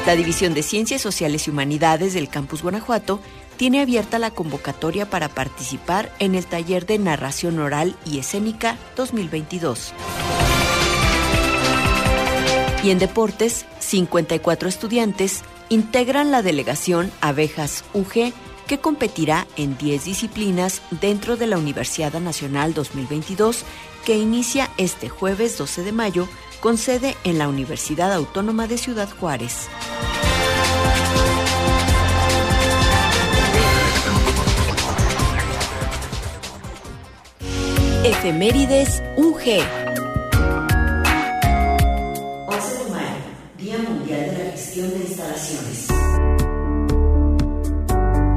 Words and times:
La 0.06 0.16
División 0.16 0.54
de 0.54 0.64
Ciencias 0.64 1.02
Sociales 1.02 1.48
y 1.48 1.52
Humanidades 1.52 2.14
del 2.14 2.30
Campus 2.30 2.62
Guanajuato 2.62 3.20
tiene 3.62 3.80
abierta 3.80 4.18
la 4.18 4.32
convocatoria 4.32 5.08
para 5.08 5.30
participar 5.30 6.12
en 6.18 6.34
el 6.34 6.48
taller 6.48 6.88
de 6.88 6.98
narración 6.98 7.60
oral 7.60 7.96
y 8.08 8.18
escénica 8.18 8.76
2022. 8.96 9.94
Y 12.84 12.90
en 12.90 12.98
deportes, 12.98 13.68
54 13.78 14.68
estudiantes 14.68 15.44
integran 15.70 16.32
la 16.32 16.42
delegación 16.42 17.12
Abejas 17.22 17.84
UG 17.94 18.34
que 18.66 18.80
competirá 18.80 19.46
en 19.58 19.78
10 19.78 20.06
disciplinas 20.06 20.82
dentro 21.00 21.38
de 21.38 21.46
la 21.46 21.60
Universidad 21.60 22.20
Nacional 22.20 22.74
2022 22.74 23.64
que 24.06 24.18
inicia 24.18 24.72
este 24.78 25.08
jueves 25.08 25.60
12 25.60 25.84
de 25.84 25.92
mayo 25.92 26.28
con 26.62 26.80
sede 26.80 27.16
en 27.24 27.38
la 27.38 27.48
Universidad 27.48 28.12
Autónoma 28.12 28.66
de 28.66 28.80
Ciudad 28.80 29.10
Juárez. 29.20 29.70
Efemérides 38.04 39.04
UG. 39.16 39.38
11 39.38 39.44
de 42.84 42.90
mayo, 42.90 43.06
Día 43.60 43.78
Mundial 43.78 44.26
de 44.26 44.44
la 44.44 44.52
Gestión 44.54 44.90
de 44.90 44.98
Instalaciones. 44.98 45.88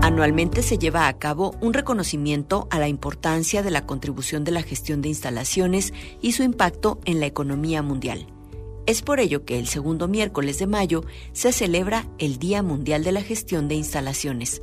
Anualmente 0.03 0.61
se 0.61 0.77
lleva 0.77 1.09
a 1.09 1.19
cabo 1.19 1.55
un 1.63 1.73
reconocimiento 1.73 2.69
a 2.71 2.79
la 2.79 2.89
importancia 2.89 3.63
de 3.63 3.71
la 3.71 3.87
contribución 3.87 4.45
de 4.45 4.51
la 4.51 4.63
gestión 4.63 5.01
de 5.01 5.09
instalaciones 5.09 5.95
y 6.21 6.33
su 6.33 6.43
impacto 6.43 7.01
en 7.07 7.21
la 7.21 7.27
economía 7.27 7.81
mundial. 7.81 8.27
Es 8.85 9.01
por 9.01 9.19
ello 9.19 9.47
que 9.47 9.59
el 9.59 9.67
segundo 9.67 10.09
miércoles 10.09 10.59
de 10.59 10.67
mayo 10.67 11.07
se 11.33 11.53
celebra 11.53 12.07
el 12.19 12.39
Día 12.39 12.63
Mundial 12.63 13.03
de 13.03 13.13
la 13.13 13.23
Gestión 13.23 13.69
de 13.69 13.77
Instalaciones 13.77 14.61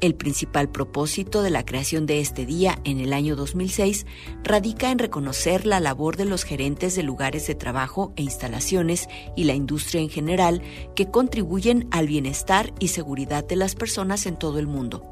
el 0.00 0.14
principal 0.14 0.70
propósito 0.70 1.42
de 1.42 1.50
la 1.50 1.64
creación 1.64 2.06
de 2.06 2.20
este 2.20 2.46
día 2.46 2.78
en 2.84 3.00
el 3.00 3.12
año 3.12 3.36
2006 3.36 4.06
radica 4.44 4.90
en 4.90 4.98
reconocer 4.98 5.66
la 5.66 5.80
labor 5.80 6.16
de 6.16 6.24
los 6.24 6.44
gerentes 6.44 6.94
de 6.94 7.02
lugares 7.02 7.46
de 7.46 7.54
trabajo 7.54 8.12
e 8.16 8.22
instalaciones 8.22 9.08
y 9.36 9.44
la 9.44 9.54
industria 9.54 10.00
en 10.00 10.10
general 10.10 10.62
que 10.94 11.10
contribuyen 11.10 11.88
al 11.90 12.06
bienestar 12.06 12.72
y 12.78 12.88
seguridad 12.88 13.44
de 13.44 13.56
las 13.56 13.74
personas 13.74 14.26
en 14.26 14.36
todo 14.36 14.58
el 14.58 14.66
mundo. 14.66 15.02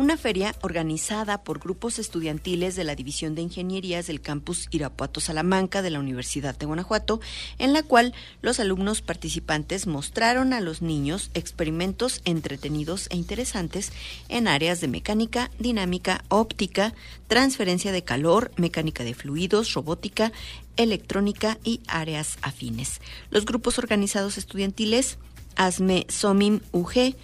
una 0.00 0.16
feria 0.16 0.54
organizada 0.62 1.44
por 1.44 1.58
grupos 1.58 1.98
estudiantiles 1.98 2.74
de 2.74 2.84
la 2.84 2.94
División 2.94 3.34
de 3.34 3.42
Ingenierías 3.42 4.06
del 4.06 4.22
campus 4.22 4.66
Irapuato 4.70 5.20
Salamanca 5.20 5.82
de 5.82 5.90
la 5.90 6.00
Universidad 6.00 6.56
de 6.56 6.64
Guanajuato, 6.64 7.20
en 7.58 7.74
la 7.74 7.82
cual 7.82 8.14
los 8.40 8.60
alumnos 8.60 9.02
participantes 9.02 9.86
mostraron 9.86 10.54
a 10.54 10.62
los 10.62 10.80
niños 10.80 11.30
experimentos 11.34 12.22
entretenidos 12.24 13.08
e 13.10 13.16
interesantes 13.18 13.92
en 14.30 14.48
áreas 14.48 14.80
de 14.80 14.88
mecánica, 14.88 15.50
dinámica, 15.58 16.24
óptica, 16.30 16.94
transferencia 17.28 17.92
de 17.92 18.02
calor, 18.02 18.52
mecánica 18.56 19.04
de 19.04 19.12
fluidos, 19.12 19.74
robótica, 19.74 20.32
electrónica 20.78 21.58
y 21.62 21.82
áreas 21.88 22.38
afines. 22.40 23.02
Los 23.28 23.44
grupos 23.44 23.78
organizados 23.78 24.38
estudiantiles 24.38 25.18
ASME 25.56 26.06
SOMIM 26.08 26.60
UG, 26.72 27.14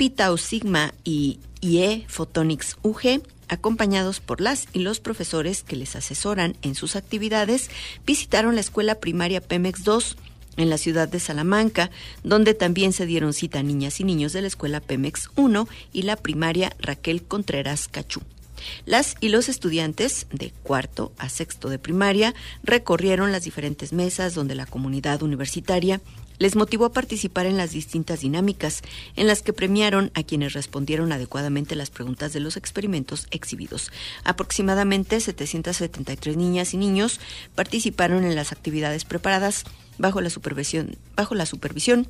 Pitau 0.00 0.38
Sigma 0.38 0.94
y 1.04 1.40
IE 1.60 2.06
Photonics 2.08 2.78
UG, 2.80 3.20
acompañados 3.48 4.20
por 4.20 4.40
las 4.40 4.66
y 4.72 4.78
los 4.78 4.98
profesores 4.98 5.62
que 5.62 5.76
les 5.76 5.94
asesoran 5.94 6.56
en 6.62 6.74
sus 6.74 6.96
actividades, 6.96 7.68
visitaron 8.06 8.54
la 8.54 8.62
escuela 8.62 8.94
primaria 8.94 9.42
Pemex 9.42 9.84
2 9.84 10.16
en 10.56 10.70
la 10.70 10.78
ciudad 10.78 11.06
de 11.06 11.20
Salamanca, 11.20 11.90
donde 12.24 12.54
también 12.54 12.94
se 12.94 13.04
dieron 13.04 13.34
cita 13.34 13.62
niñas 13.62 14.00
y 14.00 14.04
niños 14.04 14.32
de 14.32 14.40
la 14.40 14.46
escuela 14.46 14.80
Pemex 14.80 15.28
1 15.36 15.68
y 15.92 16.00
la 16.00 16.16
primaria 16.16 16.74
Raquel 16.78 17.22
Contreras 17.22 17.86
Cachú. 17.86 18.22
Las 18.86 19.16
y 19.20 19.28
los 19.28 19.50
estudiantes 19.50 20.26
de 20.32 20.50
cuarto 20.62 21.12
a 21.18 21.28
sexto 21.28 21.68
de 21.68 21.78
primaria 21.78 22.34
recorrieron 22.62 23.32
las 23.32 23.44
diferentes 23.44 23.92
mesas 23.92 24.34
donde 24.34 24.54
la 24.54 24.66
comunidad 24.66 25.22
universitaria 25.22 26.00
les 26.40 26.56
motivó 26.56 26.86
a 26.86 26.92
participar 26.92 27.46
en 27.46 27.58
las 27.58 27.70
distintas 27.70 28.22
dinámicas, 28.22 28.82
en 29.14 29.28
las 29.28 29.42
que 29.42 29.52
premiaron 29.52 30.10
a 30.14 30.24
quienes 30.24 30.54
respondieron 30.54 31.12
adecuadamente 31.12 31.76
las 31.76 31.90
preguntas 31.90 32.32
de 32.32 32.40
los 32.40 32.56
experimentos 32.56 33.28
exhibidos. 33.30 33.92
Aproximadamente 34.24 35.20
773 35.20 36.36
niñas 36.36 36.74
y 36.74 36.78
niños 36.78 37.20
participaron 37.54 38.24
en 38.24 38.34
las 38.34 38.52
actividades 38.52 39.04
preparadas 39.04 39.64
bajo 39.98 40.22
la 40.22 40.30
supervisión, 40.30 40.96
bajo 41.14 41.34
la 41.34 41.44
supervisión 41.44 42.08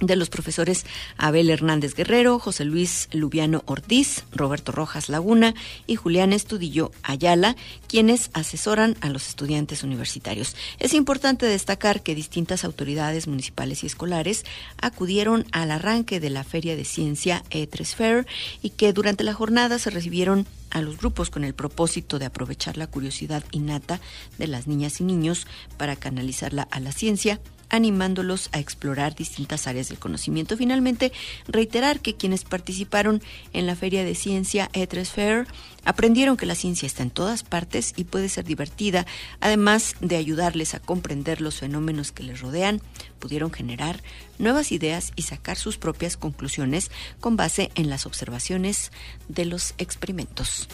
de 0.00 0.16
los 0.16 0.30
profesores 0.30 0.84
Abel 1.16 1.50
Hernández 1.50 1.94
Guerrero, 1.94 2.38
José 2.38 2.64
Luis 2.64 3.08
Lubiano 3.12 3.62
Ortiz, 3.66 4.24
Roberto 4.32 4.72
Rojas 4.72 5.08
Laguna 5.08 5.54
y 5.86 5.96
Julián 5.96 6.32
Estudillo 6.32 6.92
Ayala, 7.02 7.56
quienes 7.88 8.30
asesoran 8.32 8.96
a 9.00 9.08
los 9.08 9.28
estudiantes 9.28 9.82
universitarios. 9.82 10.56
Es 10.78 10.94
importante 10.94 11.46
destacar 11.46 12.02
que 12.02 12.14
distintas 12.14 12.64
autoridades 12.64 13.26
municipales 13.26 13.82
y 13.82 13.86
escolares 13.86 14.44
acudieron 14.80 15.46
al 15.52 15.70
arranque 15.70 16.20
de 16.20 16.30
la 16.30 16.44
Feria 16.44 16.76
de 16.76 16.84
Ciencia 16.84 17.42
E3 17.50 17.94
Fair 17.94 18.26
y 18.62 18.70
que 18.70 18.92
durante 18.92 19.24
la 19.24 19.34
jornada 19.34 19.78
se 19.78 19.90
recibieron 19.90 20.46
a 20.70 20.82
los 20.82 20.98
grupos 20.98 21.30
con 21.30 21.44
el 21.44 21.54
propósito 21.54 22.18
de 22.18 22.26
aprovechar 22.26 22.76
la 22.76 22.86
curiosidad 22.86 23.42
innata 23.52 24.00
de 24.38 24.46
las 24.46 24.66
niñas 24.66 25.00
y 25.00 25.04
niños 25.04 25.46
para 25.76 25.96
canalizarla 25.96 26.68
a 26.70 26.80
la 26.80 26.92
ciencia 26.92 27.40
animándolos 27.70 28.48
a 28.52 28.58
explorar 28.58 29.14
distintas 29.14 29.66
áreas 29.66 29.88
del 29.88 29.98
conocimiento. 29.98 30.56
Finalmente, 30.56 31.12
reiterar 31.46 32.00
que 32.00 32.14
quienes 32.14 32.44
participaron 32.44 33.22
en 33.52 33.66
la 33.66 33.76
Feria 33.76 34.04
de 34.04 34.14
Ciencia 34.14 34.70
E3 34.72 35.04
Fair 35.06 35.46
aprendieron 35.84 36.36
que 36.36 36.46
la 36.46 36.54
ciencia 36.54 36.86
está 36.86 37.02
en 37.02 37.10
todas 37.10 37.42
partes 37.42 37.94
y 37.96 38.04
puede 38.04 38.28
ser 38.28 38.44
divertida, 38.44 39.06
además 39.40 39.94
de 40.00 40.16
ayudarles 40.16 40.74
a 40.74 40.80
comprender 40.80 41.40
los 41.40 41.56
fenómenos 41.60 42.12
que 42.12 42.22
les 42.22 42.40
rodean, 42.40 42.80
pudieron 43.18 43.52
generar 43.52 44.02
nuevas 44.38 44.72
ideas 44.72 45.12
y 45.16 45.22
sacar 45.22 45.56
sus 45.56 45.78
propias 45.78 46.16
conclusiones 46.16 46.90
con 47.20 47.36
base 47.36 47.70
en 47.74 47.90
las 47.90 48.06
observaciones 48.06 48.92
de 49.28 49.44
los 49.44 49.74
experimentos. 49.78 50.68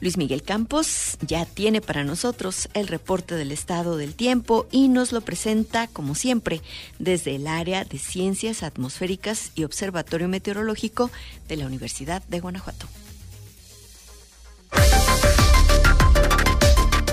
Luis 0.00 0.16
Miguel 0.16 0.42
Campos 0.42 1.18
ya 1.20 1.44
tiene 1.44 1.82
para 1.82 2.04
nosotros 2.04 2.68
el 2.72 2.88
reporte 2.88 3.34
del 3.34 3.52
estado 3.52 3.98
del 3.98 4.14
tiempo 4.14 4.66
y 4.70 4.88
nos 4.88 5.12
lo 5.12 5.20
presenta, 5.20 5.88
como 5.88 6.14
siempre, 6.14 6.62
desde 6.98 7.36
el 7.36 7.46
área 7.46 7.84
de 7.84 7.98
Ciencias 7.98 8.62
Atmosféricas 8.62 9.52
y 9.54 9.64
Observatorio 9.64 10.28
Meteorológico 10.28 11.10
de 11.48 11.56
la 11.58 11.66
Universidad 11.66 12.22
de 12.28 12.40
Guanajuato. 12.40 12.86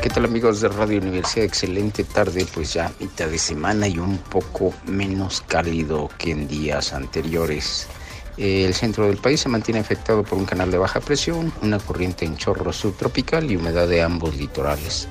¿Qué 0.02 0.10
tal 0.10 0.24
amigos 0.24 0.62
de 0.62 0.70
Radio 0.70 1.02
Universidad? 1.02 1.44
Excelente 1.44 2.06
tarde, 2.06 2.48
pues 2.54 2.74
ya 2.74 2.94
mitad 3.02 3.28
de 3.28 3.38
semana 3.38 3.90
y 3.90 3.98
un 3.98 4.18
poco 4.18 4.74
menos 4.86 5.44
cálido 5.46 6.10
que 6.18 6.32
en 6.32 6.48
días 6.48 6.94
anteriores. 6.94 7.90
El 8.38 8.76
centro 8.76 9.08
del 9.08 9.18
país 9.18 9.42
se 9.42 9.50
mantiene 9.50 9.80
afectado 9.80 10.24
por 10.24 10.38
un 10.38 10.46
canal 10.46 10.70
de 10.70 10.78
baja 10.78 11.00
presión, 11.00 11.52
una 11.64 11.80
corriente 11.80 12.24
en 12.24 12.38
chorro 12.38 12.72
subtropical 12.72 13.52
y 13.52 13.56
humedad 13.56 13.88
de 13.88 14.04
ambos 14.04 14.36
litorales. 14.36 15.08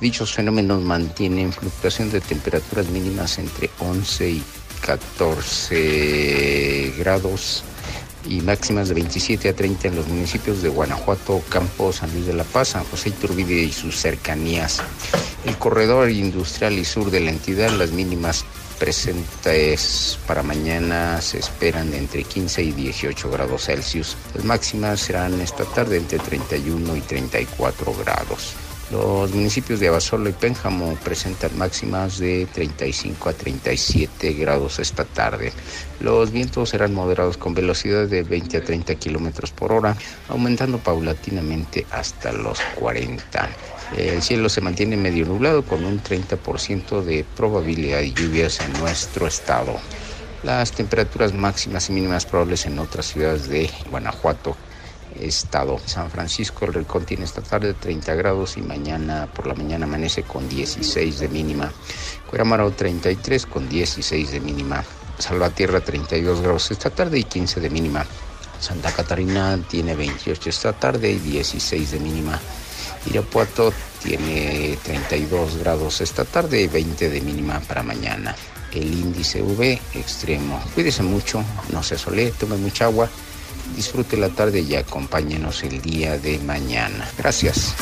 Dichos 0.00 0.34
fenómenos 0.34 0.82
mantienen 0.82 1.52
fluctuación 1.52 2.10
de 2.10 2.20
temperaturas 2.20 2.88
mínimas 2.88 3.38
entre 3.38 3.70
11 3.78 4.30
y 4.30 4.42
14 4.84 6.94
grados 6.98 7.62
y 8.28 8.40
máximas 8.40 8.88
de 8.88 8.94
27 8.94 9.48
a 9.48 9.54
30 9.54 9.88
en 9.88 9.96
los 9.96 10.08
municipios 10.08 10.60
de 10.60 10.68
Guanajuato, 10.68 11.42
Campos, 11.48 11.96
San 11.96 12.12
Luis 12.12 12.26
de 12.26 12.34
la 12.34 12.44
Paz, 12.44 12.68
San 12.68 12.84
José 12.84 13.10
Iturbide 13.10 13.62
y 13.62 13.72
sus 13.72 13.96
cercanías. 13.96 14.82
El 15.44 15.56
corredor 15.56 16.10
industrial 16.10 16.74
y 16.74 16.84
sur 16.84 17.10
de 17.10 17.20
la 17.20 17.30
entidad, 17.30 17.70
las 17.70 17.92
mínimas 17.92 18.44
presentes 18.78 20.18
para 20.26 20.42
mañana 20.42 21.20
se 21.20 21.38
esperan 21.38 21.92
entre 21.94 22.24
15 22.24 22.62
y 22.62 22.72
18 22.72 23.30
grados 23.30 23.64
Celsius. 23.64 24.16
Las 24.34 24.44
máximas 24.44 25.00
serán 25.00 25.40
esta 25.40 25.64
tarde 25.64 25.96
entre 25.96 26.18
31 26.18 26.96
y 26.96 27.00
34 27.00 27.94
grados. 27.94 28.54
Los 28.90 29.32
municipios 29.32 29.80
de 29.80 29.88
Abasolo 29.88 30.28
y 30.28 30.32
Pénjamo 30.32 30.94
presentan 31.02 31.58
máximas 31.58 32.18
de 32.18 32.46
35 32.52 33.28
a 33.28 33.32
37 33.32 34.32
grados 34.34 34.78
esta 34.78 35.04
tarde. 35.04 35.52
Los 35.98 36.30
vientos 36.30 36.68
serán 36.70 36.94
moderados 36.94 37.36
con 37.36 37.52
velocidad 37.52 38.06
de 38.06 38.22
20 38.22 38.58
a 38.58 38.64
30 38.64 38.94
kilómetros 38.94 39.50
por 39.50 39.72
hora, 39.72 39.96
aumentando 40.28 40.78
paulatinamente 40.78 41.84
hasta 41.90 42.30
los 42.30 42.60
40. 42.76 43.48
El 43.94 44.22
cielo 44.22 44.48
se 44.48 44.60
mantiene 44.60 44.96
medio 44.96 45.26
nublado 45.26 45.64
con 45.64 45.84
un 45.84 46.02
30% 46.02 47.02
de 47.02 47.24
probabilidad 47.36 47.98
de 47.98 48.12
lluvias 48.12 48.60
en 48.60 48.72
nuestro 48.80 49.26
estado. 49.26 49.78
Las 50.42 50.72
temperaturas 50.72 51.32
máximas 51.32 51.88
y 51.88 51.92
mínimas 51.92 52.26
probables 52.26 52.66
en 52.66 52.78
otras 52.78 53.06
ciudades 53.06 53.48
de 53.48 53.70
Guanajuato, 53.90 54.56
estado. 55.20 55.78
San 55.86 56.10
Francisco, 56.10 56.64
el 56.64 56.74
Rincón 56.74 57.04
tiene 57.04 57.24
esta 57.24 57.42
tarde 57.42 57.74
30 57.74 58.14
grados 58.14 58.56
y 58.56 58.62
mañana 58.62 59.28
por 59.32 59.46
la 59.46 59.54
mañana 59.54 59.86
amanece 59.86 60.22
con 60.22 60.48
16 60.48 61.20
de 61.20 61.28
mínima. 61.28 61.72
Cueramaro 62.28 62.70
33 62.72 63.46
con 63.46 63.68
16 63.68 64.32
de 64.32 64.40
mínima. 64.40 64.84
Salvatierra 65.18 65.80
32 65.80 66.40
grados 66.42 66.70
esta 66.70 66.90
tarde 66.90 67.18
y 67.18 67.24
15 67.24 67.60
de 67.60 67.70
mínima. 67.70 68.04
Santa 68.60 68.92
Catarina 68.92 69.58
tiene 69.68 69.94
28 69.94 70.50
esta 70.50 70.72
tarde 70.72 71.10
y 71.10 71.18
16 71.18 71.92
de 71.92 72.00
mínima. 72.00 72.40
Irapuato 73.08 73.72
tiene 74.02 74.78
32 74.82 75.58
grados 75.58 76.00
esta 76.00 76.24
tarde 76.24 76.62
y 76.62 76.66
20 76.66 77.10
de 77.10 77.20
mínima 77.20 77.60
para 77.60 77.82
mañana. 77.82 78.34
El 78.72 78.92
índice 78.92 79.42
V 79.42 79.80
extremo. 79.94 80.62
Cuídese 80.74 81.02
mucho, 81.02 81.42
no 81.72 81.82
se 81.82 81.96
sole, 81.96 82.32
tome 82.32 82.56
mucha 82.56 82.84
agua, 82.86 83.08
disfrute 83.74 84.16
la 84.16 84.28
tarde 84.28 84.60
y 84.60 84.74
acompáñenos 84.74 85.62
el 85.62 85.80
día 85.80 86.18
de 86.18 86.38
mañana. 86.40 87.08
Gracias. 87.16 87.74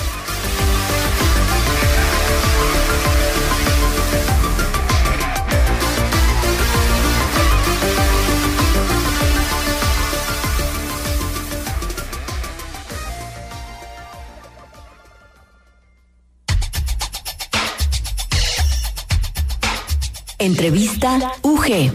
Entrevista 20.44 21.32
UG. 21.40 21.90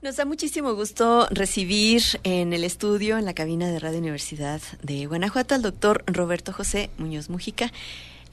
Nos 0.00 0.14
da 0.14 0.24
muchísimo 0.24 0.74
gusto 0.74 1.26
recibir 1.32 2.02
en 2.22 2.52
el 2.52 2.62
estudio, 2.62 3.18
en 3.18 3.24
la 3.24 3.34
cabina 3.34 3.66
de 3.66 3.80
Radio 3.80 3.98
Universidad 3.98 4.60
de 4.84 5.06
Guanajuato, 5.06 5.56
al 5.56 5.62
doctor 5.62 6.04
Roberto 6.06 6.52
José 6.52 6.90
Muñoz 6.96 7.28
Mujica. 7.28 7.72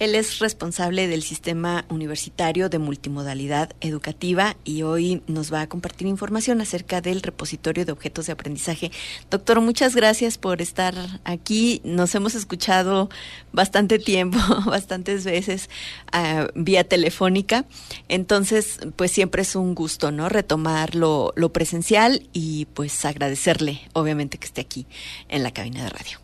Él 0.03 0.15
es 0.15 0.39
responsable 0.39 1.07
del 1.07 1.23
Sistema 1.23 1.85
Universitario 1.87 2.67
de 2.67 2.77
Multimodalidad 2.77 3.71
Educativa 3.79 4.57
y 4.65 4.81
hoy 4.81 5.23
nos 5.27 5.53
va 5.53 5.61
a 5.61 5.67
compartir 5.67 6.07
información 6.07 6.59
acerca 6.59 6.99
del 6.99 7.21
repositorio 7.21 7.85
de 7.85 7.93
objetos 7.93 8.25
de 8.25 8.33
aprendizaje. 8.33 8.91
Doctor, 9.31 9.61
muchas 9.61 9.95
gracias 9.95 10.37
por 10.37 10.61
estar 10.61 10.93
aquí. 11.23 11.79
Nos 11.85 12.13
hemos 12.15 12.35
escuchado 12.35 13.09
bastante 13.53 13.97
tiempo, 13.97 14.37
bastantes 14.65 15.23
veces 15.23 15.69
uh, 16.13 16.47
vía 16.53 16.83
telefónica. 16.83 17.63
Entonces, 18.09 18.79
pues 18.97 19.09
siempre 19.09 19.43
es 19.43 19.55
un 19.55 19.73
gusto, 19.73 20.11
¿no? 20.11 20.27
Retomar 20.27 20.95
lo, 20.95 21.31
lo 21.37 21.53
presencial 21.53 22.27
y 22.33 22.65
pues 22.73 23.05
agradecerle, 23.05 23.79
obviamente, 23.93 24.37
que 24.37 24.47
esté 24.47 24.59
aquí 24.59 24.85
en 25.29 25.43
la 25.43 25.51
cabina 25.51 25.81
de 25.81 25.89
radio. 25.91 26.22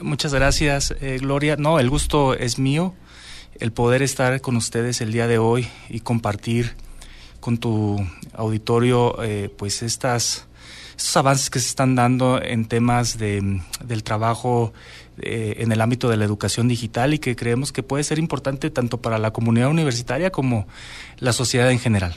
Muchas 0.00 0.32
gracias, 0.32 0.94
eh, 1.00 1.18
Gloria. 1.20 1.56
No, 1.56 1.80
el 1.80 1.90
gusto 1.90 2.34
es 2.34 2.58
mío, 2.58 2.94
el 3.58 3.72
poder 3.72 4.02
estar 4.02 4.40
con 4.40 4.56
ustedes 4.56 5.00
el 5.00 5.12
día 5.12 5.26
de 5.26 5.38
hoy 5.38 5.68
y 5.88 6.00
compartir 6.00 6.74
con 7.40 7.58
tu 7.58 8.04
auditorio, 8.34 9.22
eh, 9.22 9.52
pues 9.56 9.82
estas 9.82 10.46
estos 10.98 11.16
avances 11.16 11.48
que 11.48 11.60
se 11.60 11.68
están 11.68 11.94
dando 11.94 12.42
en 12.42 12.64
temas 12.64 13.18
de, 13.18 13.60
del 13.84 14.02
trabajo 14.02 14.72
eh, 15.20 15.54
en 15.58 15.70
el 15.70 15.80
ámbito 15.80 16.08
de 16.08 16.16
la 16.16 16.24
educación 16.24 16.66
digital 16.66 17.14
y 17.14 17.20
que 17.20 17.36
creemos 17.36 17.70
que 17.70 17.84
puede 17.84 18.02
ser 18.02 18.18
importante 18.18 18.68
tanto 18.70 19.00
para 19.00 19.18
la 19.18 19.30
comunidad 19.30 19.68
universitaria 19.68 20.30
como 20.30 20.66
la 21.18 21.32
sociedad 21.32 21.70
en 21.70 21.78
general. 21.78 22.16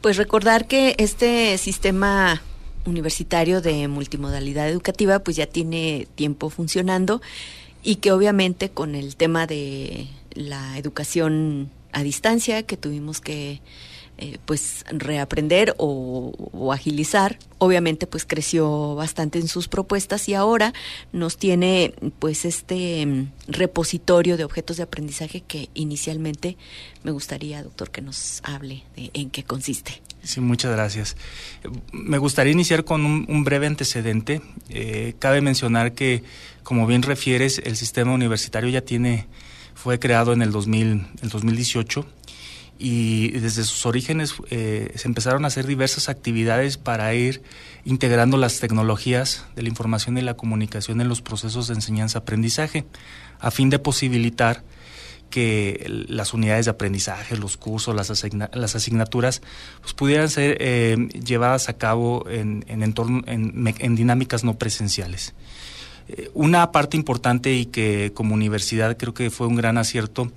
Pues 0.00 0.16
recordar 0.18 0.68
que 0.68 0.94
este 0.98 1.58
sistema 1.58 2.42
universitario 2.84 3.60
de 3.60 3.88
multimodalidad 3.88 4.68
educativa 4.68 5.18
pues 5.20 5.36
ya 5.36 5.46
tiene 5.46 6.06
tiempo 6.14 6.50
funcionando 6.50 7.20
y 7.82 7.96
que 7.96 8.12
obviamente 8.12 8.70
con 8.70 8.94
el 8.94 9.16
tema 9.16 9.46
de 9.46 10.06
la 10.34 10.78
educación 10.78 11.70
a 11.92 12.02
distancia 12.02 12.62
que 12.62 12.76
tuvimos 12.76 13.20
que 13.20 13.60
eh, 14.18 14.38
pues 14.44 14.84
reaprender 14.90 15.74
o, 15.78 16.70
agilizar 16.72 17.38
obviamente 17.58 18.06
pues 18.06 18.24
creció 18.24 18.94
bastante 18.94 19.38
en 19.38 19.48
sus 19.48 19.68
propuestas 19.68 20.28
y 20.28 20.34
ahora 20.34 20.74
nos 21.12 21.38
tiene 21.38 21.94
pues 22.18 22.44
este 22.44 23.04
mm, 23.04 23.32
repositorio 23.48 24.36
de 24.36 24.44
objetos 24.44 24.76
de 24.76 24.84
aprendizaje 24.84 25.40
que 25.40 25.70
inicialmente 25.74 26.56
me 27.02 27.10
gustaría 27.10 27.62
doctor 27.62 27.90
que 27.90 28.00
nos 28.00 28.40
hable 28.44 28.84
de 28.96 29.10
en 29.14 29.30
qué 29.30 29.44
consiste 29.44 30.02
Sí, 30.22 30.40
muchas 30.40 30.72
gracias. 30.72 31.16
Me 31.92 32.18
gustaría 32.18 32.52
iniciar 32.52 32.84
con 32.84 33.04
un, 33.04 33.44
breve 33.44 33.66
antecedente. 33.66 34.40
Eh, 34.68 35.14
cabe 35.18 35.40
mencionar 35.40 35.92
que, 35.92 36.22
como 36.62 36.86
bien 36.86 37.02
refieres, 37.02 37.60
el 37.64 37.76
sistema 37.76 38.12
universitario 38.12 38.70
ya 38.70 38.82
tiene, 38.82 39.26
fue 39.74 39.98
creado 39.98 40.32
en 40.32 40.42
el, 40.42 40.52
2000, 40.52 41.06
el 41.22 41.28
2018 41.28 42.06
y 42.78 43.30
desde 43.30 43.62
sus 43.62 43.86
orígenes 43.86 44.34
eh, 44.50 44.92
se 44.96 45.06
empezaron 45.06 45.44
a 45.44 45.48
hacer 45.48 45.66
diversas 45.66 46.08
actividades 46.08 46.78
para 46.78 47.14
ir 47.14 47.42
integrando 47.84 48.36
las 48.36 48.58
tecnologías 48.58 49.46
de 49.54 49.62
la 49.62 49.68
información 49.68 50.18
y 50.18 50.22
la 50.22 50.34
comunicación 50.34 51.00
en 51.00 51.08
los 51.08 51.22
procesos 51.22 51.68
de 51.68 51.74
enseñanza-aprendizaje, 51.74 52.84
a 53.38 53.52
fin 53.52 53.70
de 53.70 53.78
posibilitar 53.78 54.64
que 55.32 56.04
las 56.08 56.34
unidades 56.34 56.66
de 56.66 56.72
aprendizaje, 56.72 57.38
los 57.38 57.56
cursos, 57.56 57.96
las, 57.96 58.10
asignaturas, 58.10 59.40
pues 59.80 59.94
pudieran 59.94 60.28
ser 60.28 60.58
eh, 60.60 61.08
llevadas 61.24 61.70
a 61.70 61.72
cabo 61.72 62.28
en, 62.28 62.66
en, 62.68 62.82
entorno, 62.82 63.22
en, 63.26 63.96
dinámicas 63.96 64.44
no 64.44 64.58
presenciales. 64.58 65.32
Eh, 66.08 66.30
una 66.34 66.70
parte 66.70 66.98
importante 66.98 67.50
y 67.54 67.64
que 67.64 68.12
como 68.14 68.34
universidad 68.34 68.98
creo 68.98 69.14
que 69.14 69.30
fue 69.30 69.46
un 69.46 69.56
gran 69.56 69.78
acierto 69.78 70.30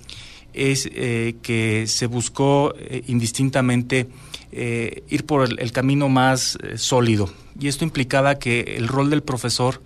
es 0.54 0.88
eh, 0.90 1.36
que 1.42 1.84
se 1.86 2.06
buscó 2.06 2.74
indistintamente 3.06 4.08
ir 4.50 5.26
por 5.26 5.46
el, 5.46 5.72
camino 5.72 6.08
más 6.08 6.56
sólido 6.76 7.30
y 7.60 7.68
esto 7.68 7.84
implicaba 7.84 8.36
que 8.36 8.76
el 8.78 8.88
rol 8.88 9.10
del 9.10 9.22
profesor 9.22 9.82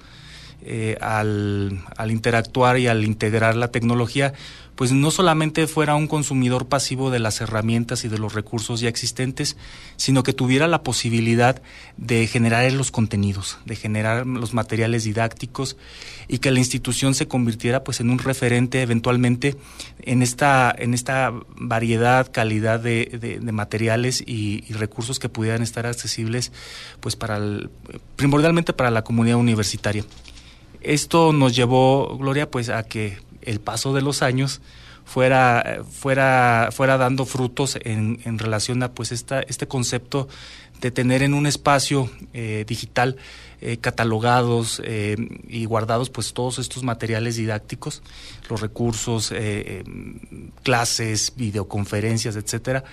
al, 1.01 1.81
interactuar 2.09 2.79
y 2.79 2.87
al 2.87 3.05
integrar 3.05 3.57
la 3.57 3.73
tecnología, 3.73 4.33
pues 4.81 4.93
no 4.93 5.11
solamente 5.11 5.67
fuera 5.67 5.95
un 5.95 6.07
consumidor 6.07 6.67
pasivo 6.67 7.11
de 7.11 7.19
las 7.19 7.43
herramientas 7.43 8.07
y 8.07 8.09
de 8.09 8.17
los 8.17 8.33
recursos 8.33 8.81
ya 8.81 8.89
existentes, 8.89 9.59
sino 9.97 10.23
que 10.23 10.33
tuviera 10.33 10.69
la 10.69 10.83
posibilidad 10.83 11.61
de 11.99 12.27
generar 12.27 12.73
los 12.73 12.91
contenidos, 12.91 13.59
de 13.67 13.77
generar 13.77 14.27
los 14.27 14.55
materiales 14.55 15.05
didácticos 15.05 15.77
y 16.29 16.39
que 16.39 16.51
la 16.51 16.61
institución 16.61 17.15
se 17.15 17.29
convirtiera 17.29 17.85
pues 17.85 18.01
en 18.01 18.09
un 18.09 18.21
referente 18.21 18.81
eventualmente 18.81 19.55
en 20.01 20.23
esta, 20.23 20.75
en 20.79 20.95
esta 20.95 21.35
variedad, 21.57 22.33
calidad 22.33 22.81
de, 22.81 23.39
materiales 23.53 24.25
y, 24.27 24.63
recursos 24.73 25.19
que 25.19 25.29
pudieran 25.29 25.61
estar 25.61 25.85
accesibles 25.85 26.53
pues 27.01 27.17
para 27.17 27.39
primordialmente 28.17 28.73
para 28.73 28.91
la 28.91 29.05
comunidad 29.05 29.37
universitaria. 29.37 30.07
Esto 30.81 31.35
nos 31.35 31.55
llevó, 31.55 32.17
Gloria, 32.17 32.51
pues 32.51 32.71
a 32.71 32.83
que 32.85 33.19
el 33.43 33.61
paso 33.61 33.95
de 33.95 34.03
los 34.03 34.23
años 34.23 34.61
fuera, 35.05 35.83
fuera, 35.91 36.69
fuera 36.73 36.97
dando 36.99 37.27
frutos 37.27 37.79
en, 37.83 38.21
en 38.25 38.39
relación 38.39 38.83
a 38.83 38.93
pues 38.93 39.13
esta, 39.13 39.41
este 39.41 39.67
concepto 39.67 40.29
de 40.81 40.91
tener 40.91 41.23
en 41.23 41.35
un 41.35 41.47
espacio 41.47 42.11
eh, 42.33 42.65
digital 42.67 43.17
eh, 43.61 43.77
catalogados 43.77 44.81
eh, 44.85 45.17
y 45.47 45.67
guardados 45.67 46.09
pues 46.09 46.33
todos 46.33 46.59
estos 46.59 46.83
materiales 46.83 47.37
didácticos, 47.37 48.03
los 48.49 48.61
recursos, 48.61 49.33
clases, 50.63 51.35
videoconferencias, 51.37 52.37
etcétera, 52.37 52.85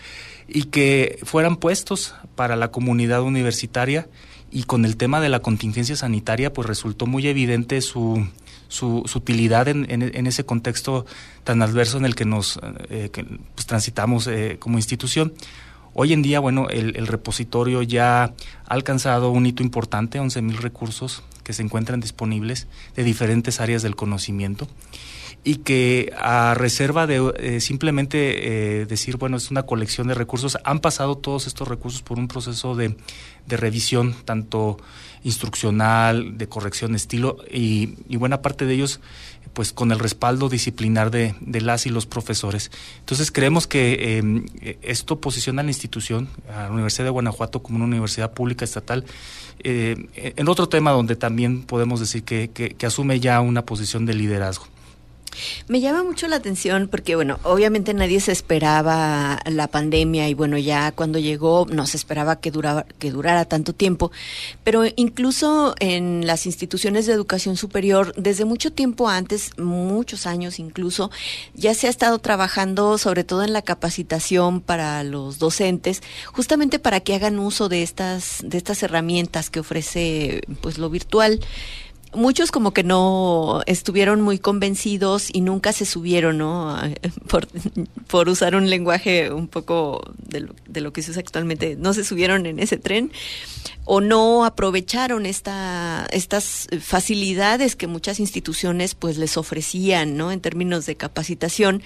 y 0.48 0.64
que 0.64 1.20
fueran 1.24 1.56
puestos 1.56 2.16
para 2.36 2.56
la 2.56 2.72
comunidad 2.72 3.22
universitaria. 3.22 4.08
Y 4.50 4.64
con 4.64 4.86
el 4.86 4.96
tema 4.96 5.20
de 5.20 5.28
la 5.28 5.42
contingencia 5.42 5.98
sanitaria 5.98 6.54
pues 6.54 6.68
resultó 6.68 7.06
muy 7.06 7.28
evidente 7.28 7.82
su 7.82 8.28
su, 8.68 9.04
utilidad 9.16 9.68
en, 9.68 10.28
ese 10.28 10.46
contexto 10.46 11.06
tan 11.44 11.62
adverso 11.62 11.98
en 11.98 12.06
el 12.06 12.16
que 12.16 12.26
nos 12.26 12.60
eh, 12.90 13.10
pues, 13.56 13.66
transitamos 13.66 14.28
eh, 14.28 14.58
como 14.60 14.78
institución. 14.78 15.34
Hoy 15.94 16.14
en 16.14 16.22
día, 16.22 16.40
bueno, 16.40 16.68
el, 16.70 17.08
repositorio 17.08 17.82
ya 17.82 18.24
ha 18.24 18.34
alcanzado 18.68 19.32
un 19.32 19.48
hito 19.48 19.64
importante, 19.64 20.20
11.000 20.20 20.58
recursos 20.58 21.24
que 21.44 21.54
se 21.54 21.64
encuentran 21.64 22.00
disponibles 22.00 22.68
de 22.96 23.04
diferentes 23.04 23.60
áreas 23.60 23.82
del 23.82 23.96
conocimiento 23.96 24.68
y 25.44 25.56
que 25.58 26.14
a 26.20 26.54
reserva 26.56 27.08
de 27.08 27.34
eh, 27.38 27.62
simplemente 27.62 28.86
decir, 28.88 29.18
bueno, 29.18 29.38
es 29.38 29.50
una 29.50 29.64
colección 29.64 30.08
de 30.08 30.14
recursos, 30.14 30.60
han 30.66 30.82
pasado 30.82 31.18
todos 31.18 31.48
estos 31.48 31.68
recursos 31.68 32.04
por 32.04 32.20
un 32.20 32.28
proceso 32.28 32.76
de 32.76 32.96
revisión, 33.48 34.14
tanto 34.24 34.78
instruccional, 35.28 36.38
de 36.38 36.48
corrección 36.48 36.92
de 36.92 36.98
estilo 36.98 37.38
y, 37.52 37.96
buena 38.18 38.42
parte 38.42 38.66
de 38.66 38.74
ellos 38.74 39.00
pues 39.54 39.74
con 39.74 39.92
el 39.92 40.00
respaldo 40.00 40.50
disciplinar 40.50 41.10
de, 41.10 41.36
las 41.62 41.86
y 41.86 41.90
los 41.90 42.06
profesores. 42.06 42.72
Entonces 43.00 43.32
creemos 43.32 43.66
que 43.66 44.18
em, 44.18 44.46
esto 44.82 45.20
posiciona 45.20 45.62
a 45.62 45.64
la 45.64 45.72
institución, 45.72 46.30
a 46.54 46.64
la 46.64 46.72
Universidad 46.72 47.06
de 47.06 47.10
Guanajuato 47.12 47.64
como 47.64 47.78
una 47.78 47.86
universidad 47.86 48.34
pública 48.34 48.66
estatal, 48.66 49.04
eh, 49.64 49.96
en 50.14 50.48
otro 50.48 50.70
tema 50.70 50.92
donde 50.92 51.16
también 51.16 51.64
podemos 51.64 52.00
decir 52.00 52.24
que, 52.24 52.50
que 52.50 52.86
asume 52.86 53.20
ya 53.20 53.42
una 53.42 53.66
posición 53.66 54.06
de 54.06 54.14
liderazgo. 54.14 54.68
Me 55.68 55.80
llama 55.80 56.04
mucho 56.04 56.28
la 56.28 56.38
atención 56.38 56.88
porque, 56.90 57.16
bueno, 57.16 57.40
obviamente 57.44 57.94
nadie 57.94 58.20
se 58.20 58.32
esperaba 58.32 59.40
la 59.46 59.68
pandemia 59.68 60.30
y, 60.30 60.34
bueno, 60.34 60.58
ya 60.58 60.92
cuando 60.92 61.20
llegó 61.20 61.66
no 61.70 61.86
se 61.86 61.98
esperaba 61.98 62.38
que, 62.38 62.52
que 63.00 63.12
durara 63.12 63.46
tanto 63.46 63.74
tiempo, 63.74 64.12
pero 64.64 64.84
incluso 64.96 65.76
en 65.80 66.26
las 66.26 66.46
instituciones 66.46 67.06
de 67.06 67.14
educación 67.14 67.58
superior, 67.58 68.14
desde 68.16 68.46
mucho 68.46 68.72
tiempo 68.72 69.10
antes, 69.10 69.58
muchos 69.58 70.26
años 70.26 70.60
incluso, 70.60 71.12
ya 71.54 71.74
se 71.74 71.88
ha 71.88 71.90
estado 71.90 72.20
trabajando 72.20 72.98
sobre 72.98 73.24
todo 73.24 73.44
en 73.44 73.54
la 73.54 73.62
capacitación 73.62 74.62
para 74.62 75.04
los 75.04 75.40
docentes, 75.40 76.02
justamente 76.32 76.80
para 76.80 77.00
que 77.00 77.16
hagan 77.16 77.40
uso 77.40 77.70
de 77.70 77.84
estas, 77.84 78.40
de 78.44 78.58
estas 78.58 78.84
herramientas 78.84 79.50
que 79.50 79.60
ofrece 79.60 80.42
pues 80.62 80.78
lo 80.78 80.90
virtual 80.90 81.40
muchos 82.14 82.52
como 82.52 82.72
que 82.72 82.84
no 82.84 83.62
estuvieron 83.66 84.22
muy 84.22 84.40
convencidos 84.40 85.30
y 85.32 85.42
nunca 85.42 85.74
se 85.74 85.86
subieron, 85.86 86.38
¿no? 86.38 86.78
Por, 87.28 88.30
usar 88.30 88.56
un 88.56 88.70
lenguaje 88.70 89.32
un 89.32 89.48
poco 89.48 90.02
de 90.18 90.42
lo, 90.42 90.56
de 90.68 90.82
lo, 90.82 90.94
que 90.94 91.02
se 91.02 91.12
usa 91.12 91.22
actualmente, 91.22 91.76
no 91.78 91.94
se 91.94 92.04
subieron 92.04 92.46
en 92.46 92.60
ese 92.60 92.78
tren 92.78 93.12
o 93.86 94.02
no 94.02 94.46
aprovecharon 94.46 95.26
esta, 95.26 96.08
estas 96.12 96.68
facilidades 96.82 97.76
que 97.76 97.88
muchas 97.88 98.20
instituciones 98.20 98.96
pues 98.96 99.18
les 99.18 99.38
ofrecían, 99.38 100.18
¿no? 100.18 100.32
En 100.32 100.42
términos 100.42 100.86
de 100.86 100.96
capacitación 100.96 101.84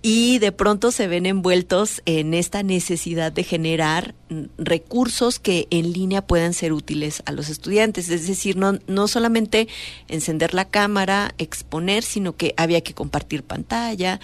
y 0.00 0.38
de 0.38 0.52
pronto 0.52 0.92
se 0.92 1.08
ven 1.08 1.26
envueltos 1.26 2.02
en 2.06 2.32
esta 2.32 2.62
necesidad 2.62 3.32
de 3.32 3.42
generar 3.42 4.14
recursos 4.56 5.38
que 5.40 5.66
en 5.70 5.92
línea 5.92 6.26
puedan 6.26 6.54
ser 6.54 6.72
útiles 6.72 7.22
a 7.26 7.32
los 7.32 7.48
estudiantes. 7.48 8.08
Es 8.08 8.28
decir, 8.28 8.56
no, 8.56 8.78
no 8.86 9.08
solamente 9.08 9.66
encender 10.06 10.54
la 10.54 10.66
cámara, 10.66 11.34
exponer, 11.38 12.04
sino 12.04 12.36
que 12.36 12.54
había 12.56 12.80
que 12.80 12.94
compartir 12.94 13.42
pantalla 13.42 14.20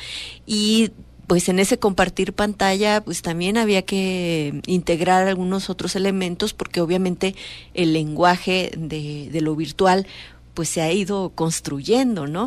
y 0.47 0.93
pues 1.27 1.49
en 1.49 1.59
ese 1.59 1.79
compartir 1.79 2.35
pantalla 2.35 3.01
pues 3.01 3.23
también 3.23 3.57
había 3.57 3.83
que 3.83 4.61
integrar 4.67 5.27
algunos 5.27 5.71
otros 5.71 5.97
elementos 5.97 6.53
porque 6.53 6.81
obviamente 6.81 7.35
el 7.73 7.93
lenguaje 7.95 8.71
de, 8.77 9.31
de 9.31 9.41
lo 9.41 9.57
virtual 9.57 10.07
pues 10.55 10.69
se 10.69 10.81
ha 10.81 10.93
ido 10.93 11.33
construyendo, 11.35 12.27
¿no? 12.27 12.47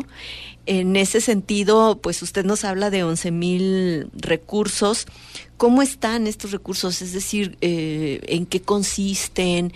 En 0.66 0.96
ese 0.96 1.22
sentido, 1.22 1.98
pues 2.02 2.20
usted 2.20 2.44
nos 2.44 2.64
habla 2.64 2.90
de 2.90 3.02
11 3.02 3.30
mil 3.30 4.10
recursos. 4.12 5.06
¿Cómo 5.56 5.80
están 5.80 6.26
estos 6.26 6.50
recursos? 6.50 7.00
Es 7.00 7.14
decir, 7.14 7.56
eh, 7.62 8.20
¿en 8.24 8.44
qué 8.44 8.60
consisten? 8.60 9.72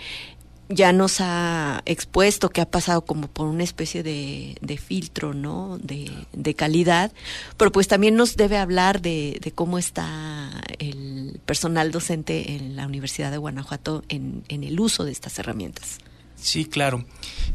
Ya 0.69 0.93
nos 0.93 1.19
ha 1.19 1.81
expuesto 1.85 2.49
que 2.49 2.61
ha 2.61 2.69
pasado 2.69 3.05
como 3.05 3.27
por 3.27 3.47
una 3.47 3.63
especie 3.63 4.03
de, 4.03 4.77
filtro, 4.77 5.33
¿no? 5.33 5.79
De, 5.79 6.53
calidad, 6.53 7.11
pero 7.57 7.71
pues 7.71 7.87
también 7.87 8.15
nos 8.15 8.35
debe 8.35 8.57
hablar 8.57 9.01
de, 9.01 9.51
cómo 9.55 9.79
está 9.79 10.61
el 10.77 11.39
personal 11.45 11.91
docente 11.91 12.51
en 12.51 12.75
la 12.75 12.85
Universidad 12.85 13.31
de 13.31 13.37
Guanajuato 13.37 14.03
en, 14.09 14.43
el 14.47 14.79
uso 14.79 15.05
de 15.05 15.11
estas 15.11 15.39
herramientas. 15.39 15.97
Sí, 16.35 16.65
claro. 16.65 17.03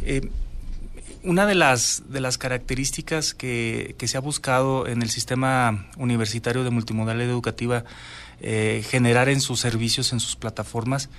Eh, 0.02 0.28
una 1.28 1.44
de 1.44 1.54
las, 1.54 2.04
de 2.08 2.22
las 2.22 2.38
características 2.38 3.34
que, 3.34 3.94
se 3.98 4.16
ha 4.16 4.20
buscado 4.20 4.86
en 4.86 5.02
el 5.02 5.10
sistema 5.10 5.86
universitario 5.98 6.64
de 6.64 6.70
multimodalidad 6.70 7.28
educativa 7.28 7.84
eh, 8.40 8.82
generar 8.88 9.28
en 9.28 9.42
sus 9.42 9.60
servicios, 9.60 10.14
en 10.14 10.20
sus 10.20 10.36
plataformas, 10.36 11.10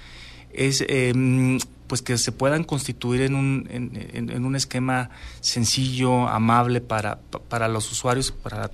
es 0.51 0.83
em, 0.87 1.59
pues 1.85 2.01
que 2.01 2.17
se 2.17 2.31
puedan 2.31 2.63
constituir 2.63 3.21
en 3.21 3.35
un, 3.35 3.67
en, 3.69 4.45
un 4.45 4.55
esquema 4.55 5.11
sencillo, 5.41 6.27
amable 6.27 6.81
para, 6.81 7.19
para 7.47 7.67
los 7.67 7.91
usuarios, 7.91 8.31
para 8.31 8.71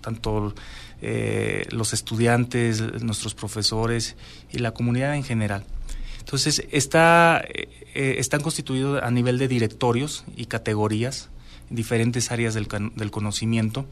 tanto 0.00 0.54
eh, 1.02 1.66
los 1.70 1.94
estudiantes, 1.94 3.02
nuestros 3.02 3.34
profesores 3.34 4.14
y 4.52 4.58
la 4.58 4.70
comunidad 4.70 5.16
en 5.16 5.24
general. 5.24 5.64
Entonces, 6.20 6.64
está, 6.70 7.44
eh, 7.96 8.10
eh, 8.10 8.14
están 8.18 8.42
constituidos 8.42 9.02
a 9.02 9.10
nivel 9.10 9.38
de 9.38 9.48
directorios 9.48 10.24
y 10.36 10.46
categorías 10.46 11.30
en 11.70 11.76
diferentes 11.76 12.30
áreas 12.30 12.52
del, 12.52 12.68
del 12.94 13.10
conocimiento 13.10 13.86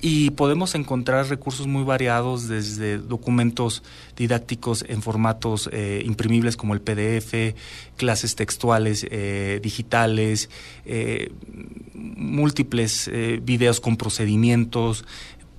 y 0.00 0.30
podemos 0.30 0.74
encontrar 0.74 1.28
recursos 1.28 1.66
muy 1.66 1.84
variados 1.84 2.48
desde 2.48 2.96
documentos 2.96 3.82
didácticos 4.16 4.84
en 4.88 5.02
formatos 5.02 5.68
eh, 5.72 6.02
imprimibles 6.06 6.56
como 6.56 6.72
el 6.72 6.80
PDF, 6.80 7.54
clases 7.96 8.34
textuales 8.34 9.06
digitales, 9.62 10.50
múltiples 11.94 13.10
videos 13.42 13.80
con 13.80 13.96
procedimientos, 13.96 15.04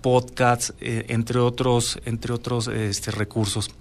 podcasts, 0.01 0.74
entre 0.80 1.39
otros, 1.39 2.00
entre 2.06 2.34
otros 2.34 2.68
este, 2.68 3.12
recursos. 3.12 3.72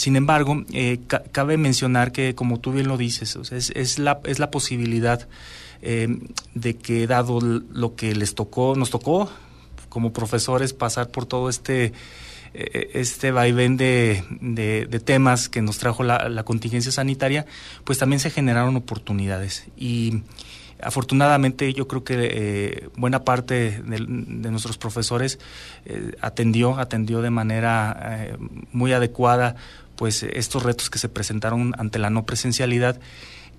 Sin 0.00 0.16
embargo, 0.16 0.64
eh, 0.72 0.98
cabe 1.30 1.58
mencionar 1.58 2.10
que, 2.10 2.34
como 2.34 2.58
tú 2.58 2.72
bien 2.72 2.88
lo 2.88 2.96
dices, 2.96 3.36
es, 3.52 3.98
la, 3.98 4.18
es 4.24 4.38
la 4.38 4.50
posibilidad 4.50 5.28
eh, 5.82 6.08
de 6.54 6.76
que 6.76 7.06
dado 7.06 7.38
lo 7.42 7.96
que 7.96 8.14
les 8.14 8.34
tocó, 8.34 8.74
nos 8.76 8.88
tocó 8.88 9.30
como 9.90 10.14
profesores 10.14 10.72
pasar 10.72 11.10
por 11.10 11.26
todo 11.26 11.50
este 11.50 11.92
eh, 12.54 12.92
este 12.94 13.30
vaivén 13.30 13.76
de, 13.76 14.24
de, 14.40 15.00
temas 15.00 15.50
que 15.50 15.60
nos 15.60 15.76
trajo 15.76 16.02
la, 16.02 16.44
contingencia 16.44 16.90
sanitaria, 16.90 17.44
pues 17.84 17.98
también 17.98 18.20
se 18.20 18.30
generaron 18.30 18.76
oportunidades. 18.76 19.66
Y 19.76 20.22
afortunadamente 20.82 21.74
yo 21.74 21.86
creo 21.86 22.04
que 22.04 22.88
buena 22.96 23.22
parte 23.22 23.82
de, 23.82 24.00
nuestros 24.00 24.78
profesores 24.78 25.38
atendió, 26.22 26.78
atendió 26.78 27.20
de 27.20 27.28
manera 27.28 28.38
muy 28.72 28.94
adecuada 28.94 29.56
pues 30.00 30.22
estos 30.22 30.62
retos 30.62 30.88
que 30.88 30.98
se 30.98 31.10
presentaron 31.10 31.74
ante 31.76 31.98
la 31.98 32.08
no 32.08 32.24
presencialidad 32.24 32.98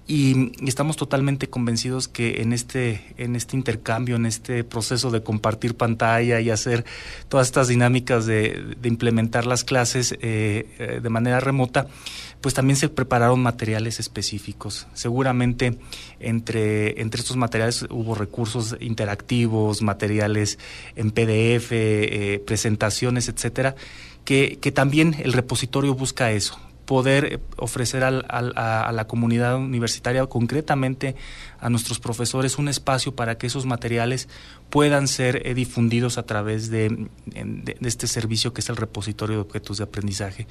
y, 0.07 0.53
estamos 0.67 0.97
totalmente 0.97 1.51
convencidos 1.51 2.07
que 2.07 2.41
en 2.41 2.51
este 2.51 3.13
en 3.17 3.35
este 3.35 3.55
intercambio 3.55 4.15
en 4.15 4.25
este 4.25 4.63
proceso 4.63 5.11
de 5.11 5.21
compartir 5.21 5.77
pantalla 5.77 6.41
y 6.41 6.49
hacer 6.49 6.83
todas 7.29 7.45
estas 7.45 7.67
dinámicas 7.67 8.25
de, 8.25 8.75
implementar 8.81 9.45
las 9.45 9.63
clases 9.63 10.13
eh, 10.13 10.65
eh, 10.79 10.99
de 10.99 11.09
manera 11.09 11.39
remota 11.41 11.85
pues 12.41 12.55
también 12.55 12.75
se 12.75 12.89
prepararon 12.89 13.39
materiales 13.43 13.99
específicos. 13.99 14.87
Seguramente 14.93 15.77
entre, 16.19 16.99
entre 16.99 17.21
estos 17.21 17.37
materiales 17.37 17.85
hubo 17.91 18.15
recursos 18.15 18.75
interactivos, 18.79 19.83
materiales 19.83 20.57
en 20.95 21.11
PDF, 21.11 21.71
eh, 21.71 22.43
presentaciones, 22.45 23.29
etcétera, 23.29 23.75
que, 24.25 24.59
que 24.61 24.71
también 24.71 25.15
el 25.19 25.33
repositorio 25.33 25.93
busca 25.93 26.31
eso, 26.31 26.59
poder 26.91 27.39
ofrecer 27.55 28.03
al, 28.03 28.25
a, 28.27 28.91
la 28.91 29.07
comunidad 29.07 29.55
universitaria, 29.55 30.25
concretamente 30.25 31.15
a 31.59 31.69
nuestros 31.69 31.99
profesores, 31.99 32.57
un 32.57 32.67
espacio 32.67 33.15
para 33.15 33.37
que 33.37 33.47
esos 33.47 33.65
materiales 33.65 34.27
puedan 34.69 35.07
ser 35.07 35.47
eh, 35.47 35.53
difundidos 35.53 36.17
a 36.17 36.23
través 36.23 36.69
de, 36.69 37.07
este 37.79 38.07
servicio 38.07 38.53
que 38.53 38.59
es 38.59 38.67
el 38.67 38.75
repositorio 38.75 39.37
de 39.37 39.41
objetos 39.41 39.77
de 39.77 39.85
aprendizaje. 39.85 40.47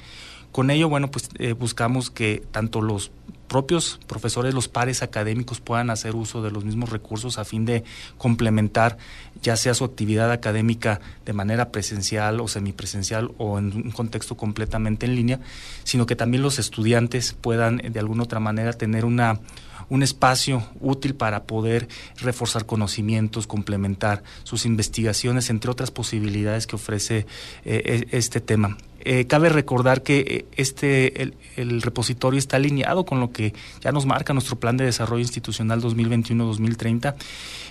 Con 0.53 0.71
ello, 0.71 0.89
bueno, 0.89 1.11
pues 1.11 1.29
eh, 1.39 1.53
buscamos 1.53 2.11
que 2.11 2.43
tanto 2.51 2.83
los 2.83 3.13
propios 3.51 3.99
profesores, 4.07 4.55
los 4.55 4.69
pares 4.69 5.03
académicos 5.03 5.61
puedan 5.61 5.91
hacer 5.91 6.15
uso 6.15 6.41
de 6.41 6.53
los 6.53 6.65
mismos 6.65 6.91
recursos 6.91 7.37
a 7.37 7.45
fin 7.45 7.65
de 7.65 7.83
complementar 8.17 8.97
ya 9.43 9.57
sea 9.57 9.75
su 9.75 9.85
actividad 9.85 10.31
académica 10.31 11.01
de 11.25 11.33
manera 11.33 11.73
presencial 11.73 12.39
o 12.39 12.47
semipresencial 12.47 13.33
o 13.39 13.59
en 13.59 13.73
un 13.75 13.91
contexto 13.91 14.37
completamente 14.37 15.07
en 15.07 15.17
línea, 15.17 15.41
sino 15.83 16.07
que 16.07 16.15
también 16.15 16.45
los 16.45 16.61
estudiantes 16.61 17.33
puedan 17.33 17.79
de 17.79 17.99
alguna 17.99 18.23
otra 18.23 18.39
manera 18.39 18.73
tener 18.73 19.05
una 19.05 19.41
un 19.89 20.05
espacio 20.05 20.63
útil 20.79 21.17
para 21.17 21.43
poder 21.43 21.89
reforzar 22.19 22.65
conocimientos, 22.65 23.49
complementar 23.49 24.23
sus 24.45 24.65
investigaciones, 24.65 25.51
entre 25.51 25.69
otras 25.69 25.91
posibilidades 25.91 26.69
que 26.69 26.77
ofrece 26.77 27.27
eh, 27.65 28.07
e, 28.13 28.17
este 28.17 28.41
tema. 28.41 28.79
Eh, 29.03 29.27
cabe 29.27 29.49
recordar 29.49 30.03
que 30.03 30.21
eh, 30.21 30.45
este 30.57 31.23
el, 31.57 31.83
repositorio 31.83 32.39
está 32.39 32.57
alineado 32.57 33.07
con 33.07 33.19
lo 33.19 33.33
que 33.33 33.55
ya 33.81 33.93
nos 33.93 34.05
marca 34.05 34.35
nuestro 34.35 34.61
plan 34.61 34.77
de 34.77 34.85
desarrollo 34.85 35.23
institucional 35.23 35.81
2021-2030 35.83 37.15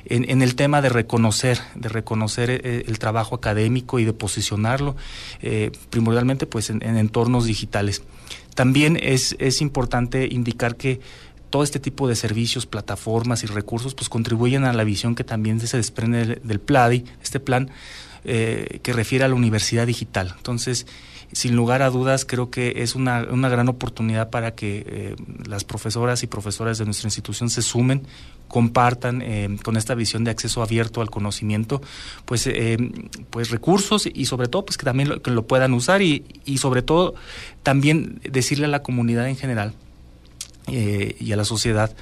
en, 0.06 0.42
el 0.42 0.56
tema 0.56 0.82
de 0.82 0.90
reconocer 0.90 1.60
de 1.76 1.90
reconocer 1.90 2.50
eh, 2.50 2.84
el 2.88 2.98
trabajo 2.98 3.36
académico 3.36 4.00
y 4.00 4.06
de 4.06 4.14
posicionarlo 4.14 4.96
primordialmente 5.90 6.48
pues 6.48 6.70
en, 6.70 6.82
entornos 6.82 7.46
digitales. 7.46 8.02
También 8.56 8.98
es, 9.02 9.36
es 9.40 9.62
importante 9.62 10.28
indicar 10.32 10.76
que 10.76 11.00
todo 11.50 11.64
este 11.64 11.80
tipo 11.80 12.08
de 12.08 12.16
servicios, 12.16 12.66
plataformas 12.66 13.44
y 13.44 13.48
recursos 13.48 13.96
pues 13.96 14.10
contribuyen 14.10 14.66
a 14.66 14.74
la 14.74 14.84
visión 14.84 15.16
que 15.16 15.24
también 15.24 15.60
se 15.60 15.78
desprende 15.78 16.26
del, 16.26 16.42
del 16.44 16.60
PLADI, 16.60 17.06
este 17.22 17.40
plan 17.40 17.70
que 18.22 18.94
refiere 18.94 19.24
a 19.24 19.30
la 19.30 19.36
universidad 19.36 19.88
digital. 19.88 20.34
Entonces, 20.36 20.86
sin 21.32 21.56
lugar 21.56 21.82
a 21.82 21.90
dudas 21.90 22.26
creo 22.26 22.50
que 22.50 22.74
es 22.78 22.96
una, 22.96 23.28
una 23.30 23.50
gran 23.50 23.70
oportunidad 23.70 24.30
para 24.30 24.56
que 24.56 24.84
eh, 24.88 25.16
las 25.48 25.64
profesoras 25.64 26.24
y 26.24 26.28
profesores 26.28 26.78
de 26.78 26.86
nuestra 26.86 27.08
institución 27.08 27.50
se 27.50 27.62
sumen 27.62 28.04
compartan 28.48 29.22
eh, 29.22 29.58
con 29.64 29.78
esta 29.78 29.94
visión 29.94 30.24
de 30.24 30.32
acceso 30.32 30.64
abierto 30.64 31.02
al 31.02 31.12
conocimiento 31.12 31.82
pues 32.26 32.48
eh, 32.48 32.78
pues 33.30 33.52
recursos 33.52 34.08
y 34.12 34.26
sobre 34.26 34.48
todo 34.48 34.66
pues 34.66 34.78
que 34.78 34.86
también 34.86 35.10
lo, 35.10 35.22
que 35.22 35.32
lo 35.32 35.46
puedan 35.46 35.74
usar 35.74 36.02
y, 36.02 36.26
y 36.46 36.58
sobre 36.58 36.82
todo 36.82 37.14
también 37.62 38.20
decirle 38.24 38.66
a 38.66 38.70
la 38.70 38.82
comunidad 38.82 39.28
en 39.28 39.36
general 39.36 39.74
y 40.72 41.32
a 41.32 41.36
la 41.36 41.46
sociedad 41.46 41.96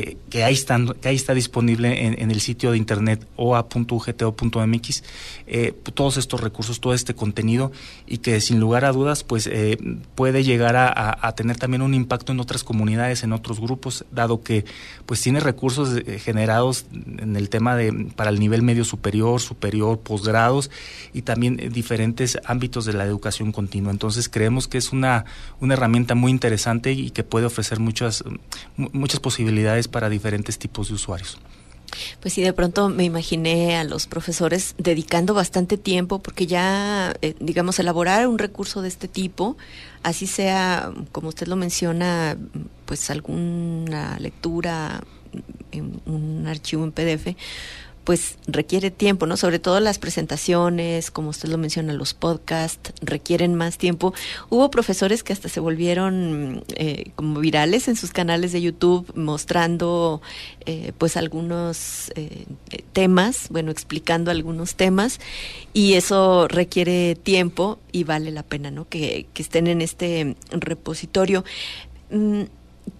que, 0.00 0.42
ahí, 0.42 0.54
están, 0.54 0.88
que 1.00 1.08
ahí 1.08 1.14
está 1.14 1.34
disponible 1.34 2.06
en, 2.06 2.30
el 2.32 2.40
sitio 2.40 2.72
de 2.72 2.78
internet 2.78 3.28
oa.ugto.mx 3.36 5.04
eh, 5.46 5.72
todos 5.94 6.16
estos 6.16 6.40
recursos, 6.40 6.80
todo 6.80 6.94
este 6.94 7.14
contenido 7.14 7.70
y 8.04 8.18
que 8.18 8.40
sin 8.40 8.58
lugar 8.58 8.84
a 8.84 8.90
dudas 8.90 9.22
pues 9.22 9.46
eh, 9.46 9.78
puede 10.16 10.42
llegar 10.42 10.74
a, 10.76 11.32
tener 11.36 11.58
también 11.58 11.82
un 11.82 11.94
impacto 11.94 12.32
en 12.32 12.40
otras 12.40 12.64
comunidades, 12.64 13.22
en 13.22 13.32
otros 13.32 13.60
grupos, 13.60 14.04
dado 14.10 14.42
que 14.42 14.64
pues 15.06 15.20
tiene 15.20 15.38
recursos 15.38 15.96
eh, 15.96 16.18
generados 16.18 16.86
en 17.18 17.36
el 17.36 17.48
tema 17.48 17.76
de 17.76 17.92
para 18.16 18.30
el 18.30 18.40
nivel 18.40 18.62
medio 18.62 18.84
superior, 18.84 19.40
superior, 19.40 20.00
posgrados 20.00 20.70
y 21.12 21.22
también 21.22 21.56
diferentes 21.72 22.38
ámbitos 22.44 22.84
de 22.84 22.94
la 22.94 23.04
educación 23.04 23.52
continua. 23.52 23.92
Entonces 23.92 24.28
creemos 24.28 24.66
que 24.66 24.78
es 24.78 24.92
una, 24.92 25.24
una 25.60 25.74
herramienta 25.74 26.16
muy 26.16 26.32
interesante 26.32 26.92
y 26.92 27.10
que 27.10 27.22
puede 27.22 27.46
ofrecer 27.46 27.78
muchas, 27.78 28.24
muchas 28.76 29.20
posibilidades 29.20 29.83
para 29.88 30.08
diferentes 30.08 30.58
tipos 30.58 30.88
de 30.88 30.94
usuarios. 30.94 31.38
Pues 32.20 32.34
sí, 32.34 32.42
de 32.42 32.52
pronto 32.52 32.88
me 32.88 33.04
imaginé 33.04 33.76
a 33.76 33.84
los 33.84 34.06
profesores 34.06 34.74
dedicando 34.78 35.34
bastante 35.34 35.76
tiempo 35.78 36.20
porque 36.20 36.46
ya, 36.46 37.14
eh, 37.22 37.34
digamos, 37.40 37.78
elaborar 37.78 38.26
un 38.26 38.38
recurso 38.38 38.82
de 38.82 38.88
este 38.88 39.08
tipo, 39.08 39.56
así 40.02 40.26
sea, 40.26 40.92
como 41.12 41.28
usted 41.28 41.46
lo 41.46 41.56
menciona, 41.56 42.36
pues 42.84 43.10
alguna 43.10 44.18
lectura 44.18 45.04
en 45.72 46.00
un 46.06 46.46
archivo 46.46 46.84
en 46.84 46.92
PDF, 46.92 47.36
pues 48.04 48.36
requiere 48.46 48.90
tiempo, 48.90 49.26
¿no? 49.26 49.36
Sobre 49.36 49.58
todo 49.58 49.80
las 49.80 49.98
presentaciones, 49.98 51.10
como 51.10 51.30
usted 51.30 51.48
lo 51.48 51.58
menciona, 51.58 51.92
los 51.94 52.14
podcasts 52.14 52.92
requieren 53.00 53.54
más 53.54 53.78
tiempo. 53.78 54.14
Hubo 54.50 54.70
profesores 54.70 55.22
que 55.22 55.32
hasta 55.32 55.48
se 55.48 55.60
volvieron 55.60 56.64
eh, 56.76 57.12
como 57.16 57.40
virales 57.40 57.88
en 57.88 57.96
sus 57.96 58.12
canales 58.12 58.52
de 58.52 58.60
YouTube 58.60 59.10
mostrando 59.16 60.20
eh, 60.66 60.92
pues 60.98 61.16
algunos 61.16 62.12
eh, 62.14 62.46
temas, 62.92 63.48
bueno, 63.48 63.70
explicando 63.70 64.30
algunos 64.30 64.74
temas 64.74 65.18
y 65.72 65.94
eso 65.94 66.46
requiere 66.46 67.16
tiempo 67.16 67.78
y 67.90 68.04
vale 68.04 68.30
la 68.30 68.42
pena, 68.42 68.70
¿no? 68.70 68.86
Que, 68.88 69.26
que 69.32 69.42
estén 69.42 69.66
en 69.66 69.80
este 69.80 70.36
repositorio. 70.50 71.44
Mm, 72.10 72.42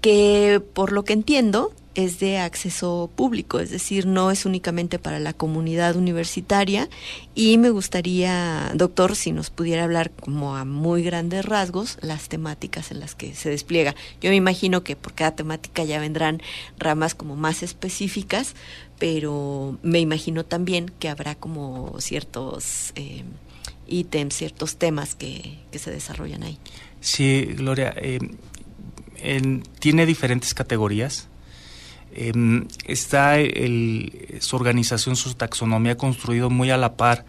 que 0.01 0.63
por 0.73 0.93
lo 0.93 1.05
que 1.05 1.13
entiendo, 1.13 1.73
es 1.95 2.19
de 2.19 2.39
acceso 2.39 3.11
público, 3.15 3.61
es 3.61 3.71
decir, 3.71 4.07
no 4.07 4.31
es 4.31 4.47
únicamente 4.47 4.99
para 4.99 5.21
la 5.21 5.33
comunidad 5.33 5.97
universitaria 5.97 6.89
y 7.35 7.57
me 7.59 7.71
gustaría, 7.71 8.73
doctor, 8.75 9.15
si 9.15 9.33
nos 9.33 9.51
pudiera 9.51 9.85
hablar 9.85 10.11
como 10.11 10.57
a 10.57 10.65
muy 10.65 11.03
grandes 11.03 11.45
rasgos 11.45 11.99
las 12.01 12.29
temáticas 12.29 12.91
en 12.91 13.01
las 13.01 13.15
que 13.15 13.35
se 13.35 13.51
despliega. 13.51 13.95
Yo 14.21 14.31
me 14.31 14.37
imagino 14.37 14.83
que 14.83 14.97
por 14.97 15.15
cada 15.15 15.37
temática 15.37 15.85
ya 15.85 16.01
vendrán 16.01 16.43
ramas 16.79 17.15
como 17.15 17.37
más 17.37 17.63
específicas, 17.63 18.55
pero 18.99 19.79
me 19.83 20.01
imagino 20.01 20.45
también 20.45 20.91
que 20.99 21.09
habrá 21.09 21.37
como 21.37 21.95
ciertos 22.01 22.93
eh, 22.97 23.23
ítems, 23.87 24.35
ciertos 24.35 24.77
temas 24.77 25.15
que, 25.15 25.59
se 25.73 25.91
desarrollan 25.91 26.43
ahí. 26.43 26.59
Sí, 27.01 27.45
Gloria, 27.57 27.93
eh, 27.97 28.19
tiene 29.81 30.07
diferentes 30.07 30.55
categorías 30.55 31.29
Em, 32.17 32.69
está 32.87 33.41
el, 33.41 34.39
su 34.39 34.55
organización, 34.55 35.17
su 35.17 35.35
taxonomía 35.35 35.97
construido 35.97 36.49
muy 36.49 36.71
a 36.71 36.77
la 36.77 36.97
par 36.97 37.25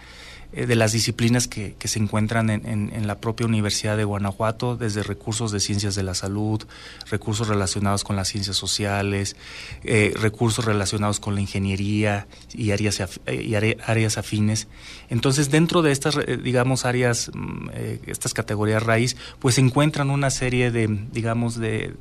eh, 0.53 0.67
de 0.67 0.75
las 0.75 0.91
disciplinas 0.91 1.47
que, 1.47 1.75
se 1.83 1.97
encuentran 1.99 2.51
en, 2.51 3.07
la 3.07 3.19
propia 3.19 3.47
Universidad 3.47 3.97
de 3.97 4.03
Guanajuato, 4.03 4.77
desde 4.77 5.01
recursos 5.01 5.51
de 5.51 5.59
ciencias 5.59 5.95
de 5.95 6.03
la 6.03 6.13
salud, 6.13 6.63
recursos 7.09 7.47
relacionados 7.47 8.03
con 8.03 8.15
las 8.15 8.27
ciencias 8.27 8.57
sociales, 8.57 9.35
eh, 9.83 10.13
recursos 10.15 10.65
relacionados 10.65 11.19
con 11.19 11.33
la 11.33 11.41
ingeniería 11.41 12.27
y 12.53 12.69
áreas, 12.69 13.01
y 13.27 13.55
áreas 13.55 14.17
afines. 14.19 14.67
Entonces, 15.09 15.49
dentro 15.49 15.81
de 15.81 15.91
estas, 15.91 16.15
eh, 16.15 16.37
digamos, 16.37 16.85
áreas, 16.85 17.31
mm, 17.33 17.69
estas 18.05 18.35
categorías 18.35 18.83
raíz, 18.83 19.17
pues 19.39 19.55
se 19.55 19.61
encuentran 19.61 20.11
una 20.11 20.29
serie 20.29 20.69
de, 20.69 20.87
digamos, 21.11 21.59
de 21.59 21.95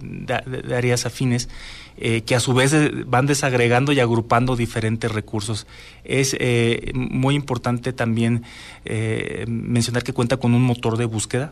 áreas 0.71 1.07
afines 1.07 1.49
eh, 1.97 2.23
que 2.23 2.35
a 2.35 2.41
su 2.41 2.55
vez 2.55 2.73
eh, 2.73 2.91
van 3.07 3.27
desagregando 3.27 3.93
y 3.93 4.01
agrupando 4.01 4.57
diferentes 4.57 5.11
recursos. 5.13 5.67
Es 6.03 6.37
eh, 6.41 6.91
muy 6.95 7.37
importante 7.37 7.93
también 7.93 8.43
mencionar 9.47 10.03
que 10.03 10.13
cuenta 10.13 10.37
con 10.37 10.55
un 10.55 10.63
motor 10.63 10.97
de 10.99 11.05
búsqueda 11.05 11.51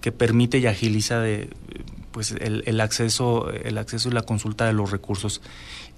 que 0.00 0.10
permite 0.12 0.58
y 0.58 0.66
agiliza 0.66 1.20
de, 1.20 1.50
pues 2.10 2.32
el, 2.32 2.80
acceso 2.80 3.50
el 3.50 3.78
acceso 3.78 4.08
y 4.08 4.12
la 4.12 4.22
consulta 4.22 4.66
de 4.66 4.72
los 4.72 4.90
recursos 4.90 5.40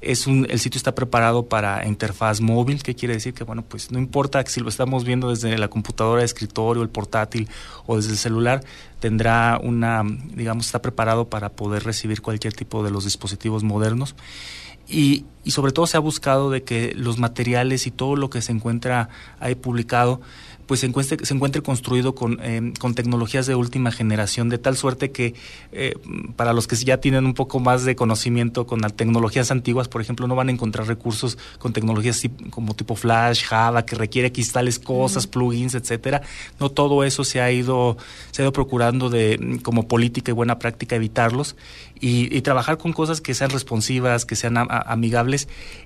es 0.00 0.26
un, 0.26 0.46
el 0.48 0.58
sitio 0.58 0.78
está 0.78 0.94
preparado 0.94 1.46
para 1.46 1.86
interfaz 1.86 2.40
móvil, 2.40 2.82
que 2.82 2.94
quiere 2.94 3.14
decir 3.14 3.34
que, 3.34 3.44
bueno, 3.44 3.62
pues 3.62 3.90
no 3.90 3.98
importa 3.98 4.42
si 4.46 4.60
lo 4.60 4.68
estamos 4.68 5.04
viendo 5.04 5.30
desde 5.30 5.56
la 5.58 5.68
computadora 5.68 6.20
de 6.20 6.26
escritorio, 6.26 6.82
el 6.82 6.88
portátil 6.88 7.48
o 7.86 7.96
desde 7.96 8.12
el 8.12 8.18
celular, 8.18 8.62
tendrá 8.98 9.60
una, 9.62 10.02
digamos, 10.34 10.66
está 10.66 10.80
preparado 10.80 11.28
para 11.28 11.50
poder 11.50 11.84
recibir 11.84 12.22
cualquier 12.22 12.54
tipo 12.54 12.82
de 12.82 12.90
los 12.90 13.04
dispositivos 13.04 13.62
modernos. 13.62 14.14
Y, 14.88 15.24
y 15.44 15.52
sobre 15.52 15.72
todo 15.72 15.86
se 15.86 15.96
ha 15.96 16.00
buscado 16.00 16.50
de 16.50 16.62
que 16.62 16.92
los 16.94 17.18
materiales 17.18 17.86
y 17.86 17.90
todo 17.90 18.16
lo 18.16 18.30
que 18.30 18.42
se 18.42 18.52
encuentra 18.52 19.08
ahí 19.38 19.54
publicado 19.54 20.20
pues 20.70 20.78
se 20.78 20.86
encuentre, 20.86 21.26
se 21.26 21.34
encuentre 21.34 21.62
construido 21.62 22.14
con, 22.14 22.38
eh, 22.40 22.72
con 22.78 22.94
tecnologías 22.94 23.44
de 23.48 23.56
última 23.56 23.90
generación, 23.90 24.48
de 24.48 24.56
tal 24.56 24.76
suerte 24.76 25.10
que 25.10 25.34
eh, 25.72 25.96
para 26.36 26.52
los 26.52 26.68
que 26.68 26.76
ya 26.76 26.98
tienen 26.98 27.26
un 27.26 27.34
poco 27.34 27.58
más 27.58 27.84
de 27.84 27.96
conocimiento 27.96 28.68
con 28.68 28.80
las 28.80 28.94
tecnologías 28.94 29.50
antiguas, 29.50 29.88
por 29.88 30.00
ejemplo, 30.00 30.28
no 30.28 30.36
van 30.36 30.48
a 30.48 30.52
encontrar 30.52 30.86
recursos 30.86 31.38
con 31.58 31.72
tecnologías 31.72 32.22
como 32.50 32.74
tipo 32.74 32.94
Flash, 32.94 33.46
Java, 33.46 33.84
que 33.84 33.96
requiere 33.96 34.30
que 34.30 34.42
instales 34.42 34.78
cosas, 34.78 35.26
plugins, 35.26 35.74
etcétera. 35.74 36.22
No 36.60 36.70
todo 36.70 37.02
eso 37.02 37.24
se 37.24 37.40
ha 37.40 37.50
ido, 37.50 37.96
se 38.30 38.42
ha 38.42 38.44
ido 38.44 38.52
procurando 38.52 39.10
de 39.10 39.58
como 39.64 39.88
política 39.88 40.30
y 40.30 40.34
buena 40.34 40.60
práctica 40.60 40.94
evitarlos 40.94 41.56
y, 42.00 42.40
trabajar 42.40 42.78
con 42.78 42.92
cosas 42.92 43.20
que 43.20 43.34
sean 43.34 43.50
responsivas, 43.50 44.24
que 44.24 44.34
sean 44.34 44.54
amigables 44.56 45.29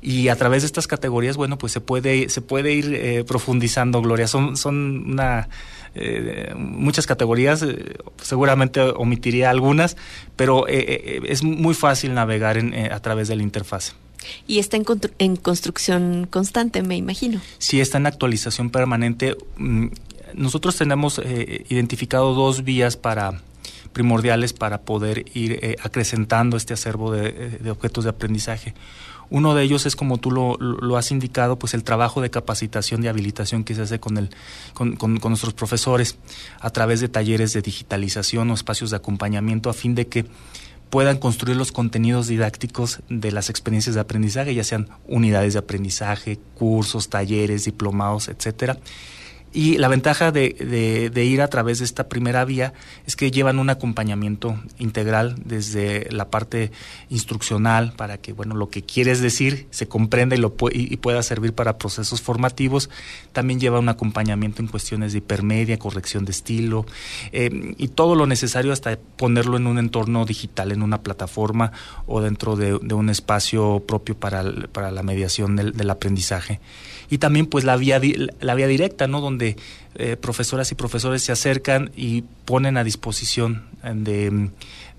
y 0.01 0.29
a 0.29 0.37
través 0.37 0.63
de 0.63 0.67
estas 0.67 0.87
categorías, 0.87 1.37
bueno, 1.37 1.59
pues 1.59 1.73
se 1.73 1.81
puede, 1.81 2.29
se 2.29 2.41
puede 2.41 2.73
ir 2.73 2.95
eh, 2.95 3.25
profundizando, 3.25 4.01
Gloria. 4.03 4.27
Son, 4.27 4.57
son 4.57 5.13
una, 5.13 5.49
eh, 5.95 6.53
muchas 6.57 7.07
categorías, 7.07 7.63
eh, 7.63 7.97
seguramente 8.23 8.81
omitiría 8.81 9.51
algunas, 9.51 9.97
pero 10.37 10.67
es 10.67 11.43
muy 11.43 11.75
fácil 11.75 12.15
navegar 12.15 12.59
a 12.91 13.01
través 13.01 13.29
de 13.29 13.37
la 13.37 13.43
interfaz. 13.43 13.95
Y 14.47 14.59
está 14.59 14.77
en, 14.77 14.85
en, 15.19 15.37
construcción 15.37 16.27
constante, 16.31 16.83
me 16.83 16.97
imagino. 16.97 17.41
Sí, 17.59 17.81
está 17.81 17.99
en 17.99 18.07
actualización 18.07 18.71
permanente. 18.71 19.37
Mm, 19.59 19.89
nosotros 20.33 20.77
tenemos 20.77 21.21
identificado 21.69 22.33
dos 22.33 22.65
vías 22.65 22.97
para 22.97 23.43
primordiales 23.95 24.53
para 24.53 24.83
poder 24.83 25.25
ir 25.33 25.53
eh, 25.63 25.77
acrecentando 25.83 26.59
este 26.59 26.75
acervo 26.75 27.15
eh, 27.15 27.59
de, 27.59 27.71
objetos 27.71 28.05
de 28.05 28.11
aprendizaje. 28.11 28.75
Uno 29.35 29.57
de 29.57 29.65
ellos 29.65 29.85
es, 29.85 29.97
como 29.97 30.19
tú 30.19 30.31
lo, 30.31 30.97
has 30.97 31.11
indicado, 31.11 31.59
pues 31.59 31.75
el 31.75 31.83
trabajo 31.83 32.21
de 32.21 32.31
capacitación 32.31 33.03
y 33.03 33.09
habilitación 33.09 33.65
que 33.65 33.75
se 33.75 33.83
hace 33.83 33.99
con, 33.99 34.17
el, 34.17 34.31
con, 34.75 34.95
con, 34.95 35.19
nuestros 35.21 35.53
profesores 35.55 36.19
a 36.61 36.71
través 36.71 37.01
de 37.01 37.09
talleres 37.09 37.53
de 37.53 37.61
digitalización 37.61 38.49
o 38.53 38.55
espacios 38.55 38.91
de 38.91 38.97
acompañamiento 38.97 39.71
a 39.71 39.75
fin 39.75 39.97
de 39.97 40.07
que 40.07 40.25
puedan 40.89 41.19
construir 41.19 41.57
los 41.57 41.73
contenidos 41.73 42.29
didácticos 42.29 43.01
de 43.09 43.33
las 43.33 43.51
experiencias 43.51 43.97
de 43.97 44.03
aprendizaje, 44.03 44.55
ya 44.55 44.63
sean 44.63 44.89
unidades 45.09 45.55
de 45.55 45.59
aprendizaje, 45.59 46.39
cursos, 46.55 47.09
talleres, 47.09 47.65
diplomados, 47.65 48.29
etcétera 48.29 48.79
y 49.55 49.79
la 49.79 49.87
ventaja 49.87 50.33
de, 50.33 51.11
de, 51.15 51.25
ir 51.25 51.41
a 51.41 51.47
través 51.47 51.79
de 51.79 51.85
esta 51.85 52.09
primera 52.09 52.45
vía 52.45 52.75
es 53.07 53.15
que 53.15 53.31
llevan 53.31 53.61
un 53.61 53.71
acompañamiento 53.71 54.61
integral 54.79 55.37
desde 55.45 56.11
la 56.11 56.29
parte 56.29 56.73
instruccional 57.09 57.93
para 57.97 58.19
que 58.19 58.33
bueno 58.33 58.57
lo 58.57 58.69
que 58.69 58.83
quieres 58.83 59.21
decir 59.21 59.69
se 59.71 59.87
comprenda 59.87 60.35
y, 60.35 60.41
lo, 60.41 60.57
y, 60.73 60.97
pueda 60.97 61.23
servir 61.23 61.53
para 61.53 61.79
procesos 61.79 62.21
formativos. 62.21 62.91
También 63.33 63.61
lleva 63.61 63.79
un 63.79 63.89
acompañamiento 63.89 64.61
en 64.61 64.67
cuestiones 64.67 65.13
de 65.13 65.19
hipermedia, 65.19 65.79
corrección 65.79 66.25
de 66.25 66.33
estilo 66.33 66.85
eh, 67.31 67.75
y 67.79 67.89
todo 67.89 68.17
lo 68.17 68.27
necesario 68.27 68.73
hasta 68.73 68.99
ponerlo 69.17 69.57
en 69.57 69.69
un 69.69 69.79
entorno 69.79 70.25
digital, 70.25 70.73
en 70.73 70.83
una 70.83 71.03
plataforma 71.03 71.71
o 72.07 72.21
dentro 72.21 72.57
de, 72.57 72.75
un 72.75 73.09
espacio 73.09 73.85
propio 73.87 74.17
para, 74.17 74.43
la 74.43 75.03
mediación 75.05 75.55
del 75.55 75.91
aprendizaje 75.91 76.61
y 77.11 77.19
también 77.19 77.47
pues 77.47 77.65
la 77.65 77.77
vía, 77.77 78.01
la 78.41 78.55
vía 78.55 78.67
directa, 78.67 79.07
¿no? 79.07 79.21
Donde 79.21 79.57
eh, 79.97 80.17
profesoras 80.17 80.71
y 80.73 80.75
profesores 80.75 81.23
se 81.23 81.33
acercan 81.33 81.91
y 81.97 82.23
ponen 82.45 82.77
a 82.77 82.85
disposición 82.85 83.65
de 83.83 84.51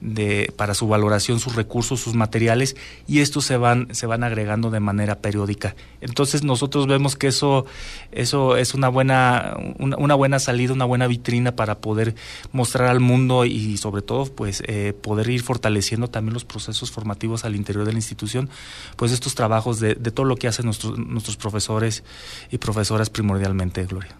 de, 0.01 0.53
para 0.55 0.73
su 0.73 0.87
valoración 0.87 1.39
sus 1.39 1.55
recursos, 1.55 1.99
sus 1.99 2.13
materiales 2.13 2.75
y 3.07 3.19
estos 3.19 3.45
se 3.45 3.57
van, 3.57 3.87
se 3.91 4.05
van 4.05 4.23
agregando 4.23 4.69
de 4.69 4.79
manera 4.79 5.19
periódica. 5.19 5.75
Entonces 6.01 6.43
nosotros 6.43 6.87
vemos 6.87 7.15
que 7.15 7.27
eso, 7.27 7.65
eso 8.11 8.57
es 8.57 8.73
una 8.73 8.89
buena, 8.89 9.57
una, 9.79 10.15
buena 10.15 10.39
salida, 10.39 10.73
una 10.73 10.85
buena 10.85 11.07
vitrina 11.07 11.55
para 11.55 11.79
poder 11.79 12.15
mostrar 12.51 12.89
al 12.89 12.99
mundo 12.99 13.45
y 13.45 13.77
sobre 13.77 14.01
todo 14.01 14.25
pues 14.25 14.63
eh, 14.67 14.93
poder 15.01 15.29
ir 15.29 15.41
fortaleciendo 15.41 16.09
también 16.09 16.33
los 16.33 16.45
procesos 16.45 16.91
formativos 16.91 17.45
al 17.45 17.55
interior 17.55 17.85
de 17.85 17.93
la 17.93 17.97
institución, 17.97 18.49
pues 18.95 19.11
estos 19.11 19.35
trabajos 19.35 19.79
de, 19.79 19.95
de 19.95 20.11
todo 20.11 20.25
lo 20.25 20.35
que 20.35 20.47
hacen 20.47 20.65
nuestros, 20.65 20.99
nuestros 20.99 21.37
profesores 21.37 22.03
y 22.51 22.57
profesoras 22.57 23.09
primordialmente, 23.09 23.85
Gloria. 23.85 24.15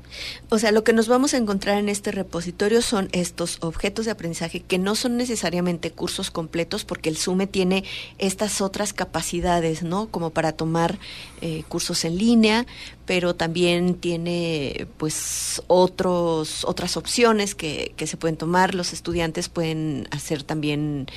O 0.50 0.60
sea, 0.60 0.72
lo 0.72 0.84
que 0.84 0.94
nos 0.94 1.08
vamos 1.08 1.34
a 1.34 1.38
encontrar 1.38 1.78
en 1.78 1.90
este 1.90 2.12
repositorio 2.12 2.82
son 2.82 3.10
estos 3.12 3.58
objetos 3.62 4.06
de 4.06 4.12
aprendizaje 4.12 4.62
que 4.62 4.78
no 4.78 4.96
son 4.96 5.18
necesariamente 5.18 5.92
cursos 5.92 6.32
completos 6.32 6.86
porque 6.86 7.10
el 7.10 7.18
SUME 7.18 7.48
tiene 7.48 7.84
estas 8.18 8.62
otras 8.62 8.94
capacidades, 8.94 9.84
¿no? 9.84 10.08
Como 10.08 10.32
para 10.32 10.52
tomar 10.52 11.00
eh, 11.42 11.64
cursos 11.68 12.06
en 12.06 12.18
línea, 12.18 12.66
pero 13.06 13.36
también 13.36 13.96
tiene 13.96 14.88
pues 14.98 15.62
otros, 15.68 16.66
otras 16.66 16.98
opciones 16.98 17.56
que, 17.56 17.94
que 17.96 18.08
se 18.08 18.18
pueden 18.18 18.38
tomar. 18.38 18.76
Los 18.76 18.94
estudiantes 18.94 19.50
pueden 19.50 20.08
hacer 20.12 20.44
también 20.44 21.08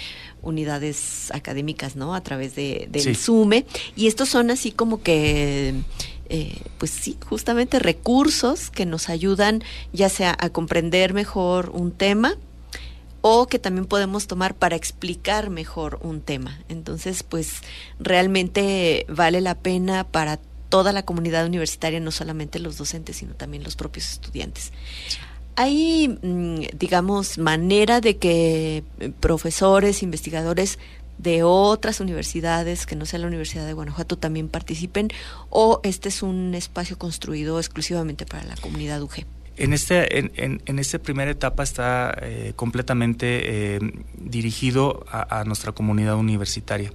unidades 0.43 1.31
académicas, 1.33 1.97
¿no? 1.97 2.15
A 2.15 2.23
través 2.23 2.55
de, 2.55 2.89
del 2.91 3.17
SUME. 3.17 3.67
Y 3.97 4.07
estos 4.07 4.29
son 4.29 4.51
así 4.51 4.71
como 4.71 5.03
que 5.03 5.75
eh, 6.29 6.61
pues 6.79 6.91
sí, 6.91 7.17
justamente 7.27 7.79
recursos 7.79 8.71
que 8.71 8.87
nos 8.87 9.09
ayudan 9.09 9.63
ya 9.93 10.09
sea 10.09 10.37
a 10.39 10.51
comprender 10.51 11.15
mejor 11.15 11.71
un 11.71 11.91
tema 11.91 12.37
o 13.21 13.47
que 13.47 13.59
también 13.59 13.87
podemos 13.87 14.27
tomar 14.27 14.55
para 14.55 14.77
explicar 14.77 15.51
mejor 15.51 15.99
un 16.03 16.21
tema. 16.21 16.61
Entonces, 16.69 17.23
pues 17.23 17.63
realmente 17.99 19.07
vale 19.09 19.41
la 19.41 19.57
pena 19.57 20.05
para 20.05 20.39
toda 20.69 20.93
la 20.93 21.05
comunidad 21.05 21.47
universitaria, 21.47 22.01
no 22.01 22.11
solamente 22.11 22.59
los 22.59 22.77
docentes, 22.77 23.17
sino 23.17 23.35
también 23.35 23.65
los 23.65 23.77
propios 23.77 24.13
estudiantes. 24.13 24.73
Hay, 25.57 26.09
mm, 26.23 26.77
digamos, 26.79 27.39
manera 27.39 28.01
de 28.01 28.17
que 28.19 28.85
profesores, 29.19 30.03
investigadores 30.03 30.79
de 31.19 31.43
otras 31.43 32.01
universidades 32.01 32.87
que 32.87 32.97
no 32.97 33.05
sea 33.05 33.19
la 33.19 33.27
Universidad 33.27 33.67
de 33.67 33.73
Guanajuato 33.73 34.17
también 34.17 34.49
participen 34.49 35.09
o 35.51 35.81
este 35.83 36.09
es 36.09 36.23
un 36.23 36.55
espacio 36.55 36.97
construido 36.97 37.59
exclusivamente 37.59 38.25
para 38.25 38.45
la 38.45 38.57
comunidad 38.57 39.03
UG? 39.03 39.25
En, 39.57 39.73
este, 39.73 40.19
en, 40.19 40.63
en, 40.65 40.79
esta 40.79 41.01
primera 41.01 41.33
etapa 41.33 41.65
está 41.65 42.17
eh, 42.23 42.53
completamente 42.55 43.75
eh, 43.75 43.81
dirigido 44.17 45.05
a, 45.11 45.43
nuestra 45.45 45.73
comunidad 45.73 46.15
universitaria, 46.15 46.93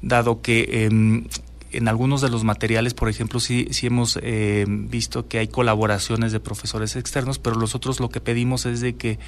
dado 0.00 0.40
que 0.40 0.84
em, 0.84 1.26
en 1.72 1.88
algunos 1.88 2.20
de 2.20 2.30
los 2.30 2.44
materiales, 2.44 2.94
por 2.94 3.08
ejemplo, 3.08 3.40
sí, 3.40 3.66
sí 3.72 3.88
hemos 3.88 4.16
eh, 4.22 4.64
visto 4.68 5.26
que 5.26 5.38
hay 5.38 5.48
colaboraciones 5.48 6.30
de 6.30 6.38
profesores 6.38 6.94
externos, 6.94 7.40
pero 7.40 7.56
nosotros 7.56 7.98
lo 7.98 8.10
que 8.10 8.20
pedimos 8.20 8.64
es 8.64 8.80
de 8.80 8.94
que 8.94 9.18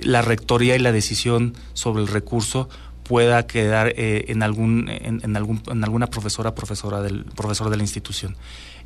la 0.00 0.22
rectoría 0.22 0.76
y 0.76 0.78
la 0.78 0.92
decisión 0.92 1.54
sobre 1.74 2.02
el 2.02 2.08
recurso 2.08 2.68
pueda 3.06 3.46
quedar 3.46 3.92
eh, 3.96 4.26
en 4.28 4.42
algún 4.42 4.88
en, 4.88 5.36
algún 5.36 5.62
en 5.68 5.84
alguna 5.84 6.08
profesora 6.08 6.54
profesora 6.54 7.02
del 7.02 7.24
profesor 7.24 7.70
de 7.70 7.76
la 7.76 7.82
institución. 7.82 8.36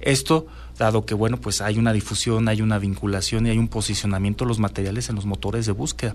Esto 0.01 0.47
dado 0.79 1.07
que 1.07 1.15
bueno 1.15 1.39
pues 1.39 1.61
hay 1.61 1.79
una 1.79 1.93
difusión 1.93 2.49
hay 2.49 2.61
una 2.61 2.79
vinculación 2.79 3.47
y 3.47 3.51
hay 3.51 3.59
un 3.59 3.69
posicionamiento 3.69 4.45
de 4.45 4.49
los 4.49 4.59
materiales 4.59 5.09
en 5.09 5.17
los 5.17 5.27
motores 5.27 5.67
de 5.67 5.73
búsqueda. 5.73 6.15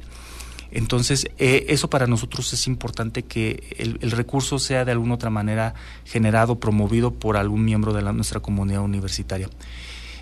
Entonces 0.71 1.27
eh, 1.37 1.65
eso 1.69 1.89
para 1.89 2.05
nosotros 2.05 2.51
es 2.53 2.67
importante 2.67 3.23
que 3.23 3.63
el, 3.77 4.11
recurso 4.11 4.59
sea 4.59 4.85
de 4.85 4.91
alguna 4.91 5.15
otra 5.15 5.29
manera 5.29 5.73
generado 6.05 6.59
promovido 6.59 7.11
por 7.11 7.37
algún 7.37 7.65
miembro 7.65 7.93
de 7.93 8.03
la, 8.03 8.13
nuestra 8.13 8.39
comunidad 8.39 8.81
universitaria. 8.81 9.49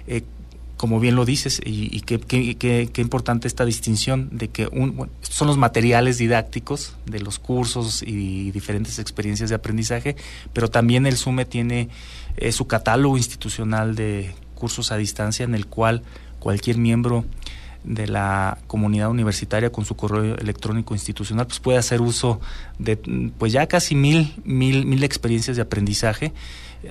Eh, 0.07 0.23
como 0.83 0.99
bien 0.99 1.15
lo 1.15 1.23
dices, 1.23 1.61
y, 1.63 2.01
qué, 2.01 2.91
importante 2.97 3.47
esta 3.47 3.63
distinción 3.63 4.27
de 4.33 4.49
que 4.49 4.67
un, 4.67 5.09
son 5.21 5.47
los 5.47 5.55
materiales 5.55 6.17
didácticos 6.17 6.97
de 7.05 7.21
los 7.21 7.39
cursos 7.39 8.03
y 8.05 8.51
diferentes 8.51 8.99
experiencias 8.99 9.49
de 9.49 9.55
aprendizaje, 9.55 10.17
pero 10.51 10.69
también 10.69 11.05
el 11.05 11.15
SUME 11.15 11.45
tiene 11.45 11.87
eh, 12.35 12.51
su 12.51 12.67
catálogo 12.67 13.15
institucional 13.15 13.95
de 13.95 14.35
cursos 14.55 14.91
a 14.91 14.97
distancia 14.97 15.45
en 15.45 15.55
el 15.55 15.67
cual 15.67 16.03
cualquier 16.39 16.77
miembro 16.77 17.23
de 17.85 18.07
la 18.07 18.57
comunidad 18.67 19.09
universitaria 19.09 19.71
con 19.71 19.85
su 19.85 19.95
correo 19.95 20.35
electrónico 20.35 20.95
institucional 20.95 21.47
pues 21.47 21.61
puede 21.61 21.77
hacer 21.77 22.01
uso 22.01 22.41
de 22.77 22.97
pues 23.37 23.53
ya 23.53 23.67
casi 23.67 23.95
mil 23.95 24.33
mil 24.43 24.85
mil 24.85 25.03
experiencias 25.05 25.55
de 25.55 25.61
aprendizaje 25.61 26.33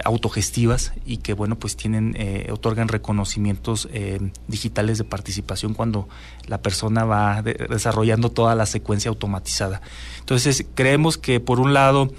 autogestivas 0.05 0.93
y 1.05 1.19
que 1.19 1.35
bueno 1.35 1.59
pues 1.59 1.77
tienen 1.77 2.15
eh, 2.19 2.49
otorgan 2.51 2.89
reconocimientos 2.89 3.89
eh, 3.93 4.19
digitales 4.49 4.99
de 4.99 5.05
participación 5.05 5.75
cuando 5.75 6.09
la 6.47 6.63
persona 6.63 7.05
va 7.05 7.43
desarrollando 7.43 8.31
toda 8.31 8.55
la 8.55 8.67
secuencia 8.67 9.09
automatizada. 9.09 9.83
Entonces 10.21 10.67
creemos 10.75 11.19
que 11.19 11.41
por 11.41 11.61
un 11.61 11.75
lado 11.75 12.11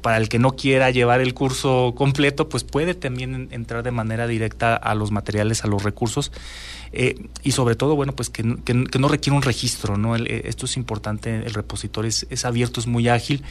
para 0.00 0.16
el 0.16 0.28
que 0.28 0.38
no 0.38 0.52
quiera 0.52 0.90
llevar 0.90 1.20
el 1.20 1.34
curso 1.34 1.94
completo 1.96 2.48
pues 2.48 2.64
puede 2.64 2.94
también 2.94 3.48
entrar 3.50 3.82
de 3.82 3.90
manera 3.90 4.26
directa 4.26 4.76
a 4.76 4.94
los 4.94 5.10
materiales 5.10 5.64
a 5.64 5.66
los 5.66 5.82
recursos. 5.82 6.32
Eh, 6.94 7.26
y 7.42 7.52
sobre 7.52 7.74
todo 7.74 7.96
bueno 7.96 8.14
pues 8.14 8.28
que, 8.28 8.42
no 8.42 9.08
requiere 9.08 9.34
un 9.34 9.42
registro 9.42 9.96
no 9.96 10.14
esto 10.14 10.66
es 10.66 10.76
importante 10.76 11.34
el 11.34 11.54
repositorio 11.54 12.10
es, 12.10 12.26
es 12.28 12.44
abierto 12.44 12.80
es 12.80 12.86
muy 12.86 13.08
ágil 13.08 13.42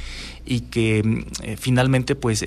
y 0.45 0.59
que 0.61 1.25
finalmente 1.57 2.13
pues 2.13 2.45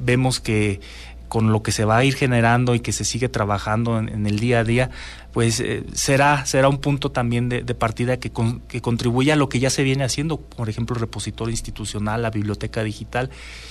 vemos 0.00 0.38
que 0.38 0.80
con 1.28 1.52
lo 1.52 1.62
que 1.62 1.72
se 1.72 1.84
va 1.84 1.98
a 1.98 2.04
ir 2.04 2.14
generando 2.14 2.74
y 2.74 2.80
que 2.80 2.92
se 2.92 3.04
sigue 3.04 3.28
trabajando 3.28 3.98
en, 3.98 4.26
el 4.26 4.38
día 4.38 4.60
a 4.60 4.64
día, 4.64 4.90
pues 5.32 5.60
eh, 5.60 5.84
será, 5.92 6.46
será 6.46 6.68
un 6.68 6.78
punto 6.78 7.10
también 7.10 7.48
de, 7.48 7.62
partida 7.74 8.18
que, 8.18 8.32
que 8.68 8.80
contribuya 8.80 9.34
a 9.34 9.36
lo 9.36 9.48
que 9.48 9.60
ya 9.60 9.70
se 9.70 9.82
viene 9.82 10.04
haciendo, 10.04 10.38
por 10.38 10.68
ejemplo, 10.68 10.94
el 10.94 11.00
repositorio 11.00 11.50
institucional, 11.50 12.22
la 12.22 12.30
biblioteca 12.30 12.82
digital, 12.82 13.30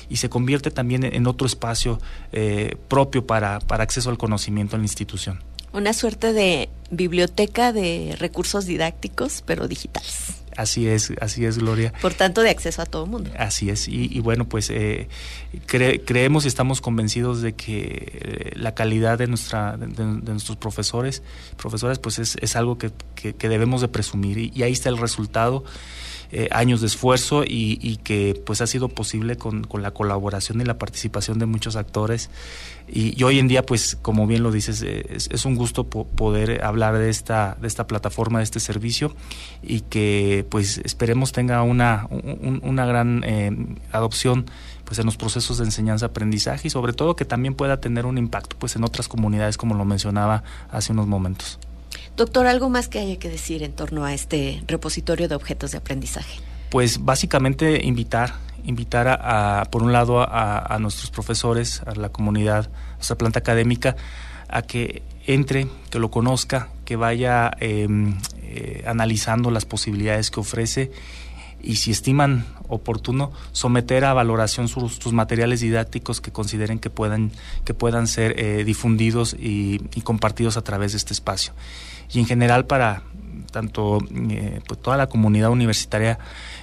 y 0.10 0.18
se 0.18 0.30
convierte 0.30 0.72
también 0.72 1.04
en, 1.04 1.28
otro 1.28 1.46
espacio 1.46 2.00
eh, 2.32 2.78
propio 2.88 3.26
para, 3.26 3.60
para 3.60 3.84
acceso 3.84 4.10
al 4.10 4.18
conocimiento 4.18 4.76
en 4.76 4.84
la 4.84 4.86
institución. 4.86 5.44
Una 5.74 5.94
suerte 5.94 6.32
de 6.34 6.70
biblioteca 6.90 7.74
de 7.74 8.16
recursos 8.18 8.66
didácticos, 8.66 9.44
pero 9.46 9.68
digitales. 9.68 10.37
Así 10.58 10.88
es, 10.88 11.14
así 11.22 11.46
es, 11.46 11.60
Gloria. 11.60 11.94
Por 12.02 12.16
tanto, 12.16 12.42
de 12.42 12.50
acceso 12.50 12.82
a 12.82 12.88
todo 12.88 13.04
el 13.04 13.12
mundo. 13.12 13.30
Así 13.38 13.70
es. 13.70 13.88
Y, 13.88 14.20
bueno, 14.22 14.50
pues 14.50 14.72
eh, 14.72 15.08
creemos 15.68 16.46
y 16.46 16.48
estamos 16.48 16.82
convencidos 16.82 17.44
de 17.44 17.54
que 17.54 18.12
eh, 18.14 18.52
la 18.56 18.74
calidad 18.74 19.20
de 19.20 19.28
nuestra 19.28 19.78
de, 19.78 19.88
nuestros 19.88 20.58
profesores, 20.58 21.22
profesoras, 21.58 22.00
pues 22.00 22.18
es, 22.18 22.38
es 22.42 22.56
algo 22.56 22.80
que, 22.80 22.92
que, 23.16 23.50
debemos 23.50 23.82
de 23.82 23.88
presumir. 23.88 24.40
Y, 24.40 24.64
ahí 24.64 24.72
está 24.72 24.90
el 24.90 24.98
resultado. 24.98 25.64
Eh, 26.32 26.50
años 26.52 26.82
de 26.82 26.88
esfuerzo 26.88 27.46
y, 27.46 27.80
y, 27.82 27.98
que 27.98 28.42
pues 28.46 28.60
ha 28.60 28.68
sido 28.68 28.90
posible 28.90 29.38
con, 29.38 29.64
con, 29.64 29.82
la 29.82 29.92
colaboración 29.92 30.60
y 30.60 30.66
la 30.66 30.78
participación 30.78 31.40
de 31.40 31.46
muchos 31.46 31.78
actores 31.78 32.30
y, 32.90 33.22
hoy 33.24 33.40
en 33.40 33.50
día, 33.50 33.66
pues, 33.66 33.98
como 34.02 34.28
bien 34.28 34.44
lo 34.44 34.52
dices, 34.52 34.82
eh, 34.82 35.06
es, 35.10 35.46
un 35.46 35.56
gusto 35.56 35.86
poder 35.90 36.64
hablar 36.64 36.98
de 36.98 37.10
esta, 37.10 37.58
de 37.60 37.68
esta 37.68 37.86
plataforma, 37.86 38.40
de 38.40 38.46
este 38.46 38.62
servicio 38.62 39.14
y 39.62 39.82
que, 39.82 40.46
pues, 40.50 40.78
esperemos 40.80 41.34
tenga 41.34 41.62
una, 41.64 42.08
una 42.10 42.86
gran 42.86 43.24
eh, 43.26 43.52
adopción 43.92 44.46
pues 44.86 45.00
en 45.00 45.06
los 45.06 45.18
procesos 45.18 45.58
de 45.58 45.66
enseñanza-aprendizaje 45.66 46.70
y 46.70 46.72
sobre 46.72 46.94
todo 46.94 47.18
que 47.18 47.26
también 47.26 47.56
pueda 47.56 47.82
tener 47.82 48.06
un 48.06 48.18
impacto 48.18 48.56
pues 48.58 48.78
en 48.78 48.86
otras 48.86 49.10
comunidades 49.10 49.58
como 49.58 49.76
lo 49.76 49.84
mencionaba 49.84 50.44
hace 50.72 50.94
unos 50.94 51.08
momentos. 51.08 51.60
Doctor, 52.18 52.48
¿algo 52.48 52.68
más 52.68 52.88
que 52.88 52.98
haya 52.98 53.18
que 53.20 53.30
decir 53.30 53.62
en 53.62 53.74
torno 53.74 54.04
a 54.04 54.12
este 54.12 54.64
repositorio 54.68 55.28
de 55.28 55.36
objetos 55.36 55.72
de 55.72 55.78
aprendizaje? 55.78 56.40
Pues 56.72 57.06
básicamente 57.06 57.86
invitar 57.86 58.34
invitar 58.66 59.08
a, 59.08 59.66
por 59.72 59.84
un 59.84 59.94
lado 59.94 60.20
a, 60.20 60.78
nuestros 60.80 61.10
profesores, 61.12 61.82
a 61.86 61.96
la 61.96 62.10
comunidad, 62.10 62.70
a 62.94 62.96
nuestra 62.96 63.18
planta 63.18 63.40
académica, 63.40 63.96
a 64.50 64.64
que 64.64 65.04
entre, 65.26 65.68
que 65.90 66.00
lo 66.00 66.12
conozca, 66.12 66.70
que 66.84 66.96
vaya 66.96 67.52
em, 67.60 68.18
eh, 68.42 68.84
analizando 68.86 69.52
las 69.52 69.66
posibilidades 69.66 70.32
que 70.32 70.40
ofrece 70.42 70.92
y 71.62 71.78
si 71.78 71.92
estiman 71.92 72.46
oportuno 72.68 73.32
someter 73.52 74.06
a 74.06 74.14
valoración 74.14 74.68
sus, 74.68 75.14
materiales 75.14 75.62
didácticos 75.62 76.20
que 76.20 76.32
consideren 76.32 76.78
que 76.80 76.90
puedan 76.90 77.32
que 77.64 77.74
puedan 77.74 78.08
ser 78.08 78.40
eh, 78.40 78.64
difundidos 78.64 79.34
y, 79.34 79.82
y, 79.96 80.02
compartidos 80.02 80.56
a 80.58 80.62
través 80.62 80.92
de 80.92 80.98
este 80.98 81.14
espacio 81.14 81.54
y 82.12 82.20
en 82.20 82.26
general 82.26 82.66
para 82.66 83.04
tanto 83.52 84.00
eh, 84.30 84.60
pues 84.68 84.82
toda 84.82 84.98
la 84.98 85.08
comunidad 85.08 85.50
universitaria 85.50 86.20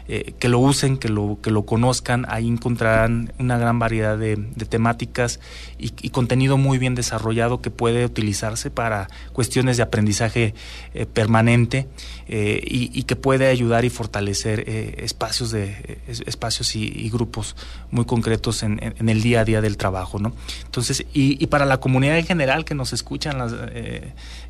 eh, 0.08 0.34
que 0.38 0.48
lo 0.48 0.58
usen, 0.58 0.98
que 0.98 1.08
lo, 1.08 1.38
que 1.42 1.50
lo 1.50 1.64
conozcan, 1.64 2.26
ahí 2.28 2.48
encontrarán 2.48 3.32
una 3.38 3.58
gran 3.58 3.78
variedad 3.78 4.18
de, 4.18 4.36
temáticas 4.68 5.40
y, 5.78 5.90
contenido 6.10 6.56
muy 6.58 6.78
bien 6.78 6.94
desarrollado 6.94 7.60
que 7.60 7.70
puede 7.70 8.04
utilizarse 8.04 8.70
para 8.70 9.08
cuestiones 9.32 9.76
de 9.76 9.82
aprendizaje 9.82 10.54
eh, 10.94 11.06
permanente 11.06 11.88
y, 12.26 13.02
que 13.02 13.16
puede 13.16 13.48
ayudar 13.48 13.84
y 13.84 13.90
fortalecer 13.90 14.64
espacios 14.98 15.50
de 15.50 15.98
espacios 16.26 16.74
y, 16.76 17.10
grupos 17.10 17.54
muy 17.90 18.04
concretos 18.06 18.62
en, 18.62 18.80
el 18.96 19.22
día 19.22 19.40
a 19.40 19.44
día 19.44 19.60
del 19.60 19.76
trabajo, 19.76 20.18
¿no? 20.18 20.32
Entonces, 20.64 21.04
y, 21.12 21.46
para 21.48 21.66
la 21.66 21.78
comunidad 21.78 22.18
en 22.18 22.26
general 22.26 22.64
que 22.64 22.74
nos 22.74 22.92
escuchan 22.92 23.38
las, 23.38 23.52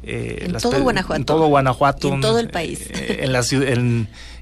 en 0.03 0.53
todo 0.53 0.83
Guanajuato, 0.83 1.17
en 1.17 1.25
todo 1.25 1.47
Guanajuato 1.47 2.15
todo 2.21 2.39
el 2.39 2.49
país. 2.49 2.89
Eh, 2.91 3.21
en 3.23 3.33
la 3.33 3.43
ciudad, 3.43 3.77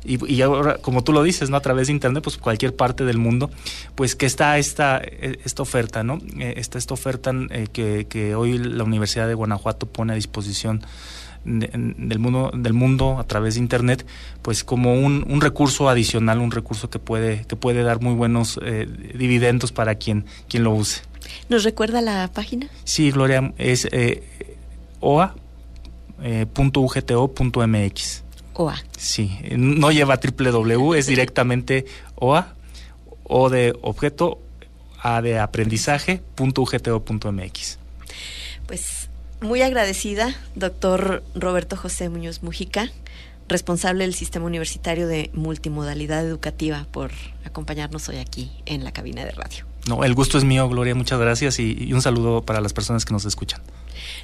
y, 0.05 0.43
ahora, 0.43 0.79
como 0.79 1.05
tú 1.05 1.13
lo 1.13 1.23
dices, 1.23 1.51
¿no? 1.51 1.57
A 1.57 1.61
través 1.61 1.87
de 1.87 1.93
internet, 1.93 2.23
pues 2.23 2.37
cualquier 2.37 2.75
parte 2.75 3.05
del 3.05 3.19
mundo, 3.19 3.51
pues 3.95 4.17
que 4.17 4.27
está 4.27 4.59
esta, 4.59 4.99
esta 4.99 5.63
oferta, 5.63 6.03
¿no? 6.03 6.19
Está 6.39 6.79
esta 6.79 6.95
oferta 6.95 7.33
que, 7.73 8.07
que 8.09 8.35
hoy 8.35 8.59
la 8.59 8.85
Universidad 8.85 9.29
de 9.29 9.35
Guanajuato 9.35 9.87
pone 9.87 10.13
a 10.13 10.17
disposición 10.17 10.83
del 11.45 12.19
mundo 12.19 12.51
del 12.55 12.73
mundo 12.73 13.19
a 13.19 13.25
través 13.25 13.55
de 13.55 13.61
internet 13.61 14.07
pues 14.43 14.63
como 14.63 14.95
un, 14.95 15.27
un 15.29 15.41
recurso 15.41 15.89
adicional 15.89 16.39
un 16.39 16.53
recurso 16.53 16.89
que 16.89 17.01
puede 17.01 17.45
que 17.47 17.57
puede 17.57 17.83
dar 17.83 18.01
muy 18.01 18.15
buenos 18.15 18.61
eh, 18.63 18.87
dividendos 19.15 19.73
para 19.73 19.97
quien 19.97 20.25
quien 20.49 20.63
lo 20.63 20.71
use 20.73 21.03
nos 21.49 21.65
recuerda 21.65 22.01
la 22.01 22.31
página 22.33 22.69
sí 22.85 23.11
Gloria 23.11 23.53
es 23.59 23.89
eh, 23.91 24.23
oa.ugto.mx 25.01 25.43
OA. 28.55 28.77
Sí, 28.97 29.39
no 29.57 29.91
lleva 29.91 30.19
triple 30.19 30.51
W, 30.51 30.99
es 30.99 31.07
directamente 31.07 31.87
OA, 32.17 32.55
O 33.25 33.51
de 33.51 33.75
objeto, 33.83 34.41
A 35.01 35.23
de 35.23 35.39
aprendizaje, 35.39 36.23
punto 36.35 36.63
.mx. 36.63 37.79
Pues 38.67 39.09
muy 39.41 39.63
agradecida, 39.63 40.35
doctor 40.55 41.23
Roberto 41.35 41.77
José 41.77 42.09
Muñoz 42.09 42.43
Mujica, 42.43 42.91
responsable 43.49 44.05
del 44.05 44.15
Sistema 44.15 44.47
Universitario 44.47 45.09
de 45.09 45.31
Multimodalidad 45.35 46.25
Educativa, 46.25 46.87
por 46.91 47.11
acompañarnos 47.45 48.09
hoy 48.09 48.17
aquí 48.17 48.51
en 48.67 48.85
la 48.85 48.93
cabina 48.93 49.25
de 49.25 49.33
radio. 49.33 49.65
No, 49.89 50.05
el 50.05 50.15
gusto 50.15 50.39
es 50.39 50.45
mío, 50.45 50.69
Gloria, 50.69 50.95
muchas 50.95 51.19
gracias 51.19 51.59
y, 51.59 51.93
un 51.93 52.03
saludo 52.03 52.43
para 52.43 52.61
las 52.61 52.73
personas 52.73 53.05
que 53.05 53.13
nos 53.13 53.25
escuchan. 53.25 53.61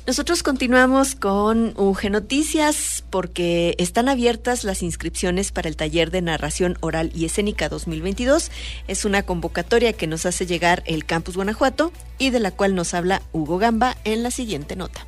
Nosotros 0.06 0.42
continuamos 0.42 1.14
con 1.14 1.74
UG 1.76 2.10
Noticias 2.10 3.04
porque 3.10 3.74
están 3.78 4.08
abiertas 4.08 4.64
las 4.64 4.82
inscripciones 4.82 5.52
para 5.52 5.68
el 5.68 5.76
taller 5.76 6.10
de 6.10 6.22
narración 6.22 6.76
oral 6.80 7.10
y 7.14 7.24
escénica 7.24 7.68
2022. 7.68 8.50
Es 8.88 9.04
una 9.04 9.22
convocatoria 9.22 9.92
que 9.92 10.06
nos 10.06 10.26
hace 10.26 10.46
llegar 10.46 10.82
el 10.86 11.04
Campus 11.04 11.36
Guanajuato 11.36 11.92
y 12.18 12.30
de 12.30 12.40
la 12.40 12.50
cual 12.50 12.74
nos 12.74 12.94
habla 12.94 13.22
Hugo 13.32 13.58
Gamba 13.58 13.96
en 14.04 14.22
la 14.22 14.30
siguiente 14.30 14.76
nota. 14.76 15.06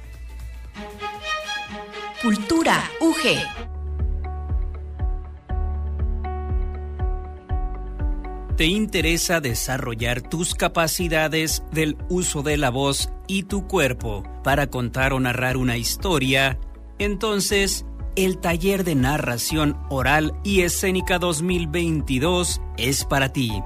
Cultura 2.22 2.90
UG. 3.00 3.79
¿Te 8.60 8.66
interesa 8.66 9.40
desarrollar 9.40 10.20
tus 10.20 10.54
capacidades 10.54 11.62
del 11.72 11.96
uso 12.10 12.42
de 12.42 12.58
la 12.58 12.68
voz 12.68 13.10
y 13.26 13.44
tu 13.44 13.66
cuerpo 13.66 14.22
para 14.44 14.66
contar 14.66 15.14
o 15.14 15.18
narrar 15.18 15.56
una 15.56 15.78
historia? 15.78 16.58
Entonces, 16.98 17.86
el 18.16 18.36
taller 18.36 18.84
de 18.84 18.96
narración 18.96 19.78
oral 19.88 20.34
y 20.44 20.60
escénica 20.60 21.18
2022 21.18 22.60
es 22.76 23.06
para 23.06 23.32
ti. 23.32 23.62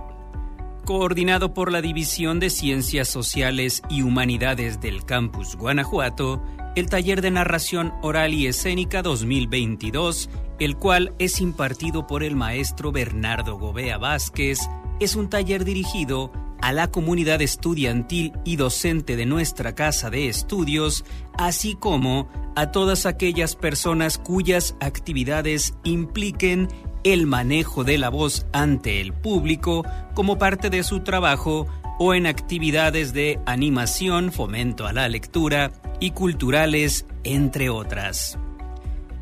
Coordinado 0.84 1.54
por 1.54 1.72
la 1.72 1.82
División 1.82 2.38
de 2.38 2.50
Ciencias 2.50 3.08
Sociales 3.08 3.82
y 3.90 4.02
Humanidades 4.02 4.80
del 4.80 5.04
Campus 5.04 5.56
Guanajuato, 5.56 6.40
el 6.76 6.88
taller 6.88 7.20
de 7.20 7.32
narración 7.32 7.92
oral 8.00 8.32
y 8.32 8.46
escénica 8.46 9.02
2022, 9.02 10.30
el 10.60 10.76
cual 10.76 11.12
es 11.18 11.40
impartido 11.40 12.06
por 12.06 12.22
el 12.22 12.36
maestro 12.36 12.92
Bernardo 12.92 13.58
Gobea 13.58 13.98
Vázquez, 13.98 14.60
es 15.00 15.16
un 15.16 15.28
taller 15.28 15.64
dirigido 15.64 16.32
a 16.60 16.72
la 16.72 16.90
comunidad 16.90 17.42
estudiantil 17.42 18.32
y 18.44 18.56
docente 18.56 19.16
de 19.16 19.26
nuestra 19.26 19.74
casa 19.74 20.08
de 20.08 20.28
estudios, 20.28 21.04
así 21.36 21.74
como 21.74 22.28
a 22.56 22.70
todas 22.70 23.04
aquellas 23.04 23.54
personas 23.54 24.16
cuyas 24.16 24.74
actividades 24.80 25.74
impliquen 25.84 26.68
el 27.02 27.26
manejo 27.26 27.84
de 27.84 27.98
la 27.98 28.08
voz 28.08 28.46
ante 28.52 29.00
el 29.02 29.12
público 29.12 29.84
como 30.14 30.38
parte 30.38 30.70
de 30.70 30.82
su 30.82 31.00
trabajo 31.00 31.66
o 31.98 32.14
en 32.14 32.26
actividades 32.26 33.12
de 33.12 33.40
animación, 33.46 34.32
fomento 34.32 34.86
a 34.86 34.92
la 34.92 35.08
lectura 35.08 35.70
y 36.00 36.12
culturales, 36.12 37.06
entre 37.24 37.68
otras. 37.68 38.38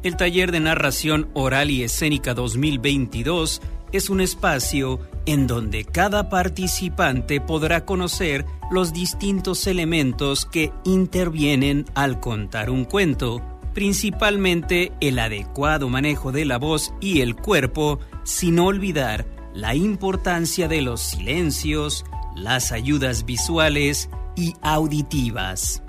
El 0.03 0.17
taller 0.17 0.53
de 0.53 0.61
narración 0.61 1.29
oral 1.35 1.71
y 1.71 1.83
escénica 1.83 2.35
2022 2.35 3.61
es 3.93 4.11
un 4.11 4.21
espacio 4.21 5.01
en 5.27 5.47
donde 5.47 5.85
cada 5.85 6.29
participante 6.29 7.41
podrá 7.41 7.85
conocer 7.85 8.45
los 8.71 8.93
distintos 8.93 9.67
elementos 9.67 10.47
que 10.47 10.73
intervienen 10.85 11.85
al 11.95 12.19
contar 12.19 12.71
un 12.71 12.85
cuento, 12.85 13.43
principalmente 13.75 14.93
el 15.01 15.19
adecuado 15.19 15.89
manejo 15.89 16.33
de 16.33 16.45
la 16.45 16.59
voz 16.59 16.93
y 17.01 17.21
el 17.21 17.37
cuerpo, 17.37 18.01
sin 18.25 18.59
olvidar 18.59 19.27
la 19.55 19.75
importancia 19.75 20.69
de 20.69 20.81
los 20.81 21.01
silencios, 21.01 22.05
las 22.35 22.73
ayudas 22.73 23.25
visuales 23.27 24.09
y 24.35 24.55
auditivas. 24.63 25.83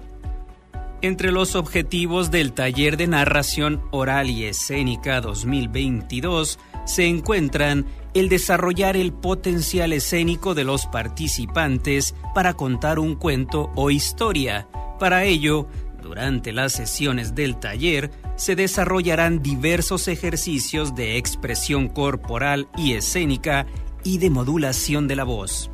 Entre 1.02 1.32
los 1.32 1.56
objetivos 1.56 2.32
del 2.32 2.54
taller 2.54 2.96
de 2.96 3.08
narración 3.08 3.82
oral 3.92 4.30
y 4.30 4.46
escénica 4.46 5.20
2022 5.20 6.60
se 6.86 7.06
encuentran 7.06 7.86
el 8.14 8.30
desarrollar 8.30 8.96
el 8.96 9.14
potencial 9.14 9.94
escénico 9.94 10.54
de 10.54 10.64
los 10.64 10.86
participantes 10.86 12.16
para 12.34 12.54
contar 12.54 13.00
un 13.00 13.16
cuento 13.16 13.72
o 13.76 13.90
historia. 13.90 14.68
Para 15.00 15.24
ello, 15.24 15.68
durante 16.02 16.52
las 16.52 16.74
sesiones 16.74 17.34
del 17.34 17.58
taller 17.58 18.12
se 18.36 18.56
desarrollarán 18.56 19.42
diversos 19.42 20.08
ejercicios 20.08 20.96
de 20.96 21.18
expresión 21.18 21.88
corporal 21.88 22.68
y 22.78 22.94
escénica 22.94 23.66
y 24.04 24.18
de 24.18 24.30
modulación 24.30 25.08
de 25.08 25.16
la 25.16 25.24
voz. 25.24 25.72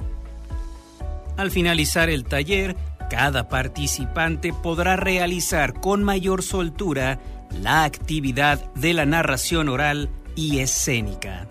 Al 1.36 1.52
finalizar 1.52 2.10
el 2.10 2.26
taller, 2.26 2.76
cada 3.10 3.50
participante 3.50 4.54
podrá 4.54 4.96
realizar 4.96 5.80
con 5.80 6.04
mayor 6.04 6.44
soltura 6.44 7.20
la 7.62 7.84
actividad 7.84 8.72
de 8.76 8.94
la 8.94 9.06
narración 9.06 9.68
oral 9.68 10.10
y 10.36 10.60
escénica. 10.60 11.48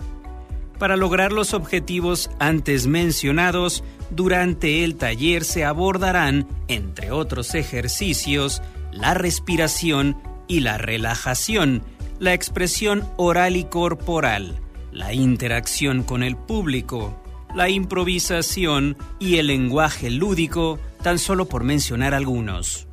Para 0.79 0.97
lograr 0.97 1.33
los 1.33 1.55
objetivos 1.55 2.31
antes 2.39 2.87
mencionados, 2.87 3.83
durante 4.11 4.85
el 4.85 4.97
taller 4.97 5.45
se 5.45 5.65
abordarán, 5.65 6.47
entre 6.69 7.11
otros 7.11 7.55
ejercicios, 7.55 8.63
la 8.93 9.15
respiración 9.15 10.17
y 10.47 10.61
la 10.61 10.79
relajación, 10.79 11.83
la 12.21 12.33
expresión 12.33 13.05
oral 13.17 13.57
y 13.57 13.65
corporal, 13.65 14.61
la 14.93 15.13
interacción 15.13 16.03
con 16.03 16.23
el 16.23 16.37
público, 16.37 17.21
la 17.55 17.69
improvisación 17.69 18.97
y 19.19 19.37
el 19.37 19.49
lenguaje 19.49 20.11
lúdico, 20.11 20.79
tan 21.03 21.19
solo 21.19 21.47
por 21.47 21.65
mencionar 21.65 22.15
algunos. 22.15 22.88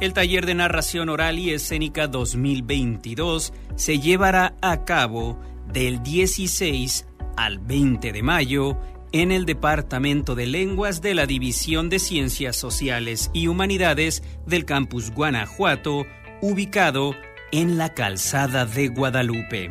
El 0.00 0.12
taller 0.12 0.46
de 0.46 0.54
narración 0.54 1.08
oral 1.08 1.40
y 1.40 1.50
escénica 1.50 2.06
2022 2.06 3.52
se 3.74 3.98
llevará 3.98 4.54
a 4.62 4.84
cabo 4.84 5.40
del 5.72 6.04
16 6.04 7.04
al 7.36 7.58
20 7.58 8.12
de 8.12 8.22
mayo 8.22 8.78
en 9.10 9.32
el 9.32 9.44
Departamento 9.44 10.36
de 10.36 10.46
Lenguas 10.46 11.02
de 11.02 11.16
la 11.16 11.26
División 11.26 11.88
de 11.88 11.98
Ciencias 11.98 12.54
Sociales 12.56 13.30
y 13.32 13.48
Humanidades 13.48 14.22
del 14.46 14.64
Campus 14.64 15.10
Guanajuato, 15.10 16.06
ubicado 16.42 17.16
en 17.50 17.76
la 17.76 17.92
Calzada 17.92 18.66
de 18.66 18.88
Guadalupe. 18.88 19.70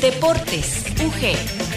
Deportes 0.00 0.84
UG. 0.98 1.69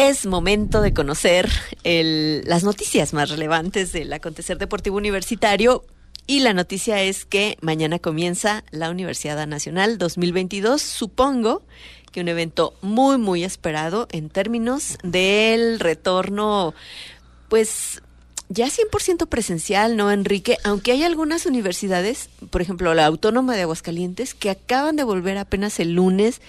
Es 0.00 0.26
momento 0.26 0.80
de 0.80 0.94
conocer 0.94 1.50
las 1.82 2.62
noticias 2.62 3.12
más 3.12 3.30
relevantes 3.30 3.90
del 3.90 4.12
acontecer 4.12 4.56
deportivo 4.56 4.96
universitario. 4.96 5.84
Y 6.24 6.38
la 6.38 6.52
noticia 6.52 7.02
es 7.02 7.24
que 7.24 7.58
mañana 7.62 7.98
comienza 7.98 8.62
la 8.70 8.90
Universidad 8.90 9.44
Nacional 9.48 9.98
2022. 9.98 10.80
Supongo 10.82 11.62
que 12.12 12.20
un 12.20 12.28
evento 12.28 12.74
muy, 12.80 13.18
muy 13.18 13.42
esperado 13.42 14.06
en 14.12 14.30
términos 14.30 14.98
del 15.02 15.80
retorno, 15.80 16.74
pues 17.48 18.00
ya 18.48 18.68
100% 18.68 19.26
presencial, 19.26 19.96
¿no, 19.96 20.12
Enrique? 20.12 20.58
Aunque 20.62 20.92
hay 20.92 21.02
algunas 21.02 21.44
universidades, 21.44 22.30
por 22.50 22.62
ejemplo, 22.62 22.94
la 22.94 23.04
Autónoma 23.04 23.56
de 23.56 23.62
Aguascalientes, 23.62 24.34
que 24.34 24.50
acaban 24.50 24.94
de 24.94 25.02
volver 25.02 25.38
apenas 25.38 25.80
el 25.80 25.94
lunes 25.94 26.40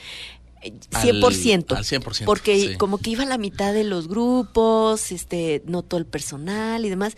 100%. 0.62 1.76
Al, 1.76 1.84
100%. 1.84 2.26
Porque 2.26 2.76
como 2.78 2.98
que 2.98 3.12
iba 3.12 3.24
a 3.24 3.28
la 3.28 3.38
mitad 3.38 3.74
de 3.74 3.84
los 3.84 4.08
grupos, 4.08 5.12
este, 5.12 5.64
no 5.66 5.84
todo 5.84 6.00
el 6.00 6.06
personal 6.06 6.86
y 6.86 6.90
demás. 6.90 7.16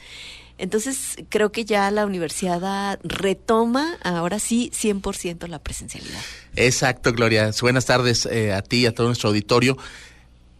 Entonces, 0.62 1.16
creo 1.30 1.52
que 1.52 1.66
ya 1.66 1.90
la 1.90 2.06
universidad 2.06 3.00
retoma 3.04 3.98
ahora 4.04 4.38
sí 4.38 4.72
100% 4.72 5.48
la 5.48 5.58
presencialidad. 5.58 6.22
Exacto, 6.56 7.14
Gloria. 7.14 7.50
Buenas 7.62 7.86
tardes 7.86 8.28
eh, 8.28 8.54
a 8.54 8.62
ti 8.62 8.82
y 8.82 8.86
a 8.86 8.94
todo 8.94 9.08
nuestro 9.08 9.30
auditorio. 9.30 9.76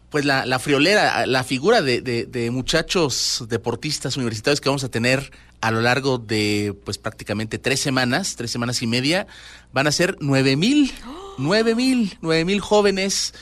Pues 0.10 0.26
la, 0.26 0.48
la 0.48 0.58
friolera, 0.58 1.28
la 1.28 1.44
figura 1.44 1.84
de, 1.84 2.02
de, 2.02 2.26
de, 2.26 2.50
muchachos 2.50 3.46
deportistas 3.48 4.18
universitarios 4.18 4.60
que 4.60 4.70
vamos 4.70 4.84
a 4.84 4.90
tener 4.90 5.32
a 5.62 5.70
lo 5.70 5.82
largo 5.82 6.18
de 6.18 6.76
pues 6.84 6.98
prácticamente 6.98 7.60
tres 7.60 7.80
semanas, 7.80 8.36
tres 8.36 8.50
semanas 8.50 8.82
y 8.82 8.88
media, 8.88 9.28
van 9.72 9.86
a 9.86 9.92
ser 9.92 10.18
nueve 10.20 10.56
mil. 10.56 10.92
¡Oh! 11.08 11.31
9.000, 11.42 12.20
9.000 12.22 12.60
jóvenes 12.60 13.34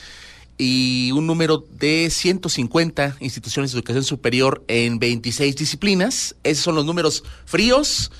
y 0.60 1.10
un 1.12 1.26
número 1.26 1.64
de 1.70 2.10
150 2.10 3.16
instituciones 3.20 3.72
de 3.72 3.78
educación 3.78 4.04
superior 4.04 4.62
en 4.68 4.98
26 4.98 5.56
disciplinas. 5.56 6.36
Esos 6.44 6.64
son 6.64 6.74
los 6.74 6.84
números 6.84 7.24
fríos, 7.46 8.12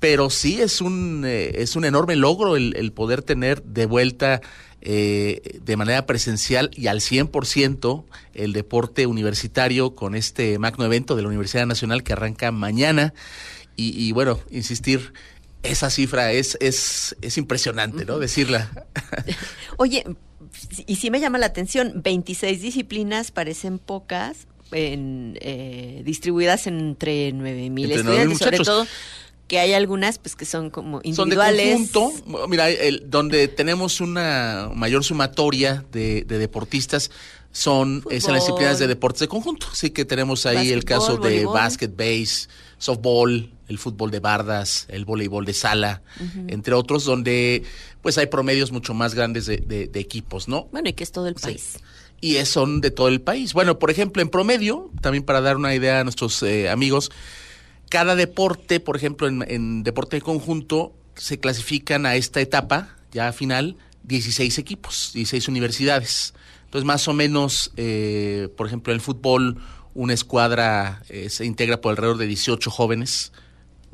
pero 0.00 0.28
sí 0.28 0.60
es 0.60 0.80
un, 0.80 1.22
eh, 1.24 1.62
es 1.62 1.76
un 1.76 1.84
enorme 1.84 2.16
logro 2.16 2.56
el, 2.56 2.92
poder 2.92 3.22
tener 3.22 3.62
de 3.62 3.86
vuelta 3.86 4.40
eh, 4.80 5.60
de 5.64 5.76
manera 5.76 6.06
presencial 6.06 6.70
y 6.74 6.88
al 6.88 6.98
100% 6.98 8.04
el 8.34 8.52
deporte 8.52 9.06
universitario 9.06 9.94
con 9.94 10.16
este 10.16 10.58
magno 10.58 10.84
evento 10.84 11.14
de 11.14 11.22
la 11.22 11.28
Universidad 11.28 11.66
Nacional 11.66 12.02
que 12.02 12.14
arranca 12.14 12.50
mañana. 12.50 13.14
Y 13.78 14.12
bueno, 14.12 14.40
insistir, 14.50 15.12
esa 15.66 15.90
cifra 15.90 16.32
es, 16.32 16.56
es, 16.60 17.16
es 17.20 17.38
impresionante, 17.38 18.04
¿no? 18.04 18.18
Decirla. 18.18 18.86
Oye, 19.76 20.04
y 20.86 20.96
sí 20.96 21.10
me 21.10 21.20
llama 21.20 21.38
la 21.38 21.46
atención, 21.46 22.02
26 22.02 22.62
disciplinas 22.62 23.30
parecen 23.30 23.78
pocas, 23.78 24.46
en, 24.72 25.38
eh, 25.40 26.02
distribuidas 26.04 26.66
entre 26.66 27.32
9 27.32 27.70
mil 27.70 27.92
estudiantes, 27.92 28.38
sobre 28.38 28.58
todo 28.58 28.86
que 29.48 29.60
hay 29.60 29.74
algunas 29.74 30.18
pues 30.18 30.34
que 30.34 30.44
son 30.44 30.70
como 30.70 31.00
individuales. 31.04 31.70
Son 31.70 31.86
de 31.86 31.92
conjunto, 31.92 32.48
mira, 32.48 32.68
el, 32.68 33.08
donde 33.08 33.48
tenemos 33.48 34.00
una 34.00 34.70
mayor 34.74 35.04
sumatoria 35.04 35.84
de, 35.92 36.24
deportistas 36.24 37.10
son 37.52 38.02
esas 38.10 38.32
las 38.32 38.42
disciplinas 38.42 38.78
de 38.78 38.86
deportes 38.86 39.20
de 39.20 39.28
conjunto. 39.28 39.68
Sí 39.72 39.90
que 39.90 40.04
tenemos 40.04 40.44
ahí 40.46 40.72
el 40.72 40.84
caso 40.84 41.16
de 41.16 41.46
básquet, 41.46 41.96
base, 41.96 42.48
softball, 42.76 43.50
el 43.68 43.78
fútbol 43.78 44.10
de 44.10 44.20
bardas, 44.20 44.86
el 44.88 45.04
voleibol 45.04 45.44
de 45.44 45.54
sala, 45.54 46.02
entre 46.48 46.74
otros, 46.74 47.04
donde 47.04 47.62
pues 48.02 48.18
hay 48.18 48.26
promedios 48.26 48.72
mucho 48.72 48.94
más 48.94 49.14
grandes 49.14 49.46
de, 49.46 49.90
equipos, 49.94 50.48
¿no? 50.48 50.68
Bueno, 50.72 50.88
y 50.88 50.92
que 50.92 51.04
es 51.04 51.12
todo 51.12 51.28
el 51.28 51.34
país. 51.34 51.78
Y 52.20 52.36
son 52.46 52.80
de 52.80 52.90
todo 52.90 53.08
el 53.08 53.20
país. 53.20 53.52
Bueno, 53.52 53.78
por 53.78 53.90
ejemplo, 53.90 54.22
en 54.22 54.28
promedio, 54.28 54.90
también 55.00 55.24
para 55.24 55.40
dar 55.40 55.56
una 55.56 55.74
idea 55.74 56.00
a 56.00 56.04
nuestros 56.04 56.42
eh, 56.42 56.70
amigos, 56.70 57.10
cada 57.88 58.16
deporte, 58.16 58.80
por 58.80 58.96
ejemplo, 58.96 59.28
en, 59.28 59.82
deporte 59.82 60.16
de 60.16 60.22
conjunto, 60.22 60.94
se 61.14 61.38
clasifican 61.38 62.06
a 62.06 62.16
esta 62.16 62.40
etapa, 62.40 62.96
ya 63.12 63.32
final, 63.32 63.76
16 64.04 64.58
equipos, 64.58 65.10
16 65.14 65.48
universidades. 65.48 66.34
Entonces, 66.64 66.84
más 66.84 67.06
o 67.08 67.12
menos, 67.12 67.72
eh, 67.76 68.48
por 68.56 68.66
ejemplo, 68.66 68.92
en 68.92 68.96
el 68.96 69.00
fútbol, 69.00 69.58
una 69.94 70.12
escuadra 70.12 71.02
eh, 71.08 71.30
se 71.30 71.46
integra 71.46 71.80
por 71.80 71.90
alrededor 71.90 72.18
de 72.18 72.26
18 72.26 72.70
jóvenes, 72.70 73.32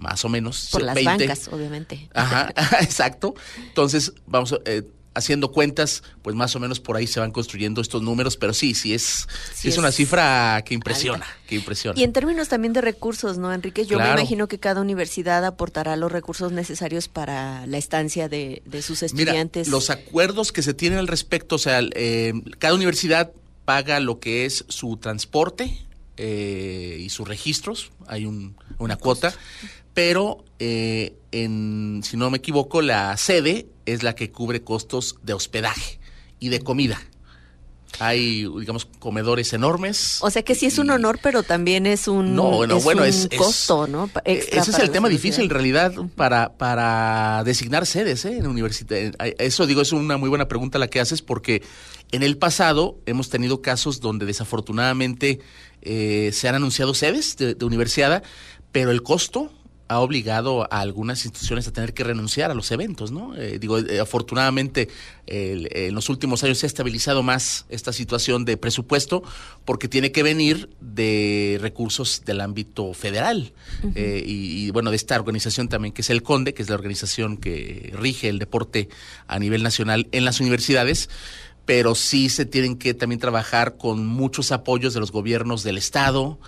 más 0.03 0.25
o 0.25 0.29
menos. 0.29 0.69
Por 0.71 0.83
las 0.83 1.03
bancas, 1.03 1.49
obviamente. 1.49 2.09
Ajá, 2.13 2.53
exacto. 2.81 3.35
Entonces, 3.69 4.13
vamos. 4.27 4.55
Eh, 4.65 4.83
haciendo 5.15 5.53
cuentas, 5.53 6.03
pues 6.23 6.35
más 6.35 6.57
o 6.57 6.61
menos 6.61 6.81
por 6.81 6.97
ahí 6.97 7.07
se 7.07 7.21
van 7.21 7.33
construyendo 7.33 7.81
estos 7.81 8.03
números, 8.03 8.37
pero 8.37 8.55
sí, 8.55 8.75
sí 8.75 8.95
es, 8.95 9.29
es, 9.63 9.77
una 9.77 9.93
cifra 9.93 10.63
que 10.65 10.75
impresiona, 10.75 11.27
que 11.47 11.57
impresiona. 11.57 11.99
Y 12.01 12.05
en 12.05 12.13
términos 12.13 12.49
también 12.49 12.73
de 12.73 12.81
recursos, 12.81 13.39
¿no, 13.39 13.53
Enrique? 13.53 13.85
Yo 13.85 13.99
me 13.99 14.11
imagino 14.11 14.49
que 14.49 14.59
cada 14.59 14.81
universidad 14.81 15.45
aportará 15.45 15.97
los 15.97 16.11
recursos 16.11 16.53
necesarios 16.53 17.09
para 17.09 17.67
la 17.67 17.79
estancia 17.79 18.29
de, 18.29 18.63
sus 18.81 19.03
estudiantes. 19.03 19.69
los 19.69 19.91
acuerdos 19.91 20.53
que 20.53 20.63
se 20.63 20.75
tienen 20.75 20.99
al 20.99 21.09
respecto, 21.09 21.57
o 21.57 21.59
sea, 21.59 21.81
eh, 21.95 22.33
cada 22.59 22.75
universidad 22.75 23.33
paga 23.65 24.01
lo 24.01 24.19
que 24.19 24.47
es 24.47 24.65
su 24.69 24.97
transporte 24.97 25.79
eh, 26.17 26.99
y 27.01 27.11
sus 27.11 27.29
registros, 27.29 27.93
hay 28.07 28.27
un, 28.27 28.57
una 28.79 28.97
cuota, 28.97 29.35
pero 29.95 30.45
eh, 30.59 31.17
en, 31.33 32.03
si 32.05 32.17
no 32.17 32.31
me 32.31 32.39
equivoco, 32.39 32.83
la 32.83 33.17
sede 33.17 33.67
es 33.87 34.03
la 34.03 34.15
que 34.15 34.31
cubre 34.31 34.63
costos 34.63 35.17
de 35.23 35.33
hospedaje 35.33 35.99
y 36.39 36.51
de 36.51 36.61
comida. 36.61 37.01
Hay, 37.99 38.47
digamos, 38.59 38.87
comedores 38.99 39.53
enormes. 39.53 40.19
O 40.23 40.31
sea 40.31 40.43
que 40.43 40.55
sí 40.55 40.67
es 40.67 40.79
un 40.79 40.91
honor, 40.91 41.19
pero 41.23 41.43
también 41.43 41.87
es 41.87 42.09
un, 42.09 42.35
no, 42.35 42.51
bueno, 42.51 42.81
bueno, 42.81 43.05
es, 43.05 43.29
costo, 43.37 43.87
¿no? 43.87 44.11
Eh, 44.25 44.45
ese 44.51 44.71
es 44.71 44.79
el 44.79 44.91
tema 44.91 45.09
difícil 45.09 45.45
en 45.45 45.51
realidad 45.51 45.93
para, 46.17 46.55
para 46.55 47.43
designar 47.45 47.87
sedes 47.87 48.25
¿eh? 48.25 48.39
en 48.39 48.47
universidad. 48.47 48.99
Eh, 48.99 49.37
eso 49.39 49.67
digo, 49.67 49.83
es 49.83 49.93
una 49.93 50.17
muy 50.17 50.31
buena 50.31 50.49
pregunta 50.49 50.79
la 50.79 50.89
que 50.89 51.01
haces 51.01 51.23
porque 51.23 51.63
en 52.13 52.23
el 52.23 52.39
pasado 52.39 52.99
hemos 53.05 53.29
tenido 53.29 53.61
casos 53.63 54.01
donde 54.01 54.27
desafortunadamente 54.27 55.41
se 55.83 56.49
han 56.49 56.55
anunciado 56.55 56.95
sedes 56.95 57.37
de, 57.37 57.55
de 57.55 57.65
universidad, 57.65 58.23
pero 58.71 58.91
el 58.91 59.03
costo 59.03 59.51
ha 59.93 60.01
obligado 60.01 60.63
a 60.73 60.81
algunas 60.81 61.25
instituciones 61.25 61.69
a 61.69 61.73
tener 61.73 61.95
que 61.95 62.03
renunciar 62.03 62.51
a 62.51 62.55
los 62.55 62.71
eventos, 62.71 63.11
¿no? 63.11 63.37
Eh, 63.37 63.59
digo, 63.59 63.79
eh, 63.79 64.01
afortunadamente 64.01 64.89
en 65.27 65.95
los 65.95 66.09
últimos 66.09 66.43
años 66.43 66.59
se 66.59 66.67
ha 66.67 66.69
estabilizado 66.69 67.23
más 67.23 67.65
esta 67.69 67.93
situación 67.93 68.45
de 68.45 68.57
presupuesto 68.57 69.23
porque 69.65 69.87
tiene 69.89 70.11
que 70.11 70.23
venir 70.23 70.69
de 70.81 71.59
recursos 71.61 72.25
del 72.25 72.41
ámbito 72.41 72.93
federal 72.93 73.53
eh, 73.95 74.23
y, 74.27 74.71
bueno, 74.71 74.91
de 74.91 74.97
esta 74.97 75.15
organización 75.17 75.69
también 75.69 75.95
que 75.95 76.03
es 76.03 76.11
el 76.11 76.23
CONDE, 76.23 76.55
que 76.55 76.63
es 76.63 76.69
la 76.69 76.75
organización 76.75 77.37
que 77.37 77.95
rige 77.97 78.29
el 78.29 78.39
deporte 78.39 78.89
a 79.29 79.39
nivel 79.39 79.63
nacional 79.63 80.09
en 80.13 80.25
las 80.25 80.41
universidades 80.41 81.09
pero 81.65 81.95
sí 81.95 82.29
se 82.29 82.45
tienen 82.45 82.77
que 82.77 82.93
también 82.93 83.21
trabajar 83.21 83.77
con 83.77 84.05
muchos 84.05 84.51
apoyos 84.51 84.95
de 84.95 85.01
los 85.01 85.13
gobiernos 85.13 85.63
del 85.63 85.79
Estado, 85.79 86.41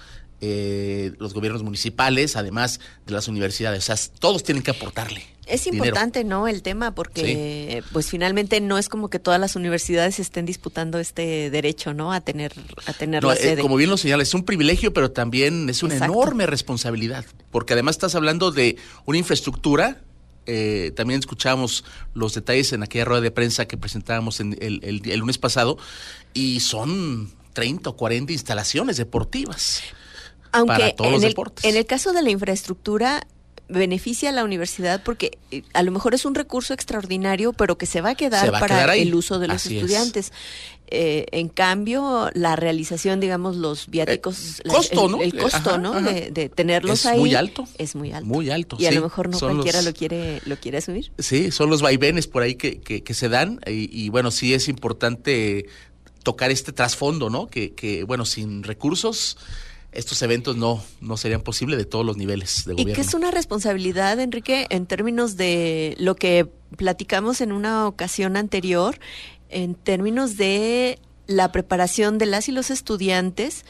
eh, 0.46 1.12
los 1.18 1.32
gobiernos 1.32 1.62
municipales, 1.62 2.36
además 2.36 2.78
de 3.06 3.14
las 3.14 3.28
universidades. 3.28 3.88
O 3.88 3.96
sea, 3.96 4.12
todos 4.18 4.42
tienen 4.42 4.62
que 4.62 4.72
aportarle. 4.72 5.24
Es 5.46 5.66
importante, 5.66 6.22
¿no? 6.22 6.48
El 6.48 6.60
tema, 6.60 6.94
porque 6.94 7.82
pues 7.92 8.10
finalmente 8.10 8.60
no 8.60 8.76
es 8.76 8.90
como 8.90 9.08
que 9.08 9.18
todas 9.18 9.40
las 9.40 9.56
universidades 9.56 10.18
estén 10.18 10.44
disputando 10.44 10.98
este 10.98 11.48
derecho, 11.48 11.94
¿no? 11.94 12.12
A 12.12 12.20
tener, 12.20 12.52
a 12.84 12.92
tener 12.92 13.24
la 13.24 13.32
eh, 13.32 13.36
sede. 13.36 13.62
como 13.62 13.76
bien 13.76 13.88
lo 13.88 13.96
señala, 13.96 14.22
es 14.22 14.34
un 14.34 14.44
privilegio, 14.44 14.92
pero 14.92 15.12
también 15.12 15.70
es 15.70 15.82
una 15.82 15.96
enorme 15.96 16.44
responsabilidad, 16.44 17.24
porque 17.50 17.72
además 17.72 17.96
estás 17.96 18.14
hablando 18.14 18.50
de 18.50 18.76
una 19.06 19.16
infraestructura. 19.16 20.02
Eh, 20.44 20.92
también 20.94 21.20
escuchamos 21.20 21.84
los 22.12 22.34
detalles 22.34 22.74
en 22.74 22.82
aquella 22.82 23.06
rueda 23.06 23.22
de 23.22 23.30
prensa 23.30 23.66
que 23.66 23.78
presentábamos 23.78 24.40
en 24.40 24.58
el, 24.60 24.80
el 24.82 25.18
lunes 25.18 25.38
pasado 25.38 25.78
y 26.34 26.60
son 26.60 27.32
30 27.54 27.88
o 27.88 27.96
40 27.96 28.32
instalaciones 28.32 28.98
deportivas. 28.98 29.82
Aunque 30.54 30.94
en 30.98 31.24
el, 31.24 31.34
En 31.62 31.76
el 31.76 31.86
caso 31.86 32.12
de 32.12 32.22
la 32.22 32.30
infraestructura, 32.30 33.26
beneficia 33.68 34.28
a 34.28 34.32
la 34.32 34.44
universidad 34.44 35.02
porque 35.02 35.38
eh, 35.50 35.62
a 35.72 35.82
lo 35.82 35.90
mejor 35.90 36.14
es 36.14 36.24
un 36.24 36.34
recurso 36.34 36.74
extraordinario, 36.74 37.52
pero 37.52 37.78
que 37.78 37.86
se 37.86 38.00
va 38.00 38.10
a 38.10 38.14
quedar 38.14 38.50
para 38.52 38.94
el 38.94 39.14
uso 39.14 39.38
de 39.38 39.48
los 39.48 39.66
estudiantes. 39.66 40.32
Eh, 40.86 41.26
en 41.32 41.48
cambio, 41.48 42.30
la 42.34 42.56
realización, 42.56 43.18
digamos, 43.18 43.56
los 43.56 43.88
viáticos, 43.88 44.60
el 44.64 44.70
costo, 44.70 45.08
¿no? 45.08 45.22
El 45.22 45.36
costo, 45.36 45.78
¿no? 45.78 46.00
De, 46.00 46.50
tenerlos 46.54 47.06
ahí. 47.06 47.18
Muy 47.18 47.34
alto. 47.34 47.66
Es 47.78 47.96
muy 47.96 48.12
alto. 48.12 48.26
Muy 48.26 48.50
alto. 48.50 48.76
Y 48.78 48.86
a 48.86 48.92
lo 48.92 49.00
mejor 49.00 49.30
no 49.30 49.38
cualquiera 49.38 49.82
lo 49.82 49.92
quiere 49.94 50.42
lo 50.44 50.56
quiere 50.56 50.78
asumir. 50.78 51.10
Sí, 51.18 51.50
son 51.50 51.70
los 51.70 51.80
vaivenes 51.80 52.26
por 52.26 52.42
ahí 52.42 52.54
que, 52.56 52.80
que, 52.80 53.14
se 53.14 53.28
dan 53.28 53.60
y, 53.66 53.88
y, 53.90 54.10
bueno, 54.10 54.30
sí 54.30 54.52
es 54.52 54.68
importante 54.68 55.66
tocar 56.22 56.50
este 56.50 56.72
trasfondo, 56.72 57.30
¿no? 57.30 57.48
Que, 57.48 57.72
que 57.74 58.04
bueno, 58.04 58.26
sin 58.26 58.62
recursos 58.62 59.38
estos 59.94 60.20
eventos 60.22 60.56
no, 60.56 60.82
no 61.00 61.16
serían 61.16 61.40
posibles 61.40 61.78
de 61.78 61.84
todos 61.84 62.04
los 62.04 62.16
niveles 62.16 62.64
de 62.66 62.72
gobierno. 62.72 62.92
Y 62.92 62.94
que 62.94 63.00
es 63.00 63.14
una 63.14 63.30
responsabilidad, 63.30 64.18
Enrique, 64.20 64.66
en 64.70 64.86
términos 64.86 65.36
de 65.36 65.94
lo 65.98 66.16
que 66.16 66.48
platicamos 66.76 67.40
en 67.40 67.52
una 67.52 67.86
ocasión 67.86 68.36
anterior, 68.36 68.98
en 69.48 69.74
términos 69.74 70.36
de 70.36 70.98
la 71.26 71.52
preparación 71.52 72.18
de 72.18 72.26
las 72.26 72.48
y 72.48 72.52
los 72.52 72.70
estudiantes 72.70 73.64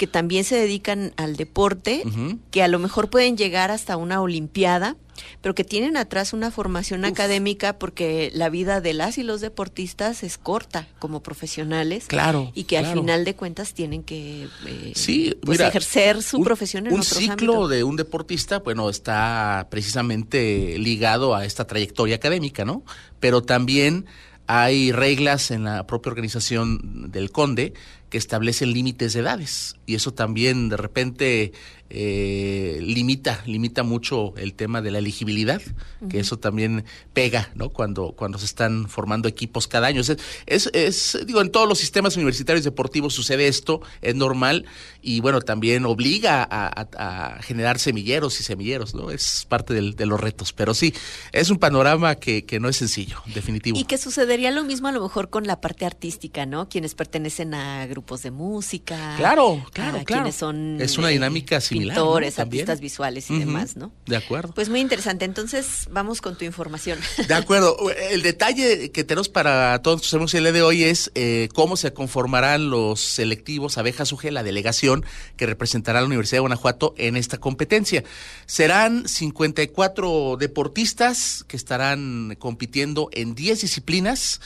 que 0.00 0.06
también 0.06 0.44
se 0.44 0.56
dedican 0.56 1.12
al 1.18 1.36
deporte, 1.36 2.02
que 2.50 2.62
a 2.62 2.68
lo 2.68 2.78
mejor 2.78 3.10
pueden 3.10 3.36
llegar 3.36 3.70
hasta 3.70 3.98
una 3.98 4.22
olimpiada, 4.22 4.96
pero 5.42 5.54
que 5.54 5.62
tienen 5.62 5.98
atrás 5.98 6.32
una 6.32 6.50
formación 6.50 7.04
académica 7.04 7.78
porque 7.78 8.30
la 8.32 8.48
vida 8.48 8.80
de 8.80 8.94
las 8.94 9.18
y 9.18 9.24
los 9.24 9.42
deportistas 9.42 10.22
es 10.22 10.38
corta 10.38 10.88
como 11.00 11.22
profesionales. 11.22 12.06
Claro. 12.06 12.50
Y 12.54 12.64
que 12.64 12.78
al 12.78 12.86
final 12.86 13.26
de 13.26 13.36
cuentas 13.36 13.74
tienen 13.74 14.02
que 14.02 14.48
eh, 14.66 14.92
sí, 14.94 15.36
pues, 15.42 15.60
ejercer 15.60 16.22
su 16.22 16.40
profesión 16.40 16.86
en 16.86 16.94
un 16.94 17.02
ciclo 17.02 17.68
de 17.68 17.84
un 17.84 17.96
deportista, 17.96 18.60
bueno, 18.60 18.88
está 18.88 19.68
precisamente 19.70 20.78
ligado 20.78 21.34
a 21.34 21.44
esta 21.44 21.66
trayectoria 21.66 22.16
académica, 22.16 22.64
¿no? 22.64 22.84
Pero 23.20 23.42
también 23.42 24.06
hay 24.46 24.92
reglas 24.92 25.50
en 25.50 25.64
la 25.64 25.86
propia 25.86 26.08
organización 26.08 27.12
del 27.12 27.30
Conde 27.30 27.74
que 28.10 28.18
establecen 28.18 28.72
límites 28.72 29.14
de 29.14 29.20
edades. 29.20 29.76
Y 29.86 29.94
eso 29.94 30.12
también 30.12 30.68
de 30.68 30.76
repente 30.76 31.52
eh, 31.92 32.78
limita 32.80 33.42
limita 33.46 33.82
mucho 33.82 34.32
el 34.36 34.54
tema 34.54 34.80
de 34.80 34.92
la 34.92 34.98
elegibilidad 34.98 35.60
que 36.08 36.20
eso 36.20 36.38
también 36.38 36.84
pega 37.12 37.50
no 37.56 37.70
cuando 37.70 38.12
cuando 38.12 38.38
se 38.38 38.44
están 38.44 38.88
formando 38.88 39.28
equipos 39.28 39.66
cada 39.66 39.88
año. 39.88 40.00
Es, 40.00 40.16
es, 40.46 40.70
es, 40.72 41.18
digo 41.26 41.40
en 41.40 41.50
todos 41.50 41.68
los 41.68 41.78
sistemas 41.78 42.16
universitarios 42.16 42.64
deportivos 42.64 43.12
sucede 43.12 43.48
esto 43.48 43.80
es 44.02 44.14
normal 44.14 44.66
y 45.02 45.20
bueno 45.20 45.40
también 45.40 45.84
obliga 45.84 46.46
a, 46.48 47.40
generar 47.42 47.80
semilleros 47.80 48.38
y 48.40 48.44
semilleros 48.44 48.94
no 48.94 49.10
es 49.10 49.46
parte 49.48 49.74
de 49.74 50.06
los 50.06 50.20
retos 50.20 50.52
pero 50.52 50.74
sí 50.74 50.94
es 51.32 51.50
un 51.50 51.58
panorama 51.58 52.14
que, 52.14 52.44
que 52.44 52.60
no 52.60 52.68
es 52.68 52.76
sencillo 52.76 53.20
definitivo. 53.34 53.78
Y 53.78 53.84
que 53.84 53.98
sucedería 53.98 54.52
lo 54.52 54.62
mismo 54.62 54.88
a 54.88 54.92
lo 54.92 55.02
mejor 55.02 55.28
con 55.28 55.46
la 55.46 55.60
parte 55.60 55.86
artística 55.86 56.46
no 56.46 56.68
quienes 56.68 56.94
pertenecen 56.94 57.52
a 57.54 57.86
grupos 57.86 58.22
de 58.22 58.30
música 58.30 59.16
claro 59.16 59.64
claro 59.72 60.04
claro 60.04 60.04
quienes 60.04 60.36
son 60.36 60.80
es 60.80 60.96
una 60.96 61.08
dinámica 61.08 61.60
similar 61.60 61.79
pintores, 61.86 62.38
artistas 62.38 62.80
visuales 62.80 63.30
y 63.30 63.38
demás, 63.38 63.76
¿no? 63.76 63.92
De 64.06 64.16
acuerdo. 64.16 64.52
Pues 64.54 64.68
muy 64.68 64.80
interesante. 64.80 65.24
Entonces, 65.24 65.88
vamos 65.90 66.20
con 66.20 66.36
tu 66.36 66.44
información. 66.44 66.98
De 67.28 67.34
acuerdo. 67.34 67.76
El 68.10 68.22
detalle 68.22 68.90
que 68.90 69.04
tenemos 69.04 69.28
para 69.28 69.80
todos 69.82 70.12
los 70.12 70.34
el 70.34 70.44
día 70.44 70.52
de 70.52 70.62
hoy 70.62 70.84
es 70.84 71.10
eh, 71.14 71.48
cómo 71.54 71.76
se 71.76 71.92
conformarán 71.92 72.70
los 72.70 73.00
selectivos 73.00 73.78
Abejas 73.78 74.12
UG, 74.12 74.24
la 74.30 74.42
delegación 74.42 75.04
que 75.36 75.46
representará 75.46 75.98
a 75.98 76.02
la 76.02 76.06
Universidad 76.06 76.36
de 76.36 76.40
Guanajuato 76.40 76.94
en 76.96 77.16
esta 77.16 77.38
competencia. 77.38 78.04
Serán 78.46 79.08
54 79.08 80.36
deportistas 80.38 81.44
que 81.48 81.56
estarán 81.56 82.36
compitiendo 82.38 83.08
en 83.12 83.34
10 83.34 83.60
disciplinas. 83.60 84.40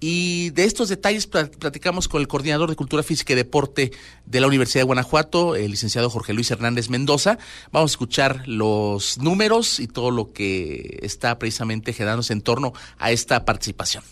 Y 0.00 0.50
de 0.50 0.64
estos 0.64 0.88
detalles 0.88 1.26
platicamos 1.26 2.08
con 2.08 2.20
el 2.20 2.28
coordinador 2.28 2.68
de 2.68 2.76
Cultura 2.76 3.02
Física 3.02 3.32
y 3.32 3.36
Deporte 3.36 3.92
de 4.24 4.40
la 4.40 4.46
Universidad 4.46 4.80
de 4.80 4.86
Guanajuato, 4.86 5.56
el 5.56 5.70
licenciado 5.70 6.10
Jorge 6.10 6.32
Luis 6.32 6.50
Hernández 6.50 6.90
Mendoza. 6.90 7.38
Vamos 7.72 7.90
a 7.90 7.94
escuchar 7.94 8.42
los 8.46 9.18
números 9.18 9.80
y 9.80 9.86
todo 9.86 10.10
lo 10.10 10.32
que 10.32 10.98
está 11.02 11.38
precisamente 11.38 11.92
generándose 11.92 12.32
en 12.32 12.42
torno 12.42 12.72
a 12.98 13.10
esta 13.10 13.44
participación. 13.44 14.04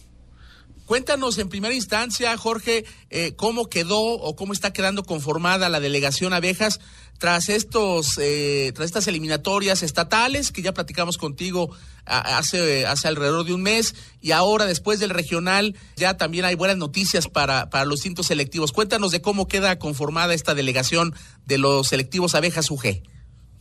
Cuéntanos 0.86 1.38
en 1.38 1.48
primera 1.48 1.74
instancia, 1.74 2.36
Jorge, 2.36 2.84
eh, 3.08 3.32
cómo 3.36 3.66
quedó 3.70 4.00
o 4.00 4.36
cómo 4.36 4.52
está 4.52 4.72
quedando 4.72 5.02
conformada 5.02 5.70
la 5.70 5.80
delegación 5.80 6.34
Abejas 6.34 6.78
tras 7.18 7.48
estos, 7.48 8.18
eh, 8.18 8.70
tras 8.74 8.86
estas 8.86 9.08
eliminatorias 9.08 9.82
estatales 9.82 10.52
que 10.52 10.60
ya 10.60 10.74
platicamos 10.74 11.16
contigo 11.16 11.70
hace, 12.04 12.84
hace 12.84 13.08
alrededor 13.08 13.46
de 13.46 13.54
un 13.54 13.62
mes 13.62 13.94
y 14.20 14.32
ahora 14.32 14.66
después 14.66 15.00
del 15.00 15.10
regional 15.10 15.74
ya 15.96 16.18
también 16.18 16.44
hay 16.44 16.54
buenas 16.54 16.76
noticias 16.76 17.28
para, 17.28 17.70
para 17.70 17.86
los 17.86 18.00
distintos 18.00 18.26
selectivos. 18.26 18.72
Cuéntanos 18.72 19.10
de 19.10 19.22
cómo 19.22 19.48
queda 19.48 19.78
conformada 19.78 20.34
esta 20.34 20.54
delegación 20.54 21.14
de 21.46 21.56
los 21.56 21.88
selectivos 21.88 22.34
Abejas 22.34 22.70
UG. 22.70 23.02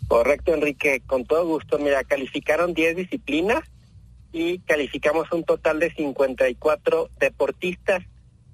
Correcto, 0.09 0.53
Enrique, 0.53 1.01
con 1.07 1.24
todo 1.24 1.45
gusto. 1.45 1.80
Mira, 1.80 2.03
calificaron 2.03 2.74
10 2.74 2.97
disciplinas 2.97 3.63
y 4.34 4.58
calificamos 4.60 5.32
un 5.32 5.44
total 5.44 5.80
de 5.80 5.94
54 5.94 7.10
deportistas. 7.20 8.04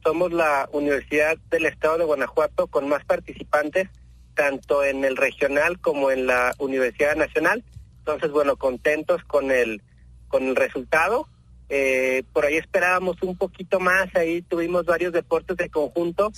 Somos 0.04 0.32
la 0.34 0.70
Universidad 0.74 1.38
del 1.50 1.66
Estado 1.66 1.98
de 1.98 2.04
Guanajuato 2.04 2.68
con 2.68 2.88
más 2.88 3.04
participantes, 3.06 3.88
tanto 4.36 4.84
en 4.84 5.06
el 5.06 5.16
regional 5.16 5.80
como 5.80 6.12
en 6.12 6.28
la 6.28 6.54
Universidad 6.60 7.16
Nacional. 7.16 7.64
Entonces, 8.00 8.30
bueno, 8.30 8.58
contentos 8.58 9.24
con 9.24 9.52
el, 9.52 9.82
con 10.28 10.44
el 10.44 10.56
resultado. 10.56 11.28
Eh, 11.70 12.24
por 12.34 12.46
ahí 12.46 12.58
esperábamos 12.58 13.22
un 13.22 13.38
poquito 13.38 13.80
más, 13.80 14.14
ahí 14.16 14.42
tuvimos 14.42 14.86
varios 14.86 15.14
deportes 15.14 15.56
de 15.56 15.70
conjunto 15.70 16.32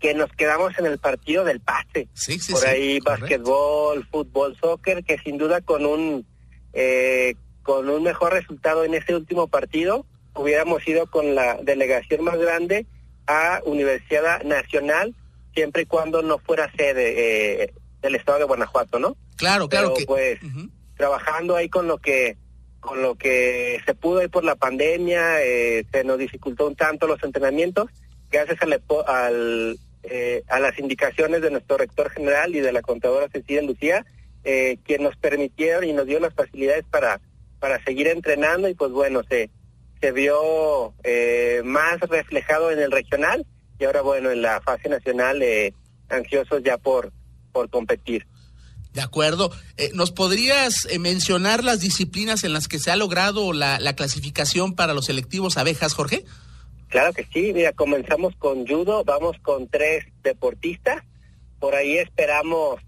que 0.00 0.14
nos 0.14 0.32
quedamos 0.32 0.78
en 0.78 0.86
el 0.86 0.98
partido 0.98 1.44
del 1.44 1.60
pase. 1.60 2.08
por 2.50 2.66
ahí 2.66 2.98
básquetbol, 3.00 4.06
fútbol, 4.10 4.56
soccer, 4.58 5.04
que 5.04 5.18
sin 5.18 5.36
duda 5.36 5.60
con 5.60 5.84
un 5.84 6.26
eh, 6.72 7.34
con 7.68 7.86
un 7.90 8.02
mejor 8.02 8.32
resultado 8.32 8.82
en 8.82 8.94
ese 8.94 9.14
último 9.14 9.46
partido, 9.46 10.06
hubiéramos 10.34 10.88
ido 10.88 11.06
con 11.06 11.34
la 11.34 11.58
delegación 11.62 12.24
más 12.24 12.38
grande 12.38 12.86
a 13.26 13.60
Universidad 13.66 14.42
Nacional, 14.42 15.14
siempre 15.52 15.82
y 15.82 15.84
cuando 15.84 16.22
no 16.22 16.38
fuera 16.38 16.72
sede 16.72 17.64
eh, 17.64 17.74
del 18.00 18.14
estado 18.14 18.38
de 18.38 18.46
Guanajuato, 18.46 18.98
¿no? 18.98 19.18
Claro, 19.36 19.68
claro. 19.68 19.92
Pero, 19.94 20.06
pues 20.06 20.38
trabajando 20.96 21.56
ahí 21.56 21.68
con 21.68 21.86
lo 21.86 21.98
que 21.98 22.38
con 22.80 23.02
lo 23.02 23.16
que 23.16 23.82
se 23.84 23.94
pudo 23.94 24.22
ir 24.22 24.30
por 24.30 24.44
la 24.44 24.56
pandemia, 24.56 25.42
eh, 25.42 25.84
se 25.92 26.04
nos 26.04 26.16
dificultó 26.16 26.68
un 26.68 26.74
tanto 26.74 27.06
los 27.06 27.22
entrenamientos, 27.22 27.90
gracias 28.30 28.62
al, 28.62 28.82
al 29.06 29.78
eh, 30.04 30.42
a 30.48 30.58
las 30.58 30.78
indicaciones 30.78 31.42
de 31.42 31.50
nuestro 31.50 31.76
rector 31.76 32.08
general 32.08 32.56
y 32.56 32.60
de 32.60 32.72
la 32.72 32.80
contadora 32.80 33.28
Cecilia 33.28 33.60
Lucía, 33.60 34.06
eh, 34.44 34.78
quien 34.84 35.02
nos 35.02 35.16
permitieron 35.16 35.84
y 35.84 35.92
nos 35.92 36.06
dio 36.06 36.18
las 36.18 36.32
facilidades 36.32 36.86
para 36.90 37.20
para 37.58 37.82
seguir 37.84 38.06
entrenando 38.08 38.68
y 38.68 38.74
pues 38.74 38.90
bueno, 38.92 39.22
se, 39.28 39.50
se 40.00 40.12
vio 40.12 40.94
eh, 41.04 41.62
más 41.64 42.00
reflejado 42.00 42.70
en 42.70 42.78
el 42.78 42.90
regional 42.90 43.46
y 43.78 43.84
ahora 43.84 44.02
bueno, 44.02 44.30
en 44.30 44.42
la 44.42 44.60
fase 44.60 44.88
nacional 44.88 45.42
eh, 45.42 45.72
ansiosos 46.08 46.62
ya 46.62 46.78
por, 46.78 47.12
por 47.52 47.70
competir. 47.70 48.26
De 48.92 49.02
acuerdo. 49.02 49.52
Eh, 49.76 49.90
¿Nos 49.94 50.10
podrías 50.10 50.86
eh, 50.90 50.98
mencionar 50.98 51.62
las 51.62 51.80
disciplinas 51.80 52.42
en 52.42 52.52
las 52.52 52.68
que 52.68 52.78
se 52.78 52.90
ha 52.90 52.96
logrado 52.96 53.52
la, 53.52 53.78
la 53.78 53.94
clasificación 53.94 54.74
para 54.74 54.94
los 54.94 55.06
selectivos 55.06 55.56
abejas, 55.56 55.94
Jorge? 55.94 56.24
Claro 56.88 57.12
que 57.12 57.26
sí. 57.32 57.52
Mira, 57.54 57.72
comenzamos 57.72 58.34
con 58.36 58.66
judo, 58.66 59.04
vamos 59.04 59.36
con 59.42 59.68
tres 59.68 60.06
deportistas. 60.22 61.04
Por 61.60 61.74
ahí 61.74 61.98
esperamos 61.98 62.80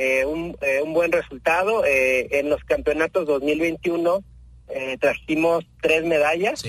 eh, 0.00 0.24
un, 0.24 0.56
eh, 0.60 0.80
un, 0.80 0.94
buen 0.94 1.10
resultado. 1.10 1.84
Eh, 1.84 2.38
en 2.38 2.48
los 2.48 2.62
campeonatos 2.62 3.26
2021 3.26 4.22
trajimos 5.00 5.64
tres 5.80 6.04
medallas. 6.04 6.62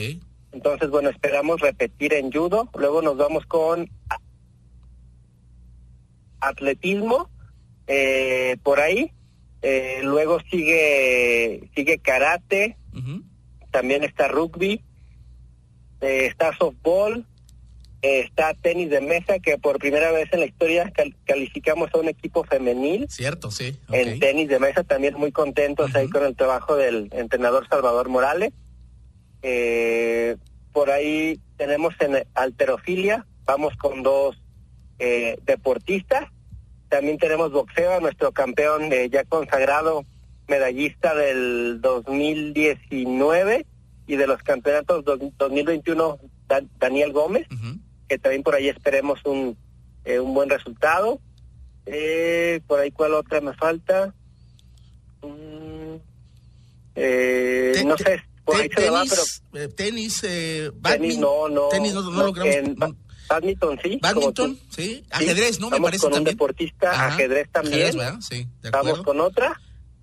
Entonces, 0.52 0.90
bueno, 0.90 1.10
esperamos 1.10 1.62
repetir 1.62 2.14
en 2.14 2.32
judo. 2.32 2.70
Luego 2.76 3.02
nos 3.02 3.18
vamos 3.18 3.46
con 3.46 3.90
atletismo 6.40 7.30
por 8.64 8.80
ahí. 8.80 9.12
luego 10.02 10.40
sigue 10.50 11.70
sigue 11.76 12.00
karate. 12.00 12.78
También 13.70 14.04
está 14.04 14.28
rugby. 14.28 14.82
está 16.00 16.58
softball 16.58 17.28
está 18.02 18.54
tenis 18.54 18.90
de 18.90 19.02
mesa, 19.02 19.40
que 19.40 19.58
por 19.58 19.80
primera 19.80 20.12
vez 20.12 20.30
en 20.32 20.40
la 20.40 20.46
historia 20.46 20.92
calificamos 21.26 21.90
a 21.94 21.98
un 21.98 22.08
equipo 22.08 22.44
femenil. 22.44 23.08
Cierto, 23.10 23.52
sí. 23.52 23.78
En 23.92 24.20
tenis 24.20 24.48
de 24.48 24.60
mesa 24.60 24.84
también 24.84 25.16
muy 25.16 25.32
contentos 25.32 25.94
ahí 25.96 26.10
con 26.10 26.24
el 26.26 26.36
trabajo 26.36 26.76
del 26.76 27.10
entrenador 27.12 27.68
Salvador 27.68 28.10
Morales. 28.10 28.54
Eh, 29.42 30.38
por 30.72 30.92
ahí 30.92 31.40
tenemos 31.58 31.94
en 32.00 32.26
alterofilia, 32.36 33.26
vamos 33.46 33.76
con 33.76 34.04
dos 34.04 34.42
eh, 35.00 35.38
deportistas. 35.46 36.26
También 36.88 37.18
tenemos 37.18 37.52
boxeo, 37.52 38.00
nuestro 38.00 38.32
campeón 38.32 38.92
eh, 38.94 39.10
ya 39.10 39.24
consagrado, 39.26 40.06
medallista 40.48 41.14
del 41.14 41.80
2019 41.82 43.66
y 44.08 44.16
de 44.16 44.26
los 44.26 44.42
campeonatos 44.42 45.04
2021, 45.06 46.18
Daniel 46.80 47.12
Gómez 47.12 47.48
que 48.10 48.18
también 48.18 48.44
por 48.44 48.56
ahí 48.56 48.68
esperemos 48.68 49.24
un, 49.24 49.56
eh, 50.04 50.20
un 50.20 50.34
buen 50.34 50.50
resultado. 50.50 51.22
Eh, 51.86 52.60
por 52.68 52.80
ahí, 52.80 52.92
¿cuál 52.92 53.14
otra 53.14 53.40
me 53.40 53.54
falta? 53.54 54.14
Mm, 55.22 55.96
eh, 56.96 57.84
no 57.86 57.98
sé, 57.98 58.22
por 58.44 58.58
ahí 58.58 58.70
se 58.76 58.90
va, 58.90 59.04
pero... 59.08 59.70
Tenis, 59.70 60.22
tenis, 60.22 61.18
no, 61.18 61.48
no. 61.48 61.70
Tenis 61.70 61.94
no, 61.94 62.02
no, 62.02 62.34
Badminton, 63.30 63.80
sí. 63.84 64.00
Badminton, 64.02 64.60
sí. 64.70 65.06
Ajedrez, 65.12 65.60
¿no? 65.60 65.70
Me 65.70 65.80
parece 65.80 66.04
con 66.04 66.16
un 66.16 66.24
deportista, 66.24 67.08
ajedrez 67.08 67.48
también. 67.52 67.94
Sí, 68.22 68.48
de 68.62 68.72
Vamos 68.72 69.04
con 69.04 69.22
otra. 69.22 69.60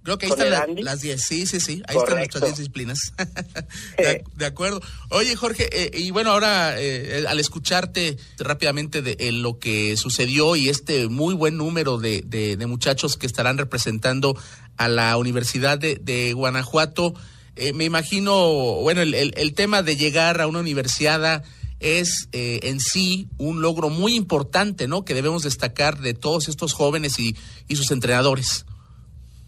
Creo 0.06 0.18
que 0.18 0.26
ahí 0.26 0.32
están 0.32 0.84
las 0.84 1.00
10, 1.00 1.20
sí, 1.20 1.46
sí, 1.46 1.58
sí, 1.58 1.82
ahí 1.88 1.96
están 1.96 2.18
nuestras 2.18 2.44
10 2.44 2.58
disciplinas. 2.58 3.12
de, 4.36 4.46
acuerdo. 4.46 4.80
Oye, 5.08 5.34
Jorge, 5.34 5.68
eh, 5.72 5.90
y 5.98 6.12
bueno, 6.12 6.30
ahora 6.30 6.80
eh, 6.80 7.24
al 7.26 7.40
escucharte 7.40 8.16
rápidamente 8.38 9.02
de 9.02 9.32
lo 9.32 9.58
que 9.58 9.96
sucedió 9.96 10.54
y 10.54 10.68
este 10.68 11.08
muy 11.08 11.34
buen 11.34 11.56
número 11.56 11.98
de, 11.98 12.22
de, 12.24 12.66
muchachos 12.68 13.16
que 13.16 13.26
estarán 13.26 13.58
representando 13.58 14.38
a 14.76 14.86
la 14.86 15.16
Universidad 15.16 15.76
de, 15.76 16.32
Guanajuato, 16.34 17.12
eh, 17.56 17.72
me 17.72 17.82
imagino, 17.82 18.36
bueno, 18.82 19.02
el, 19.02 19.12
el, 19.12 19.54
tema 19.54 19.82
de 19.82 19.96
llegar 19.96 20.40
a 20.40 20.46
una 20.46 20.60
universidad 20.60 21.42
es 21.80 22.28
en 22.30 22.78
sí 22.78 23.26
un 23.38 23.60
logro 23.60 23.90
muy 23.90 24.14
importante, 24.14 24.86
¿no? 24.86 25.04
Que 25.04 25.14
debemos 25.14 25.42
destacar 25.42 25.98
de 25.98 26.14
todos 26.14 26.46
estos 26.48 26.74
jóvenes 26.74 27.18
y, 27.18 27.34
y 27.66 27.74
sus 27.74 27.90
entrenadores. 27.90 28.66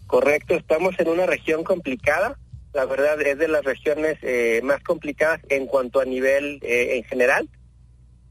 Correcto, 0.09 0.55
estamos 0.55 0.99
en 0.99 1.07
una 1.07 1.27
región 1.27 1.63
complicada. 1.63 2.35
La 2.73 2.85
verdad 2.85 3.21
es 3.21 3.37
de 3.37 3.47
las 3.47 3.63
regiones 3.63 4.17
eh, 4.23 4.59
más 4.63 4.81
complicadas 4.81 5.39
en 5.49 5.67
cuanto 5.67 5.99
a 5.99 6.05
nivel 6.05 6.57
eh, 6.63 6.97
en 6.97 7.03
general. 7.03 7.47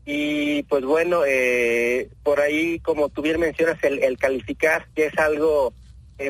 Y 0.05 0.65
pues 0.65 0.85
bueno, 0.85 1.23
eh, 1.25 2.11
por 2.25 2.41
ahí, 2.41 2.81
como 2.81 3.11
tú 3.11 3.23
bien 3.23 3.39
mencionas, 3.39 3.79
el, 3.85 4.19
calificar, 4.19 4.89
que 4.97 5.07
es 5.07 5.17
algo 5.21 5.73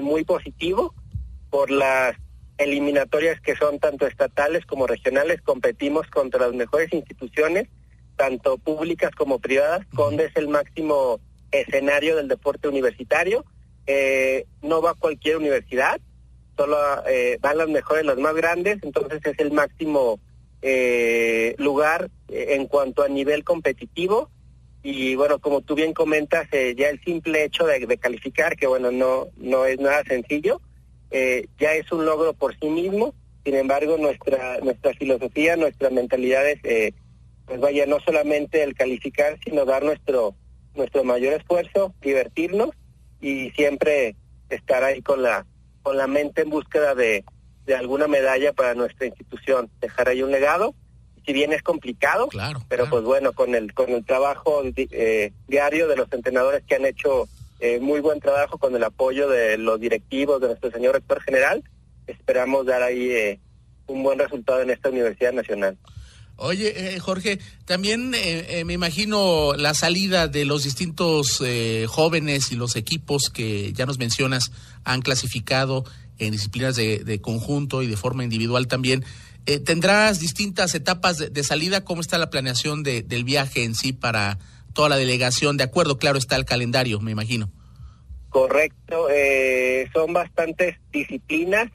muy 0.02 0.22
positivo 0.22 0.94
por 1.48 1.70
las 1.70 2.14
eliminatorias 2.58 3.40
que 3.40 3.56
son 3.56 3.78
tanto 3.78 4.06
estatales 4.06 4.66
como 4.66 4.86
regionales, 4.86 5.40
competimos 5.40 6.06
contra 6.08 6.40
las 6.40 6.54
mejores 6.54 6.92
instituciones, 6.92 7.68
tanto 8.16 8.58
públicas 8.58 9.12
como 9.12 9.38
privadas. 9.38 9.86
Conde 9.94 10.26
es 10.26 10.36
el 10.36 10.48
máximo 10.48 11.20
escenario 11.52 12.16
del 12.16 12.28
deporte 12.28 12.68
universitario 12.68 13.46
eh, 13.88 14.44
no 14.60 14.82
va 14.82 14.90
a 14.90 14.94
cualquier 14.94 15.38
universidad, 15.38 15.98
solo 16.58 16.76
eh, 17.06 17.38
van 17.40 17.56
las 17.56 17.68
mejores, 17.68 18.04
las 18.04 18.18
más 18.18 18.34
grandes, 18.34 18.78
entonces 18.82 19.20
es 19.24 19.38
el 19.38 19.50
máximo 19.50 20.20
eh, 20.60 21.54
lugar 21.56 22.10
eh, 22.28 22.48
en 22.50 22.66
cuanto 22.66 23.02
a 23.02 23.08
nivel 23.08 23.44
competitivo. 23.44 24.28
Y 24.82 25.14
bueno, 25.14 25.38
como 25.38 25.62
tú 25.62 25.74
bien 25.74 25.94
comentas, 25.94 26.48
ya 26.50 26.88
el 26.88 27.00
simple 27.02 27.44
hecho 27.44 27.66
de, 27.66 27.98
calificar, 27.98 28.56
que 28.56 28.66
bueno, 28.66 28.92
no, 28.92 29.28
no 29.36 29.64
es 29.64 29.80
nada 29.80 30.04
sencillo, 30.04 30.60
ya 31.10 31.74
es 31.74 31.90
un 31.90 32.06
logro 32.06 32.32
por 32.32 32.56
sí 32.58 32.68
mismo. 32.68 33.12
Sin 33.44 33.54
embargo, 33.56 33.96
nuestra, 33.98 34.60
nuestra 34.60 34.94
filosofía, 34.94 35.56
nuestra 35.56 35.90
mentalidad 35.90 36.48
es, 36.48 36.94
pues 37.44 37.60
vaya, 37.60 37.86
no 37.86 37.98
solamente 38.00 38.62
el 38.62 38.74
calificar, 38.74 39.38
sino 39.44 39.64
dar 39.64 39.82
nuestro, 39.82 40.36
nuestro 40.74 41.02
mayor 41.02 41.34
esfuerzo, 41.34 41.92
divertirnos 42.00 42.70
y 43.20 43.50
siempre 43.50 44.16
estar 44.48 44.84
ahí 44.84 45.02
con 45.02 45.22
la 45.22 45.46
con 45.82 45.96
la 45.96 46.06
mente 46.06 46.42
en 46.42 46.50
búsqueda 46.50 46.94
de, 46.94 47.24
de 47.64 47.74
alguna 47.74 48.08
medalla 48.08 48.52
para 48.52 48.74
nuestra 48.74 49.06
institución, 49.06 49.70
dejar 49.80 50.08
ahí 50.08 50.22
un 50.22 50.30
legado. 50.30 50.74
Si 51.24 51.32
bien 51.32 51.52
es 51.52 51.62
complicado, 51.62 52.28
claro, 52.28 52.60
pero 52.68 52.88
pues 52.88 53.04
bueno, 53.04 53.32
con 53.32 53.54
el 53.54 53.74
con 53.74 53.90
el 53.90 54.04
trabajo 54.04 54.62
eh, 54.64 55.32
diario 55.46 55.88
de 55.88 55.96
los 55.96 56.10
entrenadores 56.12 56.62
que 56.66 56.74
han 56.74 56.86
hecho 56.86 57.28
eh, 57.60 57.80
muy 57.80 58.00
buen 58.00 58.20
trabajo 58.20 58.56
con 58.58 58.74
el 58.74 58.84
apoyo 58.84 59.28
de 59.28 59.58
los 59.58 59.80
directivos 59.80 60.40
de 60.40 60.48
nuestro 60.48 60.70
señor 60.70 60.94
rector 60.94 61.20
general, 61.20 61.62
esperamos 62.06 62.66
dar 62.66 62.82
ahí 62.82 63.10
eh, 63.10 63.40
un 63.86 64.02
buen 64.02 64.18
resultado 64.18 64.62
en 64.62 64.70
esta 64.70 64.90
Universidad 64.90 65.32
Nacional. 65.32 65.76
Oye, 66.40 66.94
eh, 66.94 67.00
Jorge, 67.00 67.40
también 67.64 68.14
eh, 68.14 68.60
eh, 68.60 68.64
me 68.64 68.72
imagino 68.72 69.54
la 69.56 69.74
salida 69.74 70.28
de 70.28 70.44
los 70.44 70.62
distintos 70.62 71.42
jóvenes 71.88 72.52
y 72.52 72.54
los 72.54 72.76
equipos 72.76 73.28
que 73.28 73.72
ya 73.72 73.86
nos 73.86 73.98
mencionas 73.98 74.52
han 74.84 75.02
clasificado 75.02 75.84
en 76.18 76.30
disciplinas 76.30 76.76
de, 76.76 77.20
conjunto 77.20 77.82
y 77.82 77.88
de 77.88 77.96
forma 77.96 78.22
individual 78.22 78.68
también. 78.68 79.04
¿Tendrás 79.64 80.20
distintas 80.20 80.74
etapas 80.76 81.18
de, 81.18 81.42
salida? 81.42 81.84
¿Cómo 81.84 82.00
está 82.00 82.18
la 82.18 82.30
planeación 82.30 82.84
del 82.84 83.24
viaje 83.24 83.64
en 83.64 83.74
sí 83.74 83.92
para 83.92 84.38
toda 84.74 84.88
la 84.88 84.96
delegación? 84.96 85.56
De 85.56 85.64
acuerdo, 85.64 85.98
claro, 85.98 86.18
está 86.18 86.36
el 86.36 86.44
calendario, 86.44 87.00
me 87.00 87.10
imagino. 87.10 87.50
Correcto, 88.28 89.08
son 89.92 90.12
bastantes 90.12 90.76
disciplinas 90.92 91.72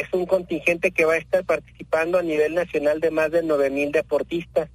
es 0.00 0.12
un 0.12 0.26
contingente 0.26 0.90
que 0.90 1.04
va 1.04 1.14
a 1.14 1.18
estar 1.18 1.44
participando 1.44 2.18
a 2.18 2.22
nivel 2.22 2.54
nacional 2.54 3.00
de 3.00 3.10
más 3.10 3.30
de 3.30 3.42
nueve 3.42 3.70
mil 3.70 3.92
deportistas. 3.92 4.68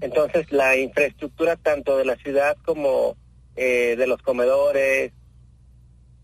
Entonces, 0.00 0.50
la 0.52 0.76
infraestructura 0.76 1.56
tanto 1.56 1.96
de 1.96 2.04
la 2.04 2.16
ciudad 2.16 2.56
como 2.64 3.16
eh, 3.56 3.96
de 3.96 4.06
los 4.06 4.22
comedores, 4.22 5.12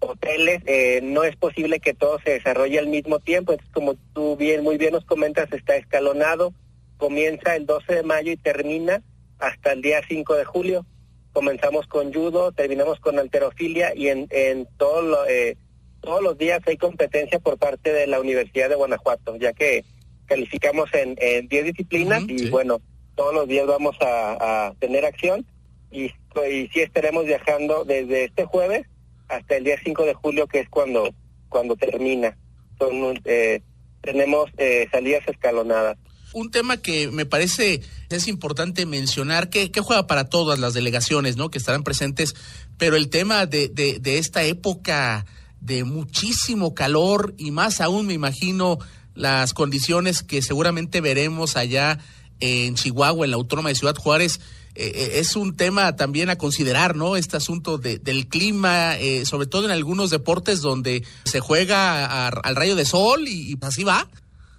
hoteles, 0.00 0.62
eh, 0.66 1.00
no 1.02 1.24
es 1.24 1.36
posible 1.36 1.80
que 1.80 1.94
todo 1.94 2.18
se 2.20 2.32
desarrolle 2.32 2.78
al 2.78 2.88
mismo 2.88 3.18
tiempo. 3.20 3.52
Entonces, 3.52 3.74
como 3.74 3.94
tú 4.14 4.36
bien, 4.36 4.62
muy 4.62 4.78
bien 4.78 4.92
nos 4.92 5.04
comentas, 5.04 5.52
está 5.52 5.76
escalonado. 5.76 6.52
Comienza 6.96 7.56
el 7.56 7.66
12 7.66 7.94
de 7.94 8.02
mayo 8.02 8.32
y 8.32 8.36
termina 8.36 9.02
hasta 9.38 9.72
el 9.72 9.82
día 9.82 10.00
5 10.06 10.34
de 10.34 10.44
julio. 10.44 10.86
Comenzamos 11.32 11.88
con 11.88 12.12
judo, 12.12 12.52
terminamos 12.52 13.00
con 13.00 13.18
alterofilia 13.18 13.94
y 13.94 14.08
en, 14.08 14.28
en 14.30 14.68
todo 14.76 15.02
lo... 15.02 15.26
Eh, 15.26 15.56
todos 16.04 16.22
los 16.22 16.38
días 16.38 16.60
hay 16.66 16.76
competencia 16.76 17.38
por 17.38 17.58
parte 17.58 17.92
de 17.92 18.06
la 18.06 18.20
Universidad 18.20 18.68
de 18.68 18.74
Guanajuato, 18.74 19.36
ya 19.36 19.52
que 19.52 19.84
calificamos 20.26 20.88
en 20.92 21.48
10 21.48 21.64
disciplinas 21.64 22.22
y 22.28 22.48
bueno, 22.48 22.80
todos 23.14 23.34
los 23.34 23.48
días 23.48 23.66
vamos 23.66 23.96
a, 24.00 24.72
tener 24.78 25.04
acción 25.04 25.46
y, 25.90 26.04
y 26.04 26.68
sí 26.72 26.80
estaremos 26.80 27.24
viajando 27.24 27.84
desde 27.84 28.24
este 28.24 28.44
jueves 28.44 28.86
hasta 29.28 29.56
el 29.56 29.64
día 29.64 29.76
5 29.82 30.04
de 30.04 30.14
julio, 30.14 30.46
que 30.46 30.60
es 30.60 30.68
cuando, 30.68 31.14
cuando 31.48 31.76
termina. 31.76 32.36
Son, 32.78 33.20
eh, 33.24 33.62
tenemos 34.02 34.50
eh, 34.58 34.86
salidas 34.90 35.26
escalonadas. 35.26 35.96
Un 36.32 36.50
tema 36.50 36.78
que 36.78 37.08
me 37.08 37.26
parece 37.26 37.80
es 38.10 38.28
importante 38.28 38.86
mencionar, 38.86 39.50
que, 39.50 39.70
que, 39.70 39.80
juega 39.80 40.06
para 40.08 40.28
todas 40.28 40.58
las 40.58 40.74
delegaciones, 40.74 41.36
¿no? 41.36 41.48
Que 41.48 41.58
estarán 41.58 41.84
presentes, 41.84 42.34
pero 42.76 42.96
el 42.96 43.08
tema 43.08 43.46
de, 43.46 43.68
de, 43.68 44.00
de 44.00 44.18
esta 44.18 44.42
época 44.42 45.24
de 45.64 45.84
muchísimo 45.84 46.74
calor 46.74 47.34
y 47.38 47.50
más 47.50 47.80
aún 47.80 48.06
me 48.06 48.12
imagino 48.12 48.78
las 49.14 49.54
condiciones 49.54 50.22
que 50.22 50.42
seguramente 50.42 51.00
veremos 51.00 51.56
allá 51.56 51.98
en 52.40 52.74
Chihuahua, 52.74 53.24
en 53.24 53.30
la 53.30 53.36
Autónoma 53.36 53.70
de 53.70 53.74
Ciudad 53.74 53.96
Juárez, 53.96 54.40
eh, 54.74 54.92
eh, 54.94 55.10
es 55.20 55.36
un 55.36 55.56
tema 55.56 55.96
también 55.96 56.28
a 56.30 56.36
considerar, 56.36 56.96
¿no? 56.96 57.16
Este 57.16 57.36
asunto 57.36 57.78
de, 57.78 57.98
del 57.98 58.26
clima, 58.26 58.98
eh, 58.98 59.24
sobre 59.24 59.46
todo 59.46 59.64
en 59.64 59.70
algunos 59.70 60.10
deportes 60.10 60.60
donde 60.60 61.04
se 61.24 61.40
juega 61.40 62.26
al 62.28 62.56
rayo 62.56 62.74
de 62.74 62.84
sol 62.84 63.26
y, 63.26 63.56
así 63.62 63.84
va. 63.84 64.08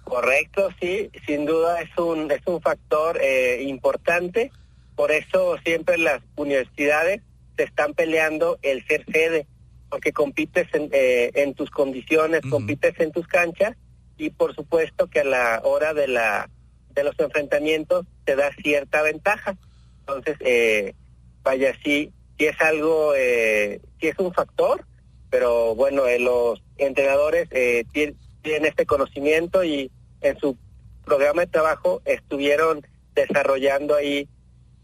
Correcto, 0.04 0.70
sí, 0.80 1.10
sin 1.26 1.44
duda 1.46 1.82
es 1.82 1.90
un, 1.98 2.30
es 2.30 2.40
un 2.46 2.60
factor 2.60 3.20
importante, 3.60 4.52
por 4.94 5.12
eso 5.12 5.56
siempre 5.64 5.98
las 5.98 6.22
universidades 6.36 7.22
se 7.56 7.64
están 7.64 7.92
peleando 7.92 8.58
el 8.62 8.86
ser 8.86 9.04
sede 9.12 9.46
porque 9.90 10.12
compites 10.12 10.68
en, 10.74 10.88
eh, 10.92 11.30
en 11.34 11.54
tus 11.54 11.70
condiciones, 11.70 12.42
compites 12.50 12.98
en 13.00 13.12
tus 13.12 13.26
canchas 13.26 13.76
y 14.18 14.30
por 14.30 14.54
supuesto 14.54 15.08
que 15.08 15.20
a 15.20 15.24
la 15.24 15.60
hora 15.64 15.94
de 15.94 16.08
la 16.08 16.50
de 16.96 17.04
los 17.04 17.18
enfrentamientos 17.18 18.06
te 18.24 18.34
da 18.36 18.50
cierta 18.54 19.02
ventaja. 19.02 19.56
Entonces, 20.00 20.36
eh, 20.40 20.94
vaya, 21.42 21.74
sí, 21.84 22.10
sí 22.38 22.46
es 22.46 22.60
algo, 22.60 23.14
eh, 23.14 23.80
sí 24.00 24.08
es 24.08 24.18
un 24.18 24.32
factor, 24.32 24.84
pero 25.30 25.74
bueno, 25.74 26.06
eh, 26.06 26.18
los 26.18 26.62
entrenadores 26.78 27.48
eh, 27.50 27.84
tienen, 27.92 28.16
este 28.64 28.86
conocimiento 28.86 29.64
y 29.64 29.90
en 30.20 30.38
su 30.38 30.56
programa 31.04 31.42
de 31.42 31.48
trabajo 31.48 32.00
estuvieron 32.04 32.86
desarrollando 33.14 33.94
ahí 33.94 34.28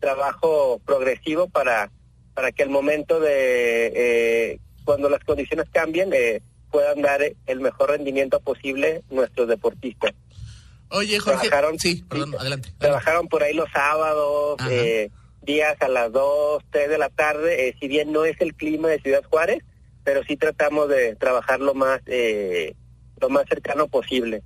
trabajo 0.01 0.81
progresivo 0.85 1.49
para 1.49 1.91
para 2.35 2.51
que 2.51 2.63
el 2.65 2.71
momento 2.71 3.21
de 3.21 3.93
eh, 3.95 4.61
cuando 4.85 5.09
las 5.09 5.25
condiciones 5.25 5.67
cambien, 5.71 6.13
eh, 6.13 6.43
puedan 6.71 7.03
dar 7.03 7.21
el 7.47 7.61
mejor 7.61 7.91
rendimiento 7.91 8.41
posible 8.41 9.03
nuestros 9.11 9.49
deportistas. 9.49 10.13
Oye, 10.89 11.19
Jorge, 11.19 11.49
trabajaron, 11.49 11.79
sí, 11.79 12.05
perdón, 12.09 12.35
adelante, 12.39 12.71
Trabajaron 12.79 13.29
por 13.29 13.43
ahí 13.43 13.55
los 13.55 13.71
sábados, 13.71 14.59
eh, 14.71 15.11
días 15.43 15.77
a 15.81 15.89
las 15.89 16.13
2, 16.13 16.63
3 16.71 16.91
de 16.91 16.99
la 16.99 17.09
tarde, 17.09 17.69
eh, 17.69 17.77
si 17.81 17.89
bien 17.89 18.13
no 18.13 18.25
es 18.25 18.39
el 18.41 18.55
clima 18.55 18.89
de 18.89 19.01
Ciudad 19.01 19.23
Juárez, 19.25 19.63
pero 20.05 20.23
sí 20.25 20.37
tratamos 20.37 20.89
de 20.89 21.17
trabajar 21.17 21.61
lo 21.61 21.75
más, 21.75 22.01
eh, 22.07 22.75
lo 23.21 23.31
más 23.31 23.47
cercano 23.49 23.89
posible. 23.89 24.43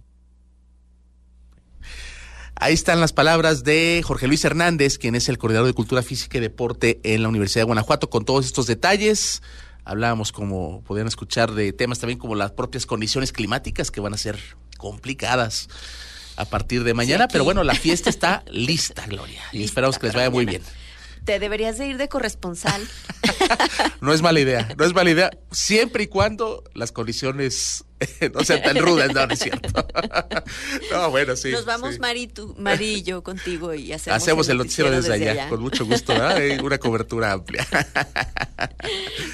Ahí 2.58 2.72
están 2.72 3.00
las 3.00 3.12
palabras 3.12 3.64
de 3.64 4.00
Jorge 4.04 4.28
Luis 4.28 4.44
Hernández, 4.44 4.98
quien 4.98 5.14
es 5.14 5.28
el 5.28 5.38
coordinador 5.38 5.66
de 5.66 5.74
Cultura 5.74 6.02
Física 6.02 6.38
y 6.38 6.40
Deporte 6.40 7.00
en 7.02 7.22
la 7.22 7.28
Universidad 7.28 7.62
de 7.62 7.66
Guanajuato, 7.66 8.08
con 8.08 8.24
todos 8.24 8.46
estos 8.46 8.66
detalles. 8.66 9.42
Hablábamos, 9.86 10.32
como 10.32 10.82
podían 10.82 11.06
escuchar, 11.06 11.52
de 11.52 11.72
temas 11.72 11.98
también 12.00 12.18
como 12.18 12.34
las 12.34 12.52
propias 12.52 12.84
condiciones 12.84 13.32
climáticas 13.32 13.90
que 13.90 14.00
van 14.00 14.12
a 14.12 14.18
ser 14.18 14.38
complicadas. 14.76 15.68
a 16.38 16.44
partir 16.44 16.84
de 16.84 16.92
mañana. 16.92 17.28
pero 17.28 17.44
bueno, 17.44 17.64
la 17.64 17.74
fiesta 17.74 18.10
está 18.10 18.44
lista, 18.50 19.06
Gloria. 19.06 19.40
Y 19.52 19.64
esperamos 19.64 19.98
que 19.98 20.08
les 20.08 20.14
vaya 20.14 20.28
muy 20.28 20.44
bien 20.44 20.60
te 21.26 21.40
deberías 21.40 21.76
de 21.76 21.88
ir 21.88 21.98
de 21.98 22.08
corresponsal. 22.08 22.80
no 24.00 24.14
es 24.14 24.22
mala 24.22 24.40
idea, 24.40 24.68
no 24.78 24.84
es 24.84 24.94
mala 24.94 25.10
idea, 25.10 25.30
siempre 25.50 26.04
y 26.04 26.06
cuando 26.06 26.62
las 26.72 26.92
condiciones 26.92 27.84
no 28.34 28.44
sean 28.44 28.62
tan 28.62 28.76
rudas, 28.76 29.12
no, 29.14 29.26
no 29.26 29.32
es 29.32 29.38
cierto. 29.38 29.86
no, 30.92 31.10
bueno, 31.10 31.34
sí. 31.34 31.50
Nos 31.50 31.64
vamos, 31.64 31.98
Mari, 31.98 32.30
Mari 32.58 32.96
y 32.96 33.02
yo 33.02 33.22
contigo 33.22 33.72
y 33.72 33.92
hacemos, 33.92 34.22
hacemos 34.22 34.48
el 34.48 34.58
noticiero 34.58 34.90
desde, 34.90 35.12
allá, 35.14 35.48
con 35.48 35.60
mucho 35.60 35.86
gusto, 35.86 36.12
¿verdad? 36.12 36.60
una 36.62 36.78
cobertura 36.78 37.32
amplia. 37.32 37.66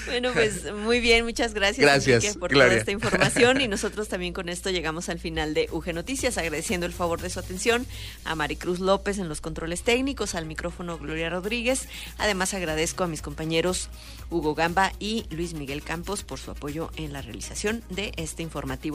bueno, 0.07 0.33
pues 0.33 0.73
muy 0.73 1.01
bien, 1.01 1.25
muchas 1.25 1.55
gracias, 1.55 1.85
gracias 2.07 2.37
por 2.37 2.53
toda 2.53 2.73
esta 2.73 2.93
información 2.93 3.61
y 3.61 3.69
nosotros 3.69 4.09
también 4.09 4.33
con 4.33 4.49
esto 4.49 4.71
llegamos 4.71 5.09
al 5.09 5.19
final 5.19 5.55
de 5.55 5.69
UG 5.73 5.93
Noticias, 5.93 6.39
agradeciendo 6.39 6.87
el 6.87 6.93
favor 6.93 7.21
de 7.21 7.31
su 7.31 7.41
atención 7.41 7.85
a 8.25 8.37
Maricruz 8.37 8.79
López 8.79 9.19
en 9.19 9.29
los 9.29 9.41
controles 9.41 9.83
técnicos, 9.83 10.37
al 10.37 10.47
micrófono 10.47 10.99
Gloria 10.99 11.31
Rodríguez. 11.31 11.89
Además 12.19 12.55
agradezco 12.55 13.03
a 13.03 13.09
mis 13.09 13.23
compañeros 13.23 13.89
Hugo 14.31 14.55
Gamba 14.55 14.93
y 15.01 15.27
Luis 15.31 15.55
Miguel 15.55 15.83
Campos 15.83 16.23
por 16.23 16.39
su 16.39 16.53
apoyo 16.53 16.91
en 16.97 17.13
la 17.13 17.23
realización 17.23 17.83
de 17.91 18.13
este 18.17 18.43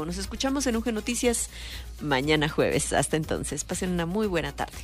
Nos 0.06 0.18
escuchamos 0.18 0.68
en 0.68 0.76
UG 0.76 0.94
Noticias 0.94 1.50
mañana 2.02 2.48
jueves. 2.48 2.94
Hasta 2.94 3.18
entonces, 3.18 3.64
pasen 3.64 3.92
una 3.92 4.06
muy 4.06 4.28
buena 4.28 4.52
tarde. 4.52 4.78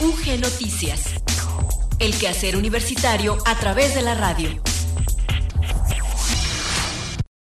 UG 0.00 0.40
Noticias. 0.40 1.14
El 1.98 2.16
quehacer 2.16 2.56
universitario 2.56 3.38
a 3.46 3.54
través 3.58 3.94
de 3.94 4.02
la 4.02 4.14
radio. 4.14 4.73